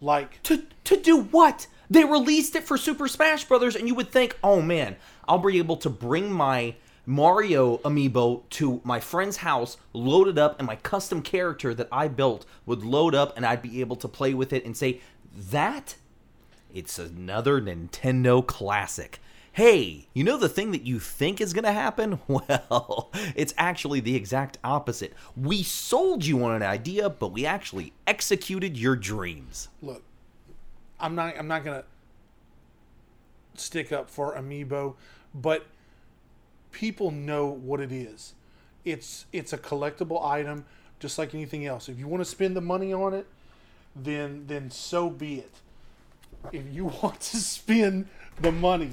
like 0.00 0.42
To 0.42 0.64
to 0.84 0.96
do 0.98 1.22
what? 1.22 1.68
They 1.88 2.04
released 2.04 2.54
it 2.54 2.64
for 2.64 2.76
Super 2.76 3.08
Smash 3.08 3.44
Brothers, 3.44 3.76
and 3.76 3.88
you 3.88 3.94
would 3.94 4.10
think, 4.10 4.36
oh 4.44 4.60
man, 4.60 4.96
I'll 5.26 5.38
be 5.38 5.56
able 5.58 5.76
to 5.78 5.88
bring 5.88 6.30
my 6.30 6.74
Mario 7.04 7.78
amiibo 7.78 8.42
to 8.50 8.80
my 8.84 9.00
friend's 9.00 9.38
house, 9.38 9.76
load 9.92 10.28
it 10.28 10.38
up, 10.38 10.58
and 10.58 10.66
my 10.66 10.76
custom 10.76 11.22
character 11.22 11.74
that 11.74 11.88
I 11.90 12.08
built 12.08 12.46
would 12.66 12.84
load 12.84 13.14
up, 13.14 13.36
and 13.36 13.44
I'd 13.44 13.62
be 13.62 13.80
able 13.80 13.96
to 13.96 14.08
play 14.08 14.34
with 14.34 14.52
it 14.52 14.64
and 14.64 14.76
say, 14.76 15.00
that 15.34 15.96
it's 16.72 16.98
another 16.98 17.60
Nintendo 17.60 18.46
classic. 18.46 19.18
Hey, 19.52 20.08
you 20.14 20.24
know 20.24 20.38
the 20.38 20.48
thing 20.48 20.70
that 20.72 20.86
you 20.86 20.98
think 20.98 21.40
is 21.40 21.52
going 21.52 21.64
to 21.64 21.72
happen? 21.72 22.20
Well, 22.28 23.10
it's 23.36 23.52
actually 23.58 24.00
the 24.00 24.16
exact 24.16 24.58
opposite. 24.64 25.12
We 25.36 25.62
sold 25.62 26.24
you 26.24 26.42
on 26.44 26.54
an 26.54 26.62
idea, 26.62 27.10
but 27.10 27.32
we 27.32 27.44
actually 27.44 27.92
executed 28.06 28.78
your 28.78 28.96
dreams. 28.96 29.68
look, 29.82 30.02
I'm 30.98 31.14
not 31.14 31.36
I'm 31.36 31.48
not 31.48 31.64
gonna 31.64 31.84
stick 33.54 33.92
up 33.92 34.08
for 34.08 34.36
amiibo, 34.36 34.94
but 35.34 35.66
people 36.72 37.10
know 37.10 37.46
what 37.46 37.80
it 37.80 37.92
is. 37.92 38.34
It's 38.84 39.26
it's 39.32 39.52
a 39.52 39.58
collectible 39.58 40.24
item, 40.24 40.64
just 40.98 41.18
like 41.18 41.34
anything 41.34 41.66
else. 41.66 41.88
If 41.88 41.98
you 41.98 42.08
want 42.08 42.20
to 42.22 42.28
spend 42.28 42.56
the 42.56 42.60
money 42.60 42.92
on 42.92 43.14
it, 43.14 43.26
then 43.94 44.44
then 44.48 44.70
so 44.70 45.08
be 45.10 45.36
it. 45.40 45.52
If 46.50 46.64
you 46.74 46.86
want 47.02 47.20
to 47.20 47.36
spend 47.36 48.08
the 48.40 48.50
money 48.52 48.90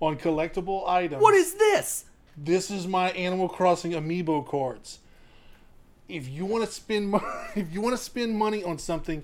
on 0.00 0.16
collectible 0.18 0.86
items, 0.88 1.22
What 1.22 1.34
is 1.34 1.54
this? 1.54 2.04
this 2.36 2.70
is 2.70 2.86
my 2.86 3.10
Animal 3.12 3.48
Crossing 3.48 3.92
amiibo 3.92 4.46
cards. 4.46 4.98
If 6.08 6.28
you 6.28 6.44
want 6.44 6.66
to 6.66 6.70
spend 6.70 7.08
mo- 7.08 7.24
if 7.54 7.72
you 7.72 7.80
want 7.80 7.96
to 7.96 8.02
spend 8.02 8.36
money 8.36 8.62
on 8.62 8.78
something 8.78 9.22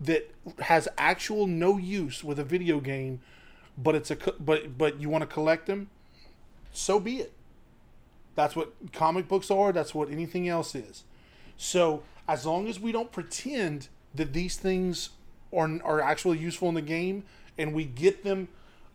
that 0.00 0.30
has 0.60 0.88
actual 0.96 1.46
no 1.46 1.76
use 1.76 2.24
with 2.24 2.38
a 2.38 2.44
video 2.44 2.80
game, 2.80 3.20
but 3.76 3.94
it's 3.94 4.10
a 4.10 4.16
co- 4.16 4.34
but 4.40 4.78
but 4.78 4.98
you 5.00 5.10
want 5.10 5.22
to 5.22 5.26
collect 5.26 5.66
them, 5.66 5.90
so 6.72 6.98
be 6.98 7.18
it. 7.18 7.32
That's 8.34 8.56
what 8.56 8.72
comic 8.92 9.28
books 9.28 9.50
are. 9.50 9.72
That's 9.72 9.94
what 9.94 10.10
anything 10.10 10.48
else 10.48 10.74
is. 10.74 11.04
So 11.56 12.02
as 12.26 12.46
long 12.46 12.68
as 12.68 12.80
we 12.80 12.92
don't 12.92 13.12
pretend 13.12 13.88
that 14.14 14.32
these 14.32 14.56
things 14.56 15.10
are 15.54 15.78
are 15.84 16.00
actually 16.00 16.38
useful 16.38 16.68
in 16.68 16.74
the 16.74 16.82
game, 16.82 17.24
and 17.58 17.74
we 17.74 17.84
get 17.84 18.24
them 18.24 18.48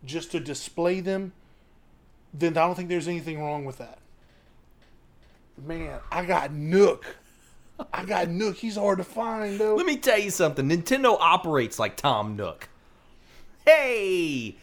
just 0.03 0.31
to 0.31 0.39
display 0.39 0.99
them, 0.99 1.33
then 2.33 2.57
I 2.57 2.65
don't 2.65 2.75
think 2.75 2.89
there's 2.89 3.07
anything 3.07 3.39
wrong 3.39 3.65
with 3.65 3.77
that. 3.77 3.99
Man, 5.65 5.99
I 6.11 6.25
got 6.25 6.51
Nook. 6.51 7.05
I 7.93 8.05
got 8.05 8.29
Nook. 8.29 8.57
He's 8.57 8.75
hard 8.75 8.97
to 8.97 9.03
find 9.03 9.59
though. 9.59 9.75
Let 9.75 9.85
me 9.85 9.97
tell 9.97 10.19
you 10.19 10.31
something. 10.31 10.67
Nintendo 10.67 11.17
operates 11.19 11.77
like 11.79 11.95
Tom 11.95 12.35
Nook. 12.35 12.69
Hey, 13.65 14.55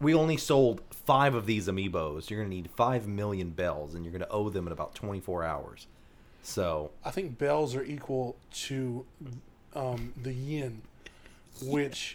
we 0.00 0.14
only 0.14 0.36
sold 0.36 0.80
five 1.04 1.34
of 1.34 1.46
these 1.46 1.68
amiibos. 1.68 2.30
You're 2.30 2.40
gonna 2.40 2.54
need 2.54 2.70
five 2.70 3.06
million 3.06 3.50
bells, 3.50 3.94
and 3.94 4.04
you're 4.04 4.12
gonna 4.12 4.26
owe 4.30 4.48
them 4.48 4.66
in 4.66 4.72
about 4.72 4.94
24 4.94 5.44
hours. 5.44 5.86
So 6.42 6.90
I 7.04 7.10
think 7.10 7.38
bells 7.38 7.74
are 7.74 7.84
equal 7.84 8.36
to 8.52 9.04
um, 9.74 10.12
the 10.20 10.32
yen, 10.32 10.82
which 11.62 12.14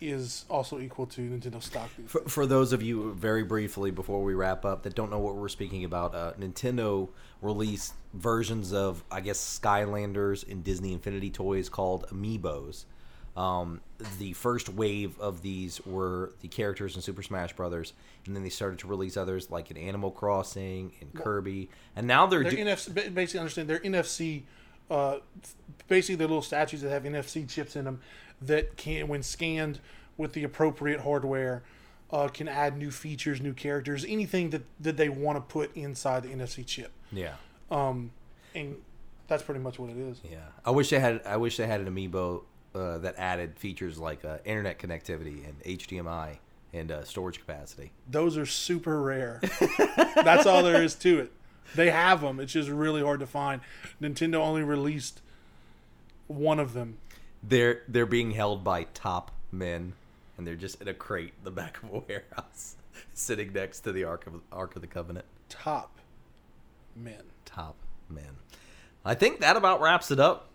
is 0.00 0.44
also 0.50 0.80
equal 0.80 1.06
to 1.06 1.20
Nintendo 1.20 1.62
stock. 1.62 1.88
For, 2.06 2.20
for 2.22 2.46
those 2.46 2.72
of 2.72 2.82
you, 2.82 3.12
very 3.14 3.44
briefly 3.44 3.90
before 3.90 4.22
we 4.22 4.34
wrap 4.34 4.64
up, 4.64 4.82
that 4.82 4.94
don't 4.94 5.10
know 5.10 5.18
what 5.18 5.36
we're 5.36 5.48
speaking 5.48 5.84
about, 5.84 6.14
uh, 6.14 6.32
Nintendo 6.38 7.08
released 7.40 7.94
versions 8.12 8.72
of, 8.72 9.04
I 9.10 9.20
guess, 9.20 9.38
Skylanders 9.38 10.48
and 10.50 10.64
Disney 10.64 10.92
Infinity 10.92 11.30
toys 11.30 11.68
called 11.68 12.06
Amiibos. 12.08 12.84
Um, 13.34 13.80
the 14.18 14.34
first 14.34 14.68
wave 14.68 15.18
of 15.18 15.40
these 15.42 15.80
were 15.86 16.32
the 16.42 16.48
characters 16.48 16.96
in 16.96 17.02
Super 17.02 17.22
Smash 17.22 17.54
Brothers, 17.54 17.94
and 18.26 18.36
then 18.36 18.42
they 18.42 18.50
started 18.50 18.78
to 18.80 18.86
release 18.86 19.16
others 19.16 19.50
like 19.50 19.70
in 19.70 19.76
Animal 19.78 20.10
Crossing 20.10 20.92
and 21.00 21.14
Kirby, 21.14 21.70
and 21.96 22.06
now 22.06 22.26
they're, 22.26 22.42
They're 22.42 22.50
do- 22.52 22.58
NFC. 22.58 23.14
Basically, 23.14 23.40
understand 23.40 23.68
they're 23.68 23.80
NFC. 23.80 24.42
Uh, 24.90 25.18
basically, 25.88 26.16
they're 26.16 26.26
little 26.28 26.42
statues 26.42 26.82
that 26.82 26.90
have 26.90 27.04
NFC 27.04 27.48
chips 27.48 27.74
in 27.76 27.86
them 27.86 28.00
that 28.42 28.76
can, 28.76 29.08
when 29.08 29.22
scanned 29.22 29.78
with 30.18 30.34
the 30.34 30.44
appropriate 30.44 31.00
hardware, 31.00 31.62
uh, 32.10 32.28
can 32.28 32.48
add 32.48 32.76
new 32.76 32.90
features, 32.90 33.40
new 33.40 33.54
characters, 33.54 34.04
anything 34.06 34.50
that 34.50 34.62
that 34.78 34.98
they 34.98 35.08
want 35.08 35.36
to 35.36 35.40
put 35.40 35.74
inside 35.74 36.24
the 36.24 36.28
NFC 36.28 36.66
chip. 36.66 36.92
yeah. 37.10 37.34
Um, 37.70 38.10
and 38.54 38.76
that's 39.28 39.42
pretty 39.42 39.60
much 39.60 39.78
what 39.78 39.88
it 39.88 39.96
is. 39.96 40.20
Yeah, 40.30 40.40
I 40.66 40.70
wish 40.72 40.90
they 40.90 41.00
had. 41.00 41.22
I 41.24 41.38
wish 41.38 41.56
they 41.56 41.66
had 41.66 41.80
an 41.80 41.88
amiibo 41.88 42.42
uh, 42.74 42.98
that 42.98 43.14
added 43.18 43.58
features 43.58 43.98
like 43.98 44.24
uh, 44.24 44.38
internet 44.44 44.78
connectivity 44.78 45.44
and 45.46 45.62
HDMI 45.62 46.38
and 46.72 46.90
uh, 46.90 47.04
storage 47.04 47.38
capacity. 47.38 47.92
Those 48.10 48.36
are 48.36 48.46
super 48.46 49.00
rare. 49.00 49.40
that's 50.16 50.46
all 50.46 50.62
there 50.62 50.82
is 50.82 50.94
to 50.96 51.20
it. 51.20 51.32
They 51.74 51.90
have 51.90 52.20
them. 52.20 52.40
It's 52.40 52.52
just 52.52 52.68
really 52.68 53.02
hard 53.02 53.20
to 53.20 53.26
find. 53.26 53.60
Nintendo 54.00 54.36
only 54.36 54.62
released 54.62 55.20
one 56.26 56.58
of 56.58 56.72
them. 56.72 56.98
They're 57.42 57.82
they're 57.88 58.06
being 58.06 58.32
held 58.32 58.62
by 58.62 58.84
top 58.84 59.32
men, 59.50 59.94
and 60.36 60.46
they're 60.46 60.54
just 60.54 60.80
in 60.80 60.88
a 60.88 60.94
crate 60.94 61.32
in 61.38 61.44
the 61.44 61.50
back 61.50 61.82
of 61.82 61.92
a 61.92 61.98
warehouse, 61.98 62.76
sitting 63.14 63.52
next 63.52 63.80
to 63.80 63.92
the 63.92 64.04
Ark 64.04 64.26
of 64.26 64.40
Ark 64.52 64.76
of 64.76 64.82
the 64.82 64.88
Covenant. 64.88 65.26
Top 65.48 65.98
men. 66.94 67.22
Top 67.44 67.76
men. 68.08 68.36
I 69.04 69.14
think 69.14 69.40
that 69.40 69.56
about 69.56 69.80
wraps 69.80 70.10
it 70.10 70.20
up 70.20 70.48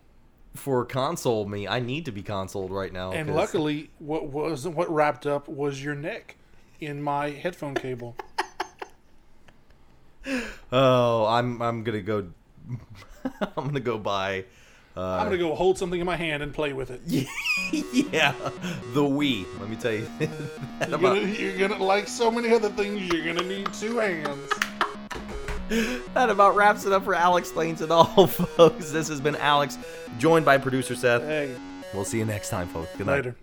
for 0.58 0.84
console 0.84 1.46
me. 1.46 1.66
I 1.68 1.80
need 1.80 2.04
to 2.06 2.12
be 2.12 2.22
consoled 2.22 2.70
right 2.70 2.92
now. 2.92 3.12
And 3.12 3.28
'cause- 3.28 3.36
luckily, 3.36 3.90
what 3.98 4.26
was 4.28 4.66
what 4.68 4.90
wrapped 4.92 5.26
up 5.26 5.48
was 5.48 5.82
your 5.82 5.94
neck 5.94 6.36
in 6.80 7.02
my 7.02 7.30
headphone 7.30 7.74
cable. 7.74 8.16
oh, 10.72 11.26
I'm 11.26 11.60
I'm 11.62 11.82
gonna 11.84 12.00
go. 12.02 12.28
I'm 13.56 13.64
gonna 13.66 13.80
go 13.80 13.98
buy. 13.98 14.44
I'm 14.96 15.26
gonna 15.26 15.38
go 15.38 15.54
hold 15.54 15.78
something 15.78 16.00
in 16.00 16.06
my 16.06 16.16
hand 16.16 16.42
and 16.42 16.52
play 16.52 16.72
with 16.72 16.90
it. 16.90 17.00
yeah, 18.12 18.34
the 18.94 19.00
Wii. 19.02 19.46
Let 19.60 19.70
me 19.70 19.76
tell 19.76 19.92
you. 19.92 20.08
You're 20.88 20.98
gonna, 20.98 21.20
you're 21.20 21.68
gonna 21.68 21.82
like 21.84 22.08
so 22.08 22.32
many 22.32 22.52
other 22.52 22.68
things. 22.70 23.02
You're 23.12 23.24
gonna 23.32 23.46
need 23.46 23.72
two 23.72 23.98
hands. 23.98 24.50
that 26.14 26.30
about 26.30 26.54
wraps 26.56 26.84
it 26.86 26.92
up 26.92 27.04
for 27.04 27.14
Alex 27.14 27.48
Explains 27.48 27.80
and 27.80 27.90
All, 27.92 28.26
folks. 28.26 28.90
This 28.90 29.08
has 29.08 29.20
been 29.20 29.36
Alex, 29.36 29.78
joined 30.18 30.44
by 30.44 30.58
producer 30.58 30.94
Seth. 30.94 31.22
Hey, 31.22 31.54
We'll 31.94 32.04
see 32.04 32.18
you 32.18 32.24
next 32.24 32.50
time, 32.50 32.68
folks. 32.68 32.94
Good 32.96 33.06
night. 33.06 33.16
later. 33.16 33.36